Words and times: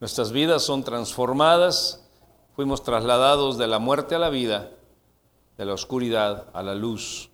Nuestras 0.00 0.32
vidas 0.32 0.62
son 0.62 0.82
transformadas, 0.82 2.04
fuimos 2.56 2.82
trasladados 2.82 3.58
de 3.58 3.68
la 3.68 3.78
muerte 3.78 4.14
a 4.14 4.18
la 4.18 4.30
vida, 4.30 4.70
de 5.56 5.64
la 5.64 5.74
oscuridad 5.74 6.46
a 6.52 6.62
la 6.62 6.74
luz, 6.74 7.30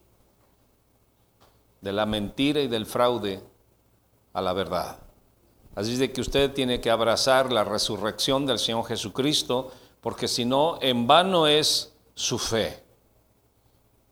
de 1.81 1.93
la 1.93 2.07
mentira 2.07 2.61
y 2.61 2.69
del 2.69 2.87
fraude 2.87 3.43
a 4.33 4.43
la 4.43 4.53
verdad. 4.53 4.99
Así 5.75 5.93
es 5.93 5.99
de 5.99 6.13
que 6.13 6.21
usted 6.21 6.53
tiene 6.53 6.81
que 6.81 6.91
abrazar 6.91 7.53
la 7.53 7.65
resurrección 7.65 8.47
del 8.47 8.59
Señor 8.59 8.85
Jesucristo, 8.85 9.71
porque 10.01 10.29
si 10.29 10.45
no, 10.45 10.79
en 10.83 11.07
vano 11.07 11.47
es 11.47 11.95
su 12.15 12.39
fe. 12.39 12.88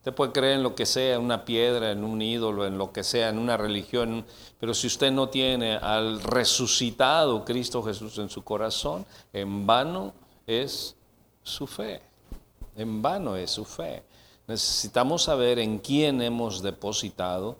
Usted 0.06 0.14
puede 0.14 0.30
creer 0.30 0.52
en 0.58 0.62
lo 0.62 0.76
que 0.76 0.86
sea, 0.86 1.16
en 1.16 1.22
una 1.22 1.44
piedra, 1.44 1.90
en 1.90 2.04
un 2.04 2.22
ídolo, 2.22 2.64
en 2.64 2.78
lo 2.78 2.92
que 2.92 3.02
sea, 3.02 3.28
en 3.28 3.40
una 3.40 3.56
religión, 3.56 4.24
pero 4.60 4.72
si 4.72 4.86
usted 4.86 5.10
no 5.10 5.30
tiene 5.30 5.74
al 5.74 6.22
resucitado 6.22 7.44
Cristo 7.44 7.82
Jesús 7.82 8.16
en 8.18 8.30
su 8.30 8.44
corazón, 8.44 9.04
en 9.32 9.66
vano 9.66 10.14
es 10.46 10.94
su 11.42 11.66
fe. 11.66 12.02
En 12.76 13.02
vano 13.02 13.34
es 13.34 13.50
su 13.50 13.64
fe. 13.64 14.04
Necesitamos 14.46 15.24
saber 15.24 15.58
en 15.58 15.80
quién 15.80 16.22
hemos 16.22 16.62
depositado 16.62 17.56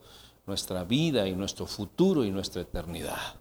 nuestra 0.46 0.84
vida 0.84 1.26
y 1.26 1.34
nuestro 1.34 1.66
futuro 1.66 2.22
y 2.22 2.30
nuestra 2.30 2.62
eternidad. 2.62 3.34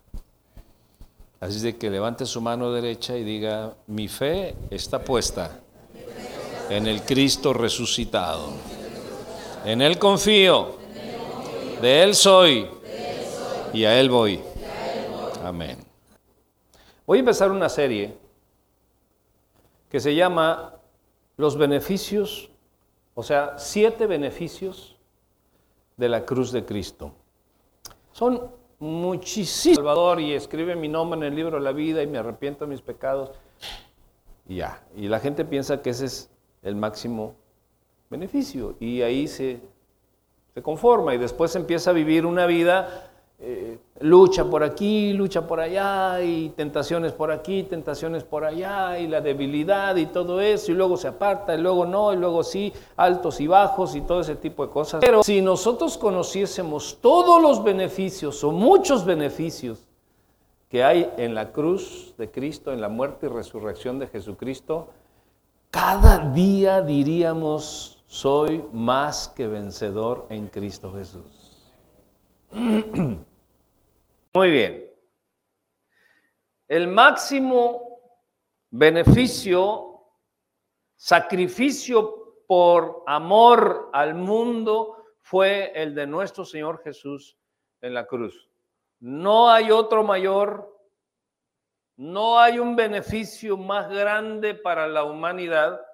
Así 1.39 1.59
de 1.59 1.77
que 1.77 1.91
levante 1.91 2.25
su 2.25 2.41
mano 2.41 2.71
derecha 2.71 3.15
y 3.15 3.23
diga, 3.23 3.75
mi 3.85 4.07
fe 4.07 4.55
está 4.71 5.03
puesta 5.03 5.59
en 6.71 6.87
el 6.87 7.03
Cristo 7.03 7.53
resucitado. 7.53 8.84
En 9.65 9.81
Él 9.81 9.97
confío, 9.97 10.75
de 11.81 12.03
Él 12.03 12.13
soy 12.13 12.69
y 13.73 13.83
a 13.83 13.99
Él 13.99 14.11
voy. 14.11 14.39
Amén. 15.43 15.79
Voy 17.07 17.17
a 17.17 17.21
empezar 17.21 17.49
una 17.49 17.67
serie 17.67 18.15
que 19.89 19.99
se 19.99 20.13
llama 20.13 20.75
Los 21.37 21.57
beneficios, 21.57 22.51
o 23.15 23.23
sea, 23.23 23.55
siete 23.57 24.05
beneficios 24.05 24.97
de 25.97 26.09
la 26.09 26.25
cruz 26.25 26.51
de 26.51 26.63
Cristo. 26.63 27.13
Son 28.11 28.51
muchísimos. 28.77 29.77
Salvador 29.77 30.21
y 30.21 30.33
escribe 30.33 30.75
mi 30.75 30.89
nombre 30.89 31.17
en 31.17 31.23
el 31.23 31.35
libro 31.35 31.57
de 31.57 31.63
la 31.63 31.71
vida 31.71 32.03
y 32.03 32.07
me 32.07 32.19
arrepiento 32.19 32.65
de 32.65 32.69
mis 32.69 32.81
pecados. 32.81 33.31
Y 34.47 34.57
ya. 34.57 34.83
Y 34.95 35.07
la 35.07 35.19
gente 35.19 35.43
piensa 35.43 35.81
que 35.81 35.89
ese 35.89 36.05
es 36.05 36.29
el 36.61 36.75
máximo 36.75 37.35
beneficio. 38.09 38.75
Y 38.79 39.01
ahí 39.01 39.27
se, 39.27 39.59
se 40.53 40.61
conforma 40.61 41.13
y 41.13 41.17
después 41.17 41.55
empieza 41.55 41.91
a 41.91 41.93
vivir 41.93 42.25
una 42.25 42.45
vida, 42.45 43.09
eh, 43.37 43.77
lucha 43.99 44.45
por 44.45 44.63
aquí, 44.63 45.11
lucha 45.11 45.45
por 45.45 45.59
allá, 45.59 46.21
y 46.21 46.49
tentaciones 46.49 47.11
por 47.11 47.31
aquí, 47.31 47.63
tentaciones 47.63 48.23
por 48.23 48.45
allá, 48.45 48.97
y 48.97 49.07
la 49.07 49.19
debilidad 49.19 49.95
y 49.97 50.05
todo 50.05 50.39
eso, 50.39 50.71
y 50.71 50.75
luego 50.75 50.95
se 50.95 51.09
aparta, 51.09 51.53
y 51.53 51.57
luego 51.59 51.85
no, 51.85 52.13
y 52.13 52.15
luego 52.15 52.43
sí, 52.43 52.71
altos 52.95 53.41
y 53.41 53.47
bajos 53.47 53.95
y 53.95 54.01
todo 54.01 54.21
ese 54.21 54.35
tipo 54.35 54.65
de 54.65 54.71
cosas. 54.71 55.01
Pero 55.01 55.21
si 55.21 55.41
nosotros 55.41 55.97
conociésemos 55.97 56.97
todos 57.01 57.41
los 57.41 57.61
beneficios 57.63 58.41
o 58.43 58.51
muchos 58.53 59.03
beneficios 59.05 59.85
que 60.69 60.83
hay 60.83 61.11
en 61.17 61.35
la 61.35 61.51
cruz 61.51 62.13
de 62.17 62.31
Cristo, 62.31 62.71
en 62.71 62.79
la 62.79 62.89
muerte 62.89 63.25
y 63.25 63.29
resurrección 63.29 63.99
de 63.99 64.07
Jesucristo, 64.07 64.87
cada 65.71 66.19
día 66.31 66.81
diríamos, 66.81 67.94
soy 68.15 68.63
más 68.71 69.27
que 69.27 69.45
vencedor 69.45 70.25
en 70.29 70.47
Cristo 70.47 70.93
Jesús. 70.93 71.61
Muy 74.33 74.51
bien. 74.51 74.89
El 76.69 76.87
máximo 76.87 77.99
beneficio, 78.69 80.01
sacrificio 80.95 82.43
por 82.47 83.03
amor 83.05 83.89
al 83.91 84.15
mundo 84.15 84.95
fue 85.19 85.73
el 85.75 85.93
de 85.93 86.07
nuestro 86.07 86.45
Señor 86.45 86.81
Jesús 86.85 87.35
en 87.81 87.93
la 87.93 88.07
cruz. 88.07 88.49
No 89.01 89.49
hay 89.49 89.71
otro 89.71 90.05
mayor, 90.05 90.73
no 91.97 92.39
hay 92.39 92.59
un 92.59 92.77
beneficio 92.77 93.57
más 93.57 93.89
grande 93.89 94.55
para 94.55 94.87
la 94.87 95.03
humanidad 95.03 95.84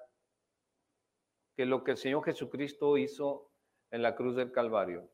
que 1.56 1.66
lo 1.66 1.84
que 1.84 1.92
el 1.92 1.96
Señor 1.96 2.24
Jesucristo 2.24 2.96
hizo 2.96 3.50
en 3.90 4.02
la 4.02 4.14
cruz 4.14 4.36
del 4.36 4.52
Calvario. 4.52 5.08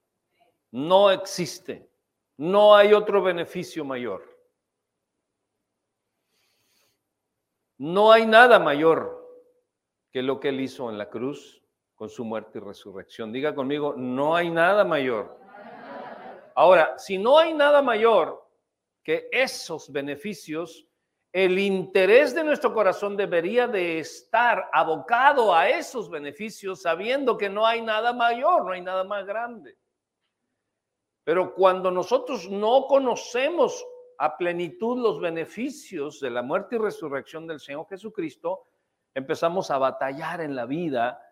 No 0.70 1.10
existe. 1.10 1.90
No 2.36 2.76
hay 2.76 2.92
otro 2.92 3.22
beneficio 3.22 3.84
mayor. 3.84 4.22
No 7.78 8.10
hay 8.12 8.26
nada 8.26 8.58
mayor 8.58 9.18
que 10.10 10.22
lo 10.22 10.40
que 10.40 10.48
él 10.48 10.60
hizo 10.60 10.90
en 10.90 10.98
la 10.98 11.08
cruz 11.08 11.62
con 11.94 12.08
su 12.08 12.24
muerte 12.24 12.58
y 12.58 12.60
resurrección. 12.60 13.32
Diga 13.32 13.54
conmigo, 13.54 13.94
no 13.96 14.34
hay 14.34 14.50
nada 14.50 14.84
mayor. 14.84 15.38
Ahora, 16.54 16.98
si 16.98 17.18
no 17.18 17.38
hay 17.38 17.54
nada 17.54 17.82
mayor 17.82 18.44
que 19.04 19.28
esos 19.30 19.92
beneficios, 19.92 20.87
el 21.32 21.58
interés 21.58 22.34
de 22.34 22.42
nuestro 22.42 22.72
corazón 22.72 23.16
debería 23.16 23.66
de 23.66 23.98
estar 23.98 24.68
abocado 24.72 25.54
a 25.54 25.68
esos 25.68 26.08
beneficios, 26.08 26.82
sabiendo 26.82 27.36
que 27.36 27.48
no 27.48 27.66
hay 27.66 27.82
nada 27.82 28.12
mayor, 28.12 28.64
no 28.64 28.72
hay 28.72 28.80
nada 28.80 29.04
más 29.04 29.26
grande. 29.26 29.76
Pero 31.24 31.54
cuando 31.54 31.90
nosotros 31.90 32.48
no 32.48 32.86
conocemos 32.86 33.84
a 34.18 34.36
plenitud 34.36 34.98
los 34.98 35.20
beneficios 35.20 36.20
de 36.20 36.30
la 36.30 36.42
muerte 36.42 36.76
y 36.76 36.78
resurrección 36.78 37.46
del 37.46 37.60
Señor 37.60 37.86
Jesucristo, 37.88 38.64
empezamos 39.14 39.70
a 39.70 39.78
batallar 39.78 40.40
en 40.40 40.56
la 40.56 40.64
vida 40.64 41.22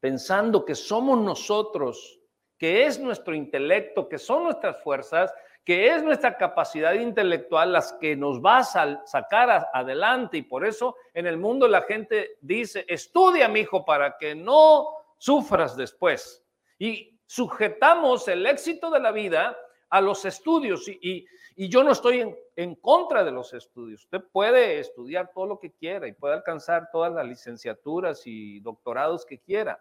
pensando 0.00 0.64
que 0.64 0.74
somos 0.74 1.20
nosotros, 1.20 2.20
que 2.58 2.86
es 2.86 2.98
nuestro 2.98 3.34
intelecto, 3.34 4.08
que 4.08 4.18
son 4.18 4.44
nuestras 4.44 4.82
fuerzas, 4.82 5.32
que 5.64 5.94
es 5.94 6.02
nuestra 6.02 6.36
capacidad 6.36 6.92
intelectual 6.94 7.72
las 7.72 7.92
que 7.94 8.16
nos 8.16 8.40
va 8.40 8.58
a 8.58 9.06
sacar 9.06 9.68
adelante 9.72 10.38
y 10.38 10.42
por 10.42 10.64
eso 10.64 10.96
en 11.14 11.26
el 11.26 11.36
mundo 11.36 11.68
la 11.68 11.82
gente 11.82 12.36
dice, 12.40 12.84
estudia 12.88 13.48
mi 13.48 13.60
hijo 13.60 13.84
para 13.84 14.16
que 14.18 14.34
no 14.34 14.88
sufras 15.18 15.76
después. 15.76 16.44
Y 16.78 17.20
sujetamos 17.26 18.26
el 18.26 18.44
éxito 18.44 18.90
de 18.90 18.98
la 18.98 19.12
vida 19.12 19.56
a 19.88 20.00
los 20.00 20.24
estudios 20.24 20.88
y, 20.88 21.26
yo 21.54 21.84
no 21.84 21.92
estoy 21.92 22.22
en, 22.22 22.36
en, 22.56 22.74
contra 22.76 23.22
de 23.22 23.30
los 23.30 23.52
estudios. 23.52 24.04
Usted 24.04 24.22
puede 24.32 24.80
estudiar 24.80 25.30
todo 25.32 25.46
lo 25.46 25.58
que 25.60 25.70
quiera 25.70 26.08
y 26.08 26.12
puede 26.12 26.34
alcanzar 26.34 26.88
todas 26.90 27.12
las 27.12 27.26
licenciaturas 27.26 28.22
y 28.24 28.58
doctorados 28.60 29.24
que 29.26 29.38
quiera. 29.38 29.78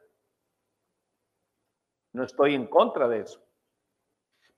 No 2.11 2.25
estoy 2.25 2.55
en 2.55 2.67
contra 2.67 3.07
de 3.07 3.21
eso. 3.21 3.41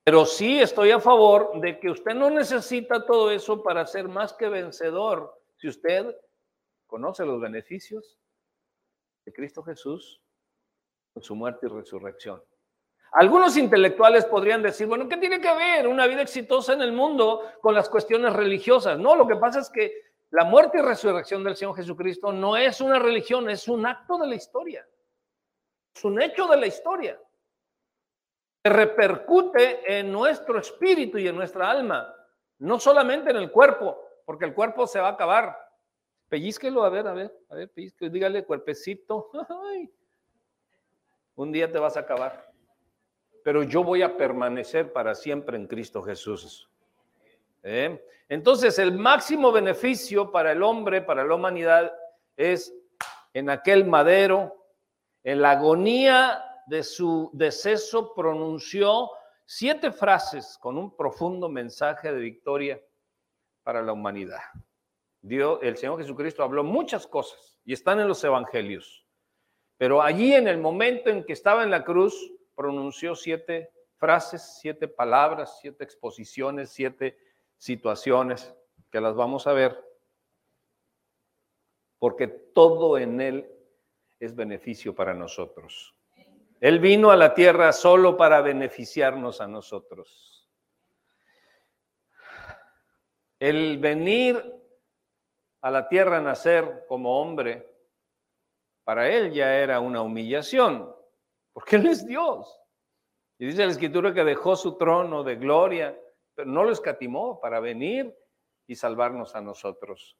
Pero 0.04 0.26
sí 0.26 0.60
estoy 0.60 0.92
a 0.92 1.00
favor 1.00 1.60
de 1.62 1.80
que 1.80 1.90
usted 1.90 2.14
no 2.14 2.30
necesita 2.30 3.06
todo 3.06 3.32
eso 3.32 3.64
para 3.64 3.86
ser 3.86 4.10
más 4.10 4.34
que 4.34 4.50
vencedor. 4.50 5.42
Si 5.58 5.70
usted 5.70 6.14
conoce 6.86 7.26
los 7.26 7.40
beneficios 7.40 8.20
de 9.26 9.32
Cristo 9.32 9.64
Jesús 9.64 10.22
con 11.14 11.24
su 11.24 11.36
muerte 11.36 11.68
y 11.68 11.70
resurrección. 11.70 12.44
Algunos 13.14 13.56
intelectuales 13.58 14.26
podrían 14.26 14.62
decir, 14.62 14.88
bueno, 14.88 15.08
¿qué 15.08 15.18
tiene 15.18 15.40
que 15.40 15.54
ver 15.54 15.88
una 15.88 16.08
vida 16.08 16.24
exitosa 16.24 16.74
en 16.74 16.82
el 16.82 16.92
mundo 16.92 17.42
con 17.62 17.76
las 17.76 17.88
cuestiones 17.88 18.34
religiosas? 18.34 18.98
No, 19.00 19.16
lo 19.16 19.28
que 19.28 19.36
pasa 19.36 19.60
es 19.60 19.70
que 19.70 20.14
la 20.32 20.44
muerte 20.44 20.80
y 20.80 20.82
resurrección 20.82 21.44
del 21.44 21.56
Señor 21.56 21.76
Jesucristo 21.76 22.34
no 22.34 22.58
es 22.58 22.82
una 22.82 22.98
religión, 23.00 23.50
es 23.50 23.68
un 23.68 23.86
acto 23.86 24.18
de 24.18 24.28
la 24.28 24.36
historia. 24.36 24.88
Es 25.96 26.04
un 26.04 26.20
hecho 26.22 26.48
de 26.48 26.58
la 26.58 26.68
historia 26.68 27.20
repercute 28.64 30.00
en 30.00 30.12
nuestro 30.12 30.60
espíritu 30.60 31.18
y 31.18 31.28
en 31.28 31.36
nuestra 31.36 31.70
alma, 31.70 32.16
no 32.60 32.80
solamente 32.80 33.32
en 33.32 33.38
el 33.38 33.52
cuerpo, 33.52 34.00
porque 34.26 34.46
el 34.46 34.54
cuerpo 34.54 34.88
se 34.88 35.00
va 35.00 35.10
a 35.10 35.12
acabar. 35.12 35.58
Pellizquelo, 36.30 36.84
a 36.84 36.90
ver, 36.90 37.08
a 37.08 37.14
ver, 37.14 37.36
a 37.50 37.56
ver, 37.56 37.70
pellizquelo, 37.70 38.12
dígale, 38.12 38.46
cuerpecito, 38.46 39.30
un 41.36 41.52
día 41.52 41.72
te 41.72 41.78
vas 41.78 41.98
a 41.98 42.02
acabar, 42.02 42.52
pero 43.44 43.64
yo 43.64 43.84
voy 43.84 44.02
a 44.02 44.16
permanecer 44.16 44.94
para 44.94 45.14
siempre 45.14 45.58
en 45.58 45.68
Cristo 45.68 46.02
Jesús. 46.02 46.70
¿Eh? 47.64 48.06
Entonces, 48.30 48.80
el 48.80 48.94
máximo 48.94 49.52
beneficio 49.52 50.32
para 50.32 50.54
el 50.54 50.64
hombre, 50.64 51.02
para 51.02 51.24
la 51.24 51.36
humanidad, 51.36 51.94
es 52.36 52.74
en 53.34 53.50
aquel 53.50 53.86
madero, 53.86 54.66
en 55.24 55.42
la 55.42 55.52
agonía 55.52 56.53
de 56.68 56.84
su 56.84 57.30
deceso 57.34 58.14
pronunció 58.14 59.10
siete 59.46 59.92
frases 59.92 60.58
con 60.60 60.78
un 60.78 60.96
profundo 60.96 61.50
mensaje 61.50 62.12
de 62.12 62.20
victoria 62.20 62.82
para 63.64 63.82
la 63.82 63.94
humanidad. 63.94 64.42
Dios, 65.22 65.60
el 65.62 65.78
Señor 65.78 66.00
Jesucristo 66.00 66.44
habló 66.44 66.64
muchas 66.64 67.08
cosas 67.08 67.58
y 67.64 67.74
están 67.74 68.00
en 68.00 68.08
los 68.08 68.24
evangelios. 68.24 69.06
Pero 69.78 70.02
allí 70.02 70.34
en 70.34 70.48
el 70.48 70.58
momento 70.58 71.10
en 71.10 71.24
que 71.24 71.34
estaba 71.34 71.64
en 71.64 71.72
la 71.72 71.84
cruz, 71.84 72.16
pronunció 72.56 73.16
siete 73.16 73.72
frases, 73.98 74.58
siete 74.60 74.88
palabras, 74.88 75.60
siete 75.62 75.84
exposiciones, 75.84 76.70
siete 76.70 77.18
situaciones 77.58 78.54
que 78.92 79.02
las 79.02 79.16
vamos 79.16 79.48
a 79.48 79.54
ver, 79.54 79.82
porque 82.00 82.28
todo 82.28 82.98
en 82.98 83.22
Él 83.22 83.50
es 84.20 84.36
beneficio 84.36 84.94
para 84.94 85.14
nosotros. 85.14 85.93
Él 86.64 86.80
vino 86.80 87.12
a 87.12 87.18
la 87.18 87.34
tierra 87.34 87.74
solo 87.74 88.16
para 88.16 88.40
beneficiarnos 88.40 89.42
a 89.42 89.48
nosotros. 89.48 90.50
El 93.38 93.80
venir 93.80 94.42
a 95.60 95.70
la 95.70 95.90
tierra 95.90 96.20
a 96.20 96.22
nacer 96.22 96.86
como 96.88 97.20
hombre, 97.20 97.70
para 98.86 99.10
él 99.10 99.34
ya 99.34 99.58
era 99.58 99.82
una 99.82 100.02
humillación, 100.04 100.90
porque 101.52 101.76
él 101.76 101.88
es 101.88 102.08
Dios. 102.08 102.58
Y 103.40 103.48
dice 103.48 103.66
la 103.66 103.72
escritura 103.74 104.14
que 104.14 104.24
dejó 104.24 104.56
su 104.56 104.78
trono 104.78 105.22
de 105.22 105.36
gloria, 105.36 106.00
pero 106.34 106.50
no 106.50 106.64
lo 106.64 106.72
escatimó 106.72 107.42
para 107.42 107.60
venir 107.60 108.18
y 108.68 108.76
salvarnos 108.76 109.36
a 109.36 109.42
nosotros. 109.42 110.18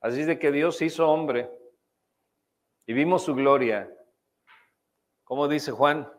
Así 0.00 0.24
de 0.24 0.36
que 0.36 0.50
Dios 0.50 0.82
hizo 0.82 1.08
hombre 1.08 1.48
y 2.86 2.92
vimos 2.92 3.22
su 3.22 3.36
gloria. 3.36 3.88
Como 5.30 5.46
dice 5.46 5.70
Juan? 5.70 6.12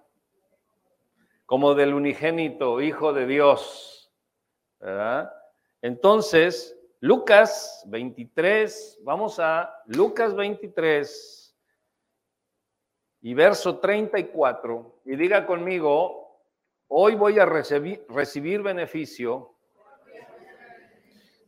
Como 1.45 1.75
del 1.75 1.93
unigénito 1.93 2.79
Hijo 2.79 3.11
de 3.11 3.25
Dios. 3.25 4.09
Entonces, 5.81 6.79
Lucas 7.01 7.83
23, 7.87 9.01
vamos 9.03 9.37
a 9.37 9.69
Lucas 9.87 10.33
23 10.33 11.57
y 13.23 13.33
verso 13.33 13.79
34, 13.79 15.01
y 15.03 15.17
diga 15.17 15.45
conmigo, 15.45 16.41
hoy 16.87 17.15
voy 17.15 17.37
a 17.37 17.45
recibir, 17.45 18.05
recibir 18.07 18.61
beneficio 18.61 19.57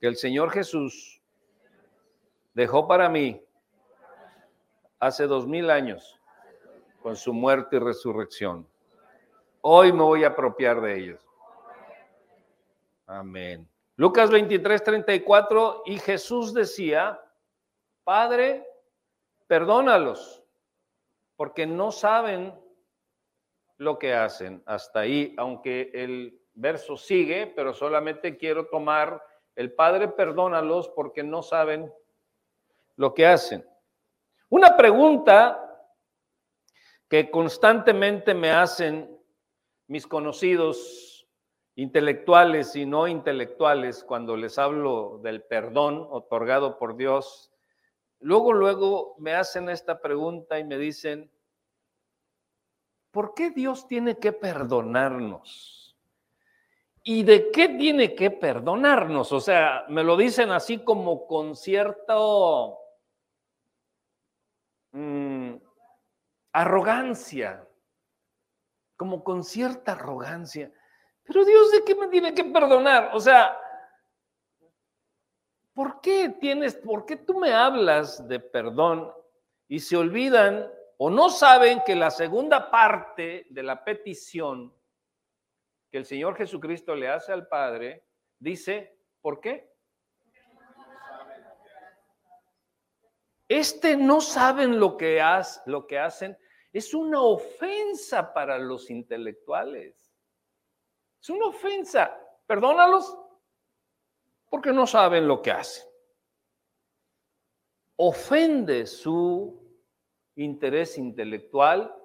que 0.01 0.07
el 0.07 0.17
Señor 0.17 0.51
Jesús 0.51 1.21
dejó 2.53 2.89
para 2.89 3.07
mí 3.07 3.41
hace 4.99 5.27
dos 5.27 5.47
mil 5.47 5.69
años 5.69 6.19
con 7.03 7.17
su 7.17 7.33
muerte 7.33 7.75
y 7.75 7.79
resurrección. 7.79 8.65
Hoy 9.61 9.91
me 9.91 10.01
voy 10.01 10.23
a 10.23 10.29
apropiar 10.29 10.81
de 10.81 10.97
ellos. 10.97 11.21
Amén. 13.05 13.67
Lucas 13.97 14.31
23, 14.31 14.81
34, 14.81 15.83
y 15.85 15.99
Jesús 15.99 16.53
decía, 16.53 17.19
Padre, 18.05 18.65
perdónalos, 19.47 20.43
porque 21.35 21.67
no 21.67 21.91
saben 21.91 22.57
lo 23.77 23.99
que 23.99 24.13
hacen. 24.13 24.63
Hasta 24.65 25.01
ahí, 25.01 25.35
aunque 25.37 25.91
el 25.93 26.41
verso 26.53 26.95
sigue, 26.95 27.47
pero 27.47 27.73
solamente 27.73 28.37
quiero 28.37 28.67
tomar 28.67 29.21
el 29.55 29.73
Padre, 29.73 30.07
perdónalos 30.07 30.87
porque 30.89 31.21
no 31.21 31.43
saben 31.43 31.93
lo 32.95 33.13
que 33.13 33.27
hacen. 33.27 33.67
Una 34.49 34.77
pregunta 34.77 35.62
que 37.13 37.29
constantemente 37.29 38.33
me 38.33 38.49
hacen 38.49 39.21
mis 39.85 40.07
conocidos 40.07 41.27
intelectuales 41.75 42.75
y 42.75 42.87
no 42.87 43.07
intelectuales, 43.07 44.03
cuando 44.03 44.35
les 44.35 44.57
hablo 44.57 45.19
del 45.21 45.43
perdón 45.43 46.07
otorgado 46.09 46.79
por 46.79 46.97
Dios, 46.97 47.51
luego, 48.19 48.51
luego 48.51 49.15
me 49.19 49.35
hacen 49.35 49.69
esta 49.69 50.01
pregunta 50.01 50.57
y 50.57 50.63
me 50.63 50.79
dicen, 50.79 51.29
¿por 53.11 53.35
qué 53.35 53.51
Dios 53.51 53.87
tiene 53.87 54.17
que 54.17 54.33
perdonarnos? 54.33 55.95
¿Y 57.03 57.21
de 57.21 57.51
qué 57.51 57.69
tiene 57.69 58.15
que 58.15 58.31
perdonarnos? 58.31 59.31
O 59.31 59.39
sea, 59.39 59.85
me 59.87 60.03
lo 60.03 60.17
dicen 60.17 60.49
así 60.49 60.79
como 60.79 61.27
con 61.27 61.55
cierto 61.55 62.79
mm, 64.93 65.32
arrogancia, 66.53 67.67
como 68.95 69.23
con 69.23 69.43
cierta 69.43 69.93
arrogancia. 69.93 70.71
Pero 71.23 71.43
Dios, 71.43 71.71
¿de 71.71 71.83
qué 71.83 71.95
me 71.95 72.07
tiene 72.07 72.33
que 72.33 72.45
perdonar? 72.45 73.09
O 73.13 73.19
sea, 73.19 73.57
¿por 75.73 75.99
qué 75.99 76.29
tienes, 76.39 76.75
por 76.75 77.05
qué 77.05 77.17
tú 77.17 77.39
me 77.39 77.51
hablas 77.51 78.27
de 78.27 78.39
perdón 78.39 79.11
y 79.67 79.79
se 79.79 79.97
olvidan 79.97 80.71
o 80.97 81.09
no 81.09 81.29
saben 81.29 81.81
que 81.85 81.95
la 81.95 82.11
segunda 82.11 82.69
parte 82.69 83.47
de 83.49 83.63
la 83.63 83.83
petición 83.83 84.73
que 85.89 85.97
el 85.97 86.05
Señor 86.05 86.35
Jesucristo 86.35 86.95
le 86.95 87.07
hace 87.07 87.31
al 87.31 87.47
Padre 87.47 88.05
dice, 88.39 88.97
¿por 89.21 89.39
qué? 89.39 89.71
Este 93.47 93.95
no 93.95 94.19
saben 94.19 94.79
lo 94.79 94.97
que, 94.97 95.21
lo 95.67 95.85
que 95.85 95.99
hacen, 95.99 96.37
es 96.73 96.95
una 96.95 97.21
ofensa 97.21 98.33
para 98.33 98.57
los 98.57 98.89
intelectuales. 98.89 100.11
Es 101.21 101.29
una 101.29 101.45
ofensa. 101.45 102.19
Perdónalos 102.47 103.15
porque 104.49 104.73
no 104.73 104.87
saben 104.87 105.27
lo 105.27 105.41
que 105.41 105.51
hacen. 105.51 105.87
Ofende 107.95 108.87
su 108.87 109.63
interés 110.35 110.97
intelectual, 110.97 111.95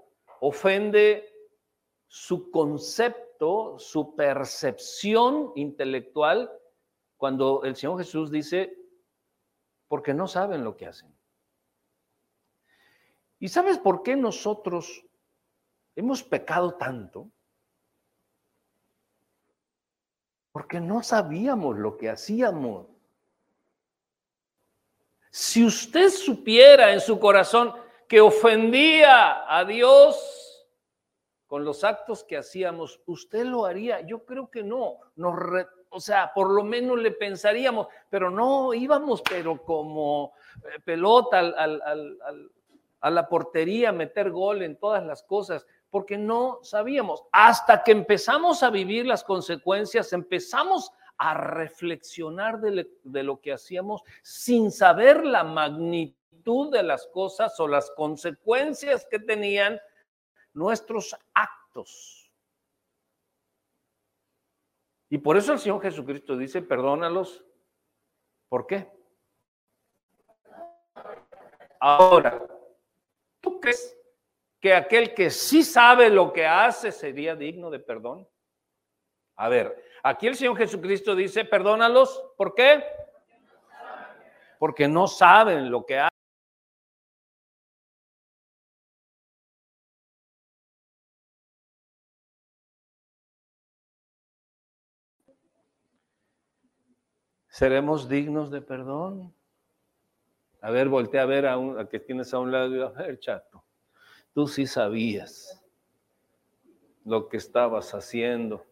ofende 0.41 1.35
su 2.07 2.51
concepto, 2.51 3.79
su 3.79 4.15
percepción 4.15 5.53
intelectual, 5.57 6.53
cuando 7.17 7.65
el 7.65 7.75
Señor 7.75 7.99
Jesús 7.99 8.31
dice, 8.31 8.77
porque 9.89 10.13
no 10.13 10.29
saben 10.29 10.63
lo 10.63 10.77
que 10.77 10.87
hacen. 10.87 11.18
¿Y 13.39 13.49
sabes 13.49 13.79
por 13.79 14.03
qué 14.03 14.17
nosotros 14.17 15.05
hemos 15.97 16.23
pecado 16.23 16.75
tanto? 16.75 17.31
porque 20.59 20.81
no 20.81 21.05
sabíamos 21.05 21.79
lo 21.79 21.97
que 21.97 22.11
hacíamos. 22.11 22.89
Si 25.31 25.65
usted 25.65 26.09
supiera 26.09 26.93
en 26.93 27.01
su 27.01 27.21
corazón 27.21 27.73
que 28.09 28.21
ofendía 28.21 29.45
a 29.49 29.65
Dios 29.65 30.67
con 31.47 31.65
los 31.65 31.85
actos 31.85 32.25
que 32.25 32.37
hacíamos, 32.37 33.01
¿usted 33.07 33.45
lo 33.45 33.67
haría? 33.67 34.01
Yo 34.01 34.25
creo 34.25 34.51
que 34.51 34.65
no. 34.65 34.99
Nos 35.15 35.37
o 35.91 36.01
sea, 36.01 36.33
por 36.35 36.51
lo 36.51 36.65
menos 36.65 36.99
le 36.99 37.13
pensaríamos, 37.13 37.87
pero 38.11 38.29
no 38.29 38.75
íbamos, 38.75 39.23
pero 39.23 39.63
como 39.63 40.33
eh, 40.57 40.81
pelota 40.85 41.39
a 43.01 43.11
la 43.11 43.29
portería, 43.29 43.93
meter 43.93 44.31
gol 44.31 44.63
en 44.63 44.77
todas 44.79 45.05
las 45.05 45.23
cosas 45.23 45.67
porque 45.91 46.19
no 46.19 46.61
sabíamos. 46.63 47.25
Hasta 47.33 47.83
que 47.83 47.93
empezamos 47.93 48.63
a 48.63 48.71
vivir 48.71 49.07
las 49.07 49.25
consecuencias, 49.25 50.13
empezamos 50.13 50.93
a 51.17 51.35
reflexionar 51.35 52.61
de, 52.61 53.23
lo 53.23 53.41
que 53.41 53.53
hacíamos 53.53 54.03
sin 54.23 54.71
saber 54.71 55.25
la 55.25 55.43
magnitud 55.43 56.71
de 56.71 56.83
las 56.83 57.07
cosas 57.09 57.59
o 57.59 57.67
las 57.67 57.91
consecuencias 57.91 59.07
que 59.11 59.19
tenían 59.19 59.81
nuestros 60.53 61.17
actos. 61.35 62.31
Y 65.11 65.19
por 65.19 65.37
eso 65.37 65.55
el 65.55 65.59
Señor 65.59 65.81
Jesucristo 65.83 66.37
dice, 66.37 66.63
perdónalos. 66.63 67.45
¿Por 68.49 68.67
qué? 68.67 68.91
Ahora, 71.81 72.47
¿tú 73.71 73.77
crees 73.77 73.99
que 74.61 74.75
aquel 74.75 75.15
que 75.15 75.31
sí 75.31 75.63
sabe 75.63 76.11
lo 76.11 76.33
que 76.33 76.47
hace 76.47 76.93
sería 76.93 77.37
digno 77.37 77.71
de 77.71 77.79
perdón? 77.79 78.29
A 79.37 79.49
ver, 79.49 79.85
aquí 80.03 80.27
el 80.27 80.35
Señor 80.35 80.57
Jesucristo 80.57 81.15
dice, 81.15 81.45
perdónalos, 81.45 82.25
¿por 82.37 82.55
qué? 82.55 82.85
Porque 84.59 84.89
no 84.89 85.07
saben 85.07 85.71
lo 85.71 85.87
que 85.87 85.99
hacen. 85.99 86.09
¿Seremos 97.49 98.09
dignos 98.09 98.51
de 98.51 98.61
perdón? 98.61 99.35
A 100.61 100.71
ver, 100.71 100.89
voltea 100.89 101.23
a 101.23 101.27
ver 101.27 101.47
a, 101.47 101.57
un, 101.59 101.79
a 101.79 101.89
que 101.89 102.01
tienes 102.01 102.33
a 102.35 102.39
un 102.39 102.53
lado 102.53 102.87
a 102.87 102.91
ver, 102.91 103.19
chato 103.19 103.65
tú 104.39 104.47
sí 104.47 104.69
sabías 104.69 105.61
lo 107.05 107.29
que 107.29 107.39
estabas 107.39 107.93
haciendo. 107.93 108.65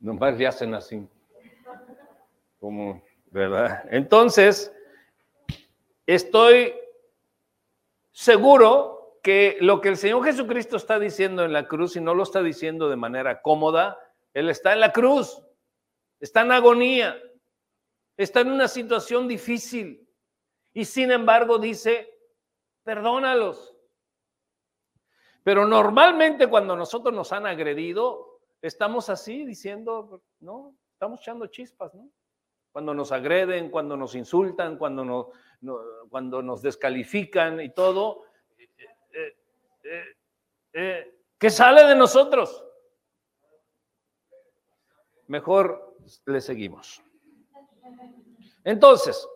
Nomás 0.00 0.36
le 0.36 0.46
hacen 0.48 0.74
así. 0.74 1.06
Como, 2.58 3.04
¿verdad? 3.30 3.84
Entonces, 3.88 4.72
estoy 6.06 6.74
seguro 8.10 9.20
que 9.22 9.58
lo 9.60 9.80
que 9.80 9.90
el 9.90 9.96
Señor 9.96 10.24
Jesucristo 10.24 10.76
está 10.76 10.98
diciendo 10.98 11.44
en 11.44 11.52
la 11.52 11.68
cruz, 11.68 11.94
y 11.94 12.00
no 12.00 12.14
lo 12.14 12.24
está 12.24 12.42
diciendo 12.42 12.88
de 12.88 12.96
manera 12.96 13.42
cómoda, 13.42 13.96
Él 14.32 14.50
está 14.50 14.72
en 14.72 14.80
la 14.80 14.92
cruz, 14.92 15.40
está 16.18 16.40
en 16.40 16.50
agonía, 16.50 17.16
está 18.16 18.40
en 18.40 18.50
una 18.50 18.68
situación 18.68 19.28
difícil 19.28 20.08
y 20.72 20.84
sin 20.84 21.10
embargo 21.10 21.58
dice, 21.58 22.18
perdónalos. 22.82 23.76
Pero 25.42 25.66
normalmente 25.66 26.48
cuando 26.48 26.74
nosotros 26.74 27.14
nos 27.14 27.32
han 27.32 27.46
agredido, 27.46 28.40
estamos 28.62 29.10
así 29.10 29.44
diciendo, 29.44 30.22
no, 30.40 30.74
estamos 30.92 31.20
echando 31.20 31.46
chispas, 31.48 31.94
¿no? 31.94 32.10
Cuando 32.72 32.92
nos 32.92 33.12
agreden, 33.12 33.70
cuando 33.70 33.96
nos 33.96 34.16
insultan, 34.16 34.78
cuando 34.78 35.04
nos, 35.04 35.26
cuando 36.08 36.42
nos 36.42 36.60
descalifican 36.60 37.60
y 37.60 37.72
todo, 37.72 38.24
eh, 39.12 39.36
eh, 39.84 40.16
eh, 40.72 41.20
¿qué 41.38 41.50
sale 41.50 41.84
de 41.84 41.94
nosotros? 41.94 42.64
Mejor 45.28 45.96
le 46.26 46.40
seguimos. 46.40 47.00
Entonces, 48.64 49.28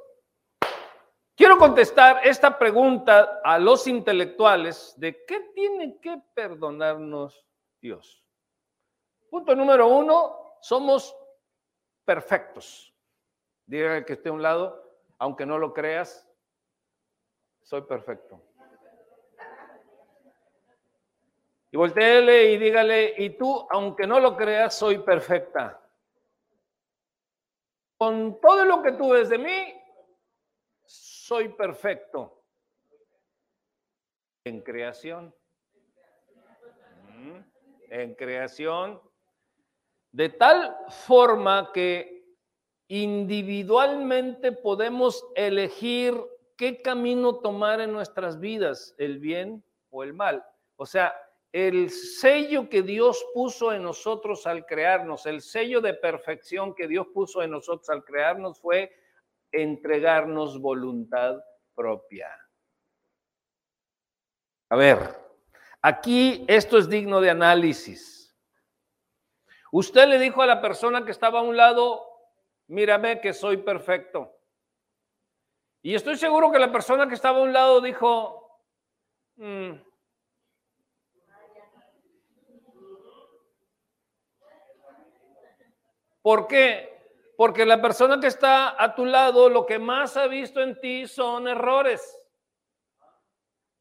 quiero 1.37 1.59
contestar 1.59 2.27
esta 2.27 2.59
pregunta 2.59 3.41
a 3.45 3.59
los 3.59 3.87
intelectuales 3.87 4.95
de 4.97 5.25
qué 5.27 5.41
tiene 5.55 5.99
que 6.01 6.21
perdonarnos 6.35 7.47
Dios. 7.81 8.25
Punto 9.31 9.55
número 9.55 9.89
uno, 9.89 10.57
somos 10.61 11.15
perfectos. 12.05 12.95
Dígale 13.67 14.05
que 14.05 14.15
esté 14.15 14.31
a 14.31 14.33
un 14.33 14.43
lado, 14.43 14.83
aunque 15.19 15.45
no 15.45 15.59
lo 15.59 15.75
creas, 15.75 16.27
soy 17.63 17.83
perfecto. 17.83 18.43
Y 21.71 21.77
volteele 21.77 22.53
y 22.53 22.57
dígale, 22.57 23.15
y 23.19 23.37
tú, 23.37 23.67
aunque 23.71 24.07
no 24.07 24.21
lo 24.21 24.35
creas, 24.35 24.75
soy 24.75 24.99
perfecta. 25.01 25.79
Con 27.99 28.41
todo 28.41 28.65
lo 28.65 28.81
que 28.81 28.93
tú 28.93 29.11
ves 29.11 29.29
de 29.29 29.39
mí, 29.39 29.75
soy 30.85 31.49
perfecto. 31.49 32.45
En 34.45 34.61
creación. 34.63 35.35
Mm, 37.13 37.39
en 37.91 38.15
creación. 38.15 39.03
De 40.13 40.29
tal 40.29 40.77
forma 40.89 41.73
que 41.75 42.25
individualmente 42.87 44.53
podemos 44.53 45.27
elegir 45.35 46.15
qué 46.57 46.81
camino 46.81 47.41
tomar 47.41 47.81
en 47.81 47.93
nuestras 47.93 48.41
vidas, 48.41 48.95
el 48.97 49.19
bien 49.19 49.63
o 49.91 50.03
el 50.03 50.15
mal. 50.15 50.45
O 50.77 50.87
sea, 50.87 51.15
el 51.53 51.91
sello 51.91 52.69
que 52.69 52.83
Dios 52.83 53.25
puso 53.33 53.73
en 53.73 53.83
nosotros 53.83 54.47
al 54.47 54.67
crearnos, 54.67 55.27
el 55.27 55.41
sello 55.41 55.81
de 55.81 55.95
perfección 55.95 56.75
que 56.75 56.87
Dios 56.87 57.07
puso 57.15 57.43
en 57.43 57.51
nosotros 57.51 57.89
al 57.89 58.05
crearnos 58.05 58.61
fue 58.61 58.93
entregarnos 59.51 60.61
voluntad 60.61 61.43
propia. 61.75 62.29
A 64.71 64.77
ver, 64.77 64.99
aquí 65.81 66.45
esto 66.49 66.77
es 66.77 66.89
digno 66.89 67.21
de 67.21 67.31
análisis. 67.31 68.37
Usted 69.73 70.09
le 70.09 70.19
dijo 70.19 70.43
a 70.43 70.47
la 70.47 70.61
persona 70.61 71.05
que 71.05 71.11
estaba 71.11 71.41
a 71.41 71.43
un 71.43 71.57
lado, 71.57 72.05
mírame 72.67 73.21
que 73.21 73.33
soy 73.33 73.59
perfecto. 73.59 74.35
Y 75.81 75.95
estoy 75.95 76.17
seguro 76.17 76.51
que 76.51 76.59
la 76.59 76.73
persona 76.73 77.09
que 77.09 77.15
estaba 77.15 77.39
a 77.39 77.43
un 77.43 77.53
lado 77.53 77.81
dijo, 77.81 78.63
mm, 79.37 79.73
¿Por 86.29 86.47
qué? 86.47 86.91
Porque 87.39 87.65
la 87.65 87.81
persona 87.81 88.21
que 88.21 88.27
está 88.27 88.85
a 88.85 88.95
tu 88.95 89.07
lado 89.07 89.49
lo 89.49 89.65
que 89.65 89.79
más 89.79 90.15
ha 90.19 90.27
visto 90.27 90.61
en 90.61 90.79
ti 90.79 91.09
son 91.09 91.49
errores, 91.49 92.21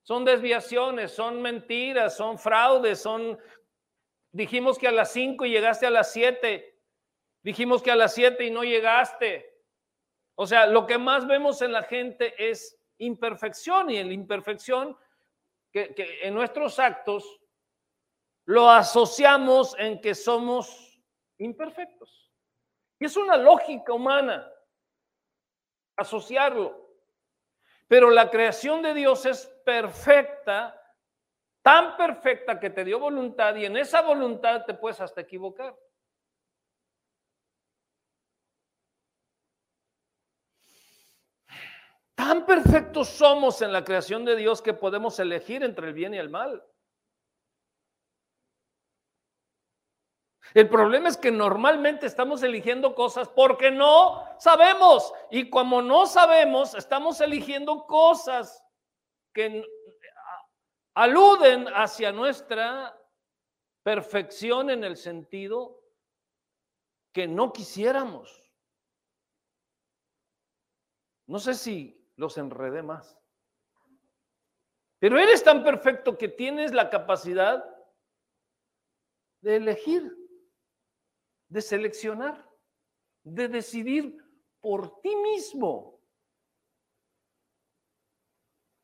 son 0.02 0.24
desviaciones, 0.24 1.12
son 1.12 1.42
mentiras, 1.42 2.16
son 2.16 2.40
fraudes, 2.40 3.02
son... 3.02 3.38
Dijimos 4.32 4.78
que 4.78 4.88
a 4.88 4.94
las 4.94 5.12
5 5.12 5.44
y 5.44 5.50
llegaste 5.50 5.88
a 5.88 5.90
las 5.90 6.14
7. 6.14 6.80
Dijimos 7.44 7.84
que 7.84 7.92
a 7.92 7.98
las 7.98 8.14
7 8.14 8.42
y 8.46 8.50
no 8.50 8.64
llegaste. 8.64 9.54
O 10.36 10.48
sea, 10.48 10.68
lo 10.68 10.88
que 10.88 10.98
más 10.98 11.28
vemos 11.28 11.62
en 11.62 11.74
la 11.74 11.84
gente 11.84 12.34
es 12.38 12.80
imperfección 12.98 13.90
y 13.90 13.98
en 13.98 14.08
la 14.08 14.14
imperfección 14.14 14.98
que, 15.74 15.94
que 15.94 16.26
en 16.26 16.34
nuestros 16.34 16.80
actos 16.80 17.42
lo 18.46 18.70
asociamos 18.70 19.76
en 19.78 20.00
que 20.00 20.16
somos 20.16 20.98
imperfectos. 21.40 22.27
Y 23.00 23.06
es 23.06 23.16
una 23.16 23.38
lógica 23.38 23.94
humana 23.94 24.52
asociarlo. 25.98 26.88
Pero 27.88 28.10
la 28.10 28.30
creación 28.30 28.82
de 28.82 28.94
Dios 28.94 29.26
es 29.26 29.48
perfecta, 29.66 30.80
tan 31.62 31.98
perfecta 31.98 32.60
que 32.60 32.70
te 32.70 32.84
dio 32.84 33.00
voluntad 33.00 33.56
y 33.56 33.66
en 33.66 33.78
esa 33.78 34.02
voluntad 34.02 34.66
te 34.66 34.74
puedes 34.74 35.02
hasta 35.02 35.22
equivocar. 35.22 35.78
Tan 42.16 42.46
perfectos 42.46 43.10
somos 43.10 43.62
en 43.62 43.72
la 43.72 43.84
creación 43.84 44.26
de 44.26 44.36
Dios 44.36 44.62
que 44.62 44.74
podemos 44.74 45.20
elegir 45.20 45.64
entre 45.64 45.88
el 45.88 45.94
bien 45.94 46.14
y 46.14 46.18
el 46.18 46.30
mal. 46.30 46.66
El 50.54 50.70
problema 50.70 51.10
es 51.10 51.18
que 51.18 51.32
normalmente 51.32 52.06
estamos 52.06 52.42
eligiendo 52.44 52.96
cosas 52.96 53.30
porque 53.30 53.72
no 53.72 54.24
sabemos. 54.40 55.14
Y 55.30 55.50
como 55.50 55.82
no 55.82 56.06
sabemos, 56.06 56.74
estamos 56.74 57.22
eligiendo 57.22 57.86
cosas 57.86 58.64
que 59.34 59.66
aluden 60.96 61.68
hacia 61.68 62.12
nuestra 62.12 62.98
perfección 63.84 64.70
en 64.70 64.84
el 64.84 64.98
sentido 64.98 65.84
que 67.14 67.28
no 67.28 67.54
quisiéramos. 67.54 68.44
No 71.28 71.40
sé 71.40 71.54
si 71.54 72.12
los 72.16 72.38
enredé 72.38 72.82
más. 72.82 73.20
Pero 75.00 75.20
eres 75.20 75.44
tan 75.44 75.64
perfecto 75.64 76.18
que 76.18 76.30
tienes 76.30 76.74
la 76.74 76.90
capacidad 76.90 77.64
de 79.42 79.58
elegir 79.58 80.17
de 81.50 81.62
seleccionar, 81.62 82.50
de 83.24 83.48
decidir 83.48 84.18
por 84.60 85.00
ti 85.02 85.16
mismo 85.16 86.00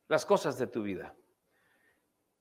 las 0.08 0.26
cosas 0.26 0.58
de 0.58 0.68
tu 0.68 0.84
vida. 0.84 1.16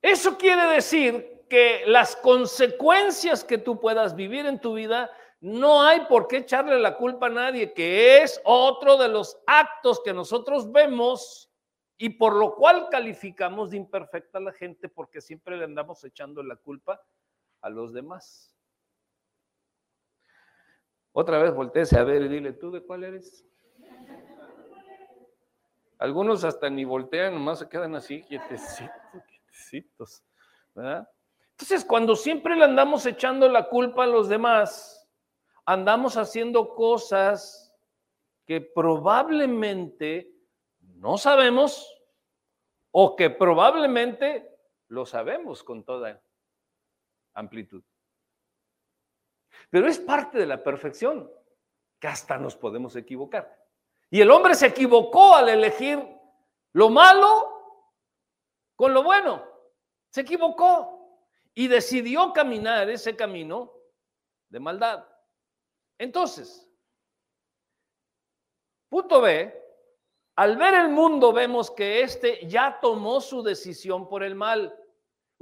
Eso 0.01 0.37
quiere 0.37 0.65
decir 0.67 1.45
que 1.49 1.83
las 1.85 2.15
consecuencias 2.15 3.43
que 3.43 3.57
tú 3.57 3.79
puedas 3.79 4.15
vivir 4.15 4.45
en 4.45 4.59
tu 4.59 4.73
vida, 4.73 5.11
no 5.39 5.81
hay 5.83 6.05
por 6.05 6.27
qué 6.27 6.37
echarle 6.37 6.79
la 6.79 6.97
culpa 6.97 7.27
a 7.27 7.29
nadie, 7.29 7.73
que 7.73 8.21
es 8.21 8.41
otro 8.43 8.97
de 8.97 9.09
los 9.09 9.37
actos 9.45 10.01
que 10.03 10.13
nosotros 10.13 10.71
vemos 10.71 11.51
y 11.97 12.09
por 12.09 12.35
lo 12.35 12.55
cual 12.55 12.89
calificamos 12.89 13.71
de 13.71 13.77
imperfecta 13.77 14.37
a 14.37 14.41
la 14.41 14.53
gente 14.53 14.89
porque 14.89 15.21
siempre 15.21 15.57
le 15.57 15.65
andamos 15.65 16.03
echando 16.03 16.43
la 16.43 16.55
culpa 16.55 17.01
a 17.61 17.69
los 17.69 17.93
demás. 17.93 18.52
Otra 21.13 21.37
vez 21.37 21.53
volteese 21.53 21.97
a 21.97 22.03
ver 22.03 22.23
y 22.23 22.27
dile, 22.27 22.53
¿tú 22.53 22.71
de 22.71 22.81
cuál 22.81 23.03
eres? 23.03 23.45
Algunos 25.99 26.43
hasta 26.43 26.69
ni 26.69 26.83
voltean, 26.83 27.35
nomás 27.35 27.59
se 27.59 27.69
quedan 27.69 27.95
así, 27.95 28.23
quietecitos, 28.23 28.91
quietecitos. 29.27 30.23
Entonces, 30.75 31.85
cuando 31.85 32.15
siempre 32.15 32.55
le 32.55 32.65
andamos 32.65 33.05
echando 33.05 33.47
la 33.47 33.69
culpa 33.69 34.03
a 34.03 34.07
los 34.07 34.27
demás, 34.27 35.07
andamos 35.65 36.17
haciendo 36.17 36.73
cosas 36.73 37.73
que 38.45 38.59
probablemente 38.59 40.33
no 40.81 41.17
sabemos 41.17 41.87
o 42.91 43.15
que 43.15 43.29
probablemente 43.29 44.49
lo 44.87 45.05
sabemos 45.05 45.63
con 45.63 45.83
toda 45.83 46.21
amplitud. 47.33 47.83
Pero 49.73 49.87
es 49.87 49.97
parte 49.97 50.37
de 50.37 50.45
la 50.45 50.61
perfección, 50.61 51.31
que 51.99 52.07
hasta 52.07 52.37
nos 52.37 52.55
podemos 52.55 52.95
equivocar. 52.95 53.59
Y 54.11 54.21
el 54.21 54.29
hombre 54.29 54.53
se 54.53 54.67
equivocó 54.67 55.33
al 55.33 55.49
elegir 55.49 55.97
lo 56.73 56.91
malo 56.91 57.89
con 58.75 58.93
lo 58.93 59.01
bueno. 59.01 59.43
Se 60.11 60.21
equivocó 60.21 61.17
y 61.55 61.67
decidió 61.67 62.31
caminar 62.33 62.87
ese 62.87 63.15
camino 63.15 63.73
de 64.47 64.59
maldad. 64.59 65.07
Entonces, 65.97 66.69
punto 68.89 69.21
B, 69.21 69.59
al 70.35 70.55
ver 70.55 70.75
el 70.75 70.89
mundo 70.89 71.33
vemos 71.33 71.71
que 71.71 72.03
éste 72.03 72.47
ya 72.47 72.79
tomó 72.79 73.19
su 73.19 73.41
decisión 73.41 74.07
por 74.07 74.21
el 74.21 74.35
mal. 74.35 74.79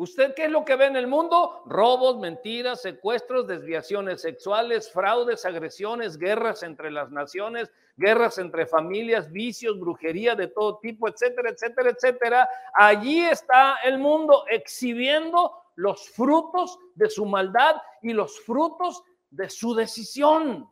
¿Usted 0.01 0.33
qué 0.33 0.45
es 0.45 0.49
lo 0.49 0.65
que 0.65 0.75
ve 0.75 0.87
en 0.87 0.95
el 0.95 1.05
mundo? 1.05 1.61
Robos, 1.67 2.17
mentiras, 2.17 2.81
secuestros, 2.81 3.45
desviaciones 3.45 4.21
sexuales, 4.21 4.91
fraudes, 4.91 5.45
agresiones, 5.45 6.17
guerras 6.17 6.63
entre 6.63 6.89
las 6.89 7.11
naciones, 7.11 7.71
guerras 7.97 8.39
entre 8.39 8.65
familias, 8.65 9.31
vicios, 9.31 9.79
brujería 9.79 10.33
de 10.33 10.47
todo 10.47 10.79
tipo, 10.79 11.07
etcétera, 11.07 11.51
etcétera, 11.51 11.91
etcétera. 11.91 12.49
Allí 12.73 13.21
está 13.21 13.75
el 13.83 13.99
mundo 13.99 14.43
exhibiendo 14.49 15.55
los 15.75 16.09
frutos 16.09 16.79
de 16.95 17.07
su 17.07 17.27
maldad 17.27 17.75
y 18.01 18.13
los 18.13 18.39
frutos 18.39 19.03
de 19.29 19.51
su 19.51 19.75
decisión. 19.75 20.67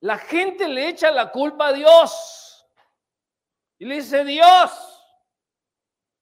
La 0.00 0.18
gente 0.18 0.68
le 0.68 0.90
echa 0.90 1.10
la 1.10 1.32
culpa 1.32 1.68
a 1.68 1.72
Dios 1.72 2.68
y 3.78 3.86
le 3.86 3.94
dice, 3.94 4.22
Dios, 4.26 4.97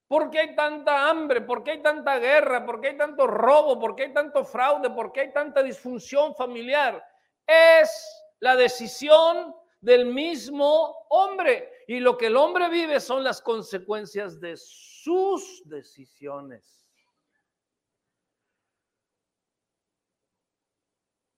¿Por 0.09 0.31
qué 0.31 0.39
hay 0.39 0.55
tanta 0.55 1.09
hambre? 1.09 1.41
¿Por 1.41 1.65
qué 1.65 1.73
hay 1.73 1.83
tanta 1.83 2.19
guerra? 2.19 2.65
¿Por 2.65 2.81
qué 2.81 2.89
hay 2.89 2.97
tanto 2.97 3.27
robo? 3.27 3.79
¿Por 3.79 3.97
qué 3.97 4.05
hay 4.05 4.13
tanto 4.13 4.45
fraude? 4.45 4.91
¿Por 4.91 5.13
qué 5.13 5.23
hay 5.23 5.33
tanta 5.33 5.63
disfunción 5.63 6.35
familiar? 6.35 7.05
Es 7.45 8.25
la 8.39 8.55
decisión 8.55 9.55
del 9.81 10.07
mismo 10.07 11.07
hombre. 11.11 11.73
Y 11.89 11.99
lo 11.99 12.17
que 12.17 12.27
el 12.27 12.37
hombre 12.37 12.69
vive 12.69 13.01
son 13.01 13.25
las 13.25 13.43
consecuencias 13.43 14.39
de 14.41 14.57
sus 14.57 15.63
decisiones. 15.65 16.89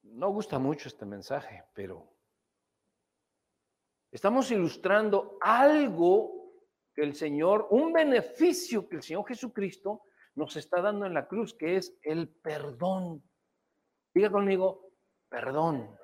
No 0.02 0.30
gusta 0.30 0.58
mucho 0.58 0.88
este 0.88 1.06
mensaje, 1.06 1.64
pero 1.72 2.06
estamos 4.10 4.50
ilustrando 4.50 5.38
algo 5.40 6.37
el 7.02 7.14
Señor, 7.14 7.68
un 7.70 7.92
beneficio 7.92 8.88
que 8.88 8.96
el 8.96 9.02
Señor 9.02 9.26
Jesucristo 9.26 10.02
nos 10.34 10.56
está 10.56 10.80
dando 10.80 11.06
en 11.06 11.14
la 11.14 11.26
cruz, 11.26 11.54
que 11.54 11.76
es 11.76 11.96
el 12.02 12.28
perdón. 12.28 13.22
Diga 14.14 14.30
conmigo, 14.30 14.90
perdón. 15.28 15.96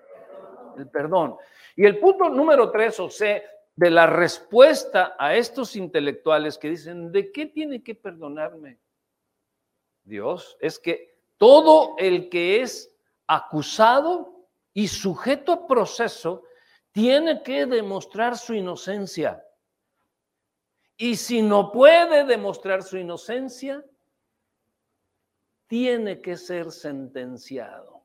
El 0.77 0.89
perdón. 0.91 1.37
Y 1.77 1.85
el 1.85 1.99
punto 1.99 2.29
número 2.29 2.71
tres, 2.71 2.99
o 3.01 3.09
sea, 3.09 3.43
de 3.77 3.91
la 3.91 4.07
respuesta 4.07 5.17
a 5.19 5.35
estos 5.35 5.77
intelectuales 5.77 6.59
que 6.59 6.71
dicen, 6.71 7.11
¿de 7.11 7.33
qué 7.33 7.47
tiene 7.47 7.83
que 7.83 7.95
perdonarme 7.95 8.79
Dios? 10.05 10.57
Es 10.61 10.79
que 10.79 11.19
todo 11.37 11.97
el 11.99 12.29
que 12.29 12.61
es 12.61 12.95
acusado 13.27 14.49
y 14.73 14.89
sujeto 14.89 15.53
a 15.53 15.67
proceso 15.67 16.45
tiene 16.93 17.43
que 17.43 17.67
demostrar 17.67 18.37
su 18.37 18.55
inocencia. 18.55 19.45
Y 20.97 21.17
si 21.17 21.43
no 21.43 21.73
puede 21.73 22.25
demostrar 22.25 22.83
su 22.83 22.97
inocencia, 22.97 23.85
tiene 25.67 26.21
que 26.21 26.37
ser 26.37 26.71
sentenciado. 26.71 28.03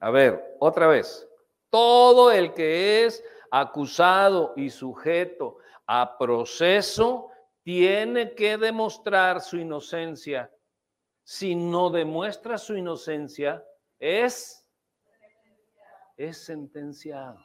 A 0.00 0.10
ver, 0.10 0.56
otra 0.60 0.86
vez. 0.86 1.26
Todo 1.70 2.30
el 2.30 2.54
que 2.54 3.04
es 3.04 3.24
acusado 3.50 4.52
y 4.56 4.70
sujeto 4.70 5.58
a 5.86 6.16
proceso 6.18 7.30
tiene 7.62 8.34
que 8.34 8.56
demostrar 8.56 9.40
su 9.40 9.56
inocencia. 9.58 10.50
Si 11.24 11.54
no 11.54 11.90
demuestra 11.90 12.56
su 12.58 12.76
inocencia, 12.76 13.64
es 13.98 14.66
es 16.18 16.44
sentenciado. 16.44 17.38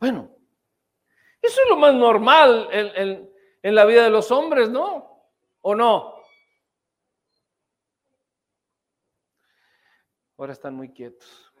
Bueno, 0.00 0.34
eso 1.42 1.60
es 1.62 1.68
lo 1.68 1.76
más 1.76 1.94
normal 1.94 2.68
en, 2.72 3.30
en 3.62 3.74
la 3.74 3.84
vida 3.84 4.04
de 4.04 4.10
los 4.10 4.30
hombres, 4.30 4.70
¿no? 4.70 5.28
¿O 5.60 5.74
no? 5.74 6.14
Ahora 10.38 10.52
están 10.52 10.74
muy 10.74 10.92
quietos. 10.92 11.52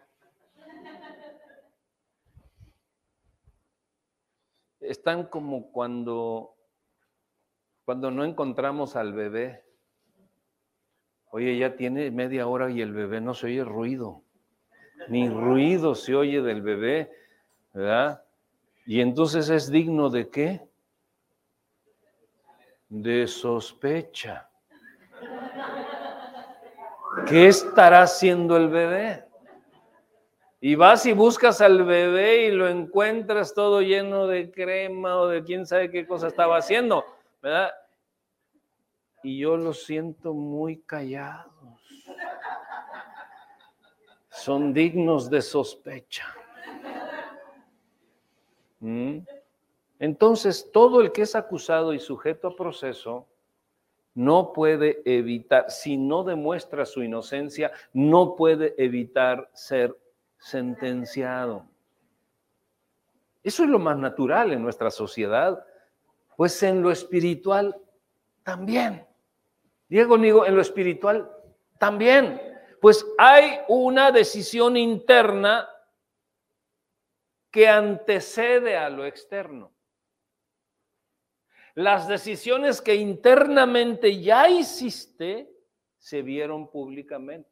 Están 4.80 5.26
como 5.28 5.70
cuando, 5.70 6.56
cuando 7.84 8.10
no 8.10 8.24
encontramos 8.24 8.96
al 8.96 9.12
bebé. 9.12 9.64
Oye, 11.30 11.58
ya 11.58 11.76
tiene 11.76 12.10
media 12.10 12.46
hora 12.46 12.70
y 12.70 12.80
el 12.80 12.92
bebé 12.92 13.20
no 13.20 13.34
se 13.34 13.46
oye 13.46 13.64
ruido 13.64 14.25
ni 15.08 15.28
ruido 15.28 15.94
se 15.94 16.14
oye 16.14 16.42
del 16.42 16.62
bebé, 16.62 17.10
¿verdad? 17.72 18.22
Y 18.86 19.00
entonces 19.00 19.48
es 19.48 19.70
digno 19.70 20.10
de 20.10 20.28
qué? 20.28 20.68
De 22.88 23.26
sospecha. 23.26 24.48
¿Qué 27.26 27.48
estará 27.48 28.02
haciendo 28.02 28.56
el 28.56 28.68
bebé? 28.68 29.24
Y 30.60 30.74
vas 30.74 31.06
y 31.06 31.12
buscas 31.12 31.60
al 31.60 31.84
bebé 31.84 32.46
y 32.46 32.50
lo 32.50 32.68
encuentras 32.68 33.54
todo 33.54 33.82
lleno 33.82 34.26
de 34.26 34.50
crema 34.50 35.16
o 35.16 35.28
de 35.28 35.42
quién 35.42 35.66
sabe 35.66 35.90
qué 35.90 36.06
cosa 36.06 36.28
estaba 36.28 36.56
haciendo, 36.56 37.04
¿verdad? 37.42 37.72
Y 39.22 39.38
yo 39.38 39.56
lo 39.56 39.72
siento 39.72 40.34
muy 40.34 40.80
callado 40.82 41.75
son 44.46 44.72
dignos 44.72 45.28
de 45.28 45.42
sospecha. 45.42 46.24
¿Mm? 48.78 49.18
Entonces, 49.98 50.70
todo 50.72 51.00
el 51.00 51.10
que 51.10 51.22
es 51.22 51.34
acusado 51.34 51.92
y 51.92 51.98
sujeto 51.98 52.46
a 52.46 52.54
proceso 52.54 53.26
no 54.14 54.52
puede 54.52 55.02
evitar, 55.04 55.68
si 55.68 55.96
no 55.96 56.22
demuestra 56.22 56.86
su 56.86 57.02
inocencia, 57.02 57.72
no 57.92 58.36
puede 58.36 58.76
evitar 58.78 59.50
ser 59.52 59.98
sentenciado. 60.38 61.66
Eso 63.42 63.64
es 63.64 63.68
lo 63.68 63.80
más 63.80 63.98
natural 63.98 64.52
en 64.52 64.62
nuestra 64.62 64.92
sociedad, 64.92 65.66
pues 66.36 66.62
en 66.62 66.82
lo 66.82 66.92
espiritual 66.92 67.76
también. 68.44 69.04
Diego 69.88 70.16
Nigo, 70.16 70.46
en 70.46 70.54
lo 70.54 70.62
espiritual 70.62 71.28
también 71.80 72.55
pues 72.86 73.04
hay 73.18 73.58
una 73.66 74.12
decisión 74.12 74.76
interna 74.76 75.68
que 77.50 77.66
antecede 77.66 78.76
a 78.76 78.88
lo 78.88 79.04
externo. 79.04 79.74
Las 81.74 82.06
decisiones 82.06 82.80
que 82.80 82.94
internamente 82.94 84.22
ya 84.22 84.48
hiciste 84.48 85.52
se 85.98 86.22
vieron 86.22 86.70
públicamente 86.70 87.50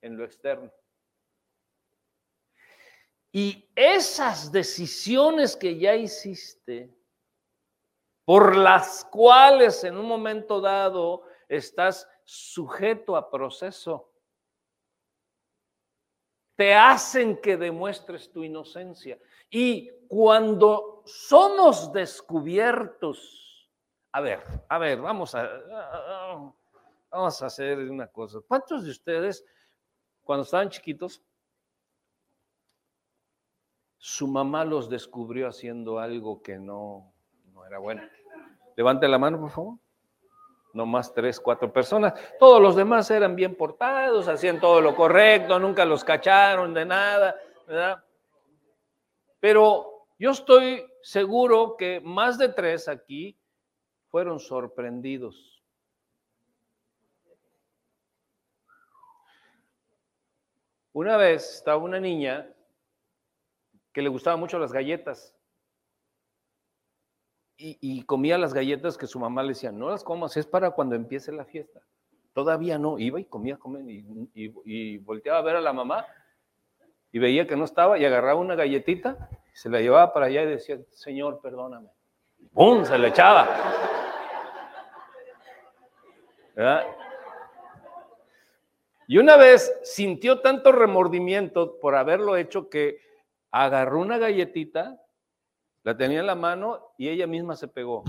en 0.00 0.16
lo 0.16 0.24
externo. 0.24 0.72
Y 3.30 3.68
esas 3.76 4.50
decisiones 4.50 5.54
que 5.54 5.78
ya 5.78 5.94
hiciste, 5.96 6.96
por 8.24 8.56
las 8.56 9.04
cuales 9.04 9.84
en 9.84 9.98
un 9.98 10.06
momento 10.06 10.62
dado 10.62 11.24
estás 11.46 12.08
sujeto 12.24 13.16
a 13.16 13.30
proceso, 13.30 14.11
te 16.62 16.76
hacen 16.76 17.38
que 17.38 17.56
demuestres 17.56 18.30
tu 18.30 18.44
inocencia. 18.44 19.18
Y 19.50 19.90
cuando 20.06 21.02
somos 21.04 21.92
descubiertos, 21.92 23.68
a 24.12 24.20
ver, 24.20 24.44
a 24.68 24.78
ver, 24.78 25.00
vamos 25.00 25.34
a, 25.34 25.50
vamos 27.10 27.42
a 27.42 27.46
hacer 27.46 27.78
una 27.90 28.06
cosa. 28.06 28.38
¿Cuántos 28.46 28.84
de 28.84 28.92
ustedes, 28.92 29.44
cuando 30.22 30.44
estaban 30.44 30.70
chiquitos, 30.70 31.20
su 33.96 34.28
mamá 34.28 34.64
los 34.64 34.88
descubrió 34.88 35.48
haciendo 35.48 35.98
algo 35.98 36.42
que 36.42 36.58
no, 36.60 37.12
no 37.52 37.66
era 37.66 37.80
bueno? 37.80 38.02
Levante 38.76 39.08
la 39.08 39.18
mano, 39.18 39.40
por 39.40 39.50
favor 39.50 39.78
no 40.72 40.86
más 40.86 41.12
tres, 41.12 41.38
cuatro 41.40 41.72
personas. 41.72 42.14
Todos 42.38 42.60
los 42.60 42.76
demás 42.76 43.10
eran 43.10 43.36
bien 43.36 43.54
portados, 43.54 44.28
hacían 44.28 44.60
todo 44.60 44.80
lo 44.80 44.94
correcto, 44.94 45.58
nunca 45.58 45.84
los 45.84 46.04
cacharon 46.04 46.74
de 46.74 46.84
nada, 46.84 47.36
¿verdad? 47.66 48.04
Pero 49.40 50.06
yo 50.18 50.30
estoy 50.30 50.86
seguro 51.02 51.76
que 51.76 52.00
más 52.00 52.38
de 52.38 52.48
tres 52.48 52.88
aquí 52.88 53.36
fueron 54.08 54.38
sorprendidos. 54.38 55.62
Una 60.94 61.16
vez 61.16 61.54
estaba 61.54 61.78
una 61.78 61.98
niña 61.98 62.46
que 63.92 64.02
le 64.02 64.10
gustaban 64.10 64.38
mucho 64.38 64.58
las 64.58 64.72
galletas 64.72 65.34
y, 67.62 68.02
comía 68.04 68.38
las 68.38 68.54
galletas 68.54 68.98
que 68.98 69.06
su 69.06 69.20
mamá 69.20 69.42
le 69.42 69.50
decía, 69.50 69.70
no 69.70 69.90
las 69.90 70.02
comas, 70.02 70.36
es 70.36 70.46
para 70.46 70.72
cuando 70.72 70.96
empiece 70.96 71.30
la 71.30 71.44
fiesta. 71.44 71.80
Todavía 72.32 72.78
no, 72.78 72.98
iba 72.98 73.20
y 73.20 73.24
comía, 73.24 73.56
comía 73.56 74.02
y, 74.34 74.98
volteaba 74.98 75.38
a 75.38 75.42
ver 75.42 75.56
a 75.56 75.60
la 75.60 75.72
mamá 75.72 76.06
y 77.12 77.18
veía 77.18 77.46
que 77.46 77.56
no 77.56 77.64
estaba 77.64 77.98
y 77.98 78.04
agarraba 78.04 78.40
una 78.40 78.54
galletita 78.54 79.28
Se 79.52 79.68
la 79.68 79.80
llevaba 79.80 80.12
para 80.12 80.26
allá 80.26 80.42
y 80.42 80.46
decía, 80.46 80.78
Señor, 80.90 81.40
perdóname. 81.42 81.88
¡Pum! 82.52 82.84
Se 82.84 82.98
la 82.98 83.08
echaba. 83.08 83.48
Y 89.06 89.18
una 89.18 89.36
vez 89.36 89.78
sintió 89.82 90.40
tanto 90.40 90.72
remordimiento 90.72 91.78
por 91.78 91.94
haberlo 91.96 92.36
hecho 92.36 92.68
que 92.68 92.98
agarró 93.50 94.00
una 94.00 94.18
galletita, 94.18 95.00
la 95.82 95.96
tenía 95.96 96.20
en 96.20 96.26
la 96.26 96.34
mano 96.34 96.94
y 96.96 97.08
ella 97.08 97.26
misma 97.26 97.56
se 97.56 97.68
pegó. 97.68 98.04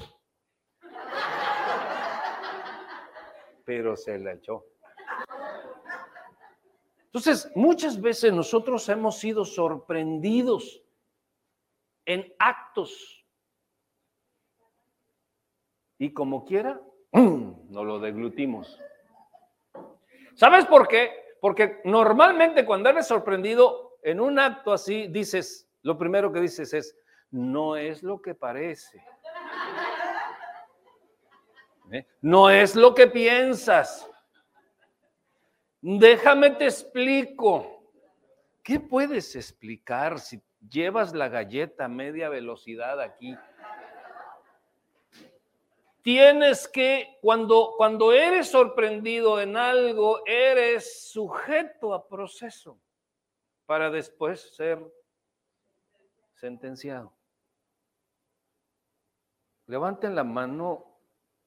Pero 3.66 3.96
se 3.96 4.20
la 4.20 4.34
echó. 4.34 4.66
Entonces, 7.06 7.52
muchas 7.56 8.02
veces 8.02 8.34
nosotros 8.34 8.88
hemos 8.90 9.20
sido 9.20 9.46
sorprendidos 9.46 10.84
en 12.06 12.34
actos 12.40 13.24
y 15.98 16.12
como 16.12 16.44
quiera, 16.44 16.82
no 17.14 17.84
lo 17.84 18.00
deglutimos. 18.00 18.78
¿Sabes 20.36 20.66
por 20.66 20.88
qué? 20.88 21.12
Porque 21.40 21.82
normalmente 21.86 22.66
cuando 22.66 22.90
eres 22.90 23.08
sorprendido 23.08 24.00
en 24.02 24.20
un 24.20 24.40
acto 24.40 24.74
así, 24.74 25.08
dices, 25.08 25.70
lo 25.82 25.98
primero 25.98 26.34
que 26.34 26.42
dices 26.42 26.74
es, 26.74 26.98
no 27.34 27.76
es 27.76 28.04
lo 28.04 28.22
que 28.22 28.36
parece. 28.36 29.04
¿Eh? 31.92 32.06
No 32.22 32.50
es 32.50 32.76
lo 32.76 32.94
que 32.94 33.08
piensas. 33.08 34.08
Déjame 35.82 36.52
te 36.52 36.66
explico. 36.66 37.90
¿Qué 38.62 38.80
puedes 38.80 39.36
explicar 39.36 40.20
si 40.20 40.42
llevas 40.70 41.14
la 41.14 41.28
galleta 41.28 41.86
a 41.86 41.90
media 41.90 42.30
velocidad 42.30 43.02
aquí? 43.02 43.36
Tienes 46.04 46.68
que, 46.68 47.18
cuando, 47.20 47.74
cuando 47.78 48.14
eres 48.14 48.50
sorprendido 48.50 49.42
en 49.42 49.58
algo, 49.58 50.22
eres 50.28 51.10
sujeto 51.10 51.96
a 51.96 52.08
proceso 52.08 52.80
para 53.66 53.90
después 53.90 54.56
ser 54.56 54.80
sentenciado. 56.36 57.12
Levanten 59.68 60.16
la 60.16 60.24
mano 60.24 60.86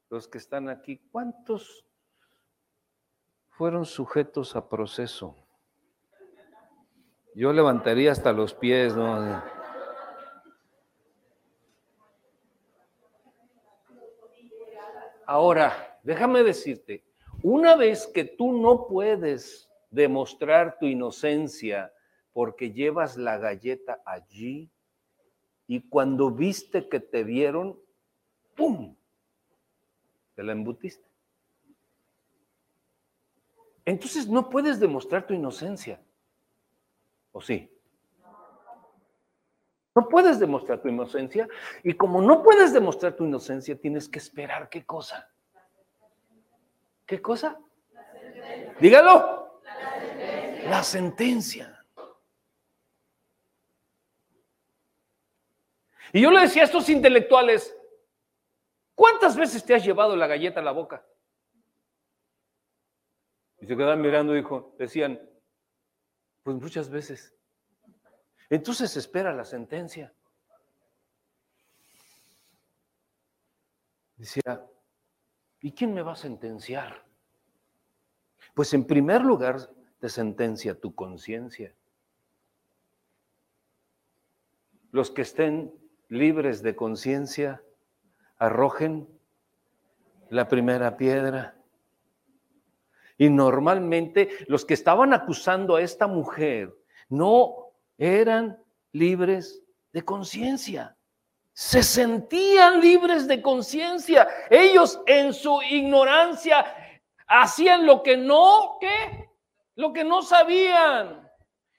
los 0.09 0.29
que 0.29 0.39
están 0.39 0.69
aquí. 0.69 0.99
¿Cuántos 1.13 1.85
fueron 3.51 3.85
sujetos 3.85 4.57
a 4.57 4.69
proceso? 4.69 5.37
Yo 7.35 7.53
levantaría 7.53 8.13
hasta 8.13 8.33
los 8.33 8.55
pies, 8.55 8.97
¿no? 8.97 9.43
Ahora, 15.27 15.99
déjame 16.03 16.43
decirte, 16.43 17.05
una 17.43 17.77
vez 17.77 18.07
que 18.07 18.25
tú 18.25 18.53
no 18.53 18.87
puedes 18.87 19.69
demostrar 19.91 20.79
tu 20.79 20.87
inocencia 20.87 21.93
porque 22.33 22.73
llevas 22.73 23.17
la 23.17 23.37
galleta 23.37 24.03
allí 24.07 24.71
y 25.67 25.89
cuando 25.89 26.31
viste 26.31 26.89
que 26.89 27.01
te 27.01 27.25
vieron, 27.25 27.79
¡pum! 28.57 28.97
Te 30.35 30.43
la 30.43 30.53
embutiste. 30.53 31.07
Entonces 33.85 34.27
no 34.27 34.51
puedes 34.51 34.81
demostrar 34.81 35.27
tu 35.27 35.33
inocencia. 35.33 36.01
¿O 37.31 37.41
sí? 37.41 37.71
No 39.95 40.09
puedes 40.09 40.39
demostrar 40.39 40.83
tu 40.83 40.89
inocencia 40.89 41.49
y 41.83 41.95
como 41.95 42.21
no 42.21 42.43
puedes 42.43 42.73
demostrar 42.73 43.15
tu 43.15 43.25
inocencia, 43.25 43.81
tienes 43.81 44.09
que 44.09 44.19
esperar 44.19 44.69
qué 44.69 44.85
cosa. 44.85 45.31
¿Qué 47.07 47.23
cosa? 47.23 47.59
Dígalo. 48.81 49.61
La 50.69 50.83
sentencia. 50.83 51.73
Y 56.13 56.21
yo 56.21 56.31
le 56.31 56.41
decía 56.41 56.63
a 56.63 56.65
estos 56.67 56.89
intelectuales, 56.89 57.75
¿cuántas 58.97 59.37
veces 59.37 59.65
te 59.65 59.75
has 59.77 59.85
llevado 59.85 60.17
la 60.17 60.27
galleta 60.27 60.59
a 60.59 60.65
la 60.65 60.73
boca? 60.73 61.07
Y 63.61 63.67
se 63.67 63.77
quedaban 63.77 64.01
mirando 64.01 64.33
dijo, 64.33 64.75
decían, 64.79 65.21
pues 66.43 66.57
muchas 66.57 66.91
veces. 66.91 67.35
Entonces 68.51 68.97
espera 68.97 69.33
la 69.33 69.45
sentencia. 69.45 70.13
Decía, 74.17 74.65
¿y 75.61 75.73
quién 75.73 75.93
me 75.93 76.03
va 76.03 76.13
a 76.13 76.17
sentenciar? 76.17 77.05
Pues 78.55 78.73
en 78.73 78.87
primer 78.87 79.23
lugar 79.23 79.71
te 79.99 80.09
sentencia 80.09 80.79
tu 80.79 80.95
conciencia. 80.95 81.75
Los 84.93 85.11
que 85.11 85.23
estén 85.23 85.75
libres 86.09 86.63
de 86.63 86.77
conciencia, 86.77 87.63
arrojen 88.39 89.09
la 90.31 90.49
primera 90.49 90.97
piedra. 90.97 91.55
Y 93.19 93.31
normalmente 93.31 94.29
los 94.47 94.65
que 94.65 94.75
estaban 94.75 95.15
acusando 95.15 95.77
a 95.77 95.83
esta 95.83 96.07
mujer 96.07 96.75
no 97.09 97.73
eran 97.97 98.63
libres 98.93 99.63
de 99.93 100.05
conciencia. 100.05 100.97
Se 101.53 101.83
sentían 101.83 102.81
libres 102.81 103.27
de 103.27 103.41
conciencia. 103.41 104.29
Ellos 104.51 105.01
en 105.07 105.33
su 105.33 105.63
ignorancia 105.63 106.67
hacían 107.27 107.87
lo 107.87 108.03
que 108.03 108.17
no, 108.17 108.77
¿qué? 108.79 109.31
Lo 109.77 109.93
que 109.93 110.05
no 110.05 110.21
sabían. 110.21 111.27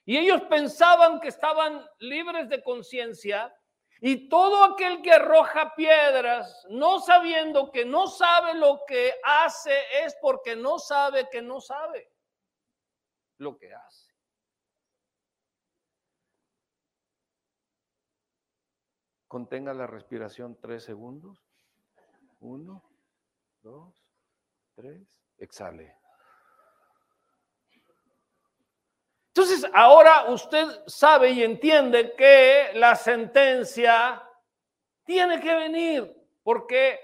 Y 0.04 0.16
ellos 0.16 0.42
pensaban 0.48 1.20
que 1.20 1.28
estaban 1.28 1.84
libres 2.00 2.48
de 2.48 2.62
conciencia. 2.62 3.54
Y 4.00 4.28
todo 4.28 4.64
aquel 4.64 5.02
que 5.02 5.12
arroja 5.12 5.74
piedras, 5.74 6.66
no 6.70 7.00
sabiendo 7.00 7.72
que 7.72 7.84
no 7.84 8.06
sabe 8.06 8.54
lo 8.54 8.82
que 8.86 9.14
hace, 9.24 9.74
es 10.04 10.16
porque 10.20 10.54
no 10.54 10.78
sabe 10.78 11.28
que 11.28 11.42
no 11.42 11.60
sabe 11.60 12.12
lo 13.38 13.58
que 13.58 13.74
hace. 13.74 14.08
Contenga 19.26 19.74
la 19.74 19.86
respiración 19.86 20.58
tres 20.60 20.84
segundos. 20.84 21.44
Uno, 22.40 22.82
dos, 23.62 24.06
tres. 24.74 25.20
Exhale. 25.38 25.94
Entonces, 29.38 29.70
ahora 29.72 30.24
usted 30.30 30.66
sabe 30.88 31.30
y 31.30 31.44
entiende 31.44 32.12
que 32.16 32.72
la 32.74 32.96
sentencia 32.96 34.20
tiene 35.04 35.38
que 35.38 35.54
venir. 35.54 36.28
porque 36.42 36.98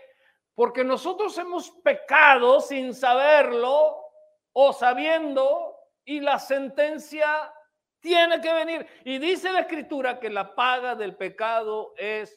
Porque 0.52 0.82
nosotros 0.82 1.38
hemos 1.38 1.70
pecado 1.70 2.60
sin 2.60 2.92
saberlo 2.92 4.04
o 4.52 4.72
sabiendo 4.72 5.76
y 6.04 6.18
la 6.18 6.40
sentencia 6.40 7.54
tiene 8.00 8.40
que 8.40 8.52
venir. 8.52 8.84
Y 9.04 9.18
dice 9.18 9.52
la 9.52 9.60
escritura 9.60 10.18
que 10.18 10.28
la 10.28 10.56
paga 10.56 10.96
del 10.96 11.14
pecado 11.14 11.94
es 11.96 12.36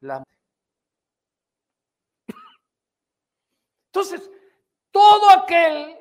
la 0.00 0.24
Entonces, 3.86 4.28
todo 4.90 5.30
aquel 5.30 5.96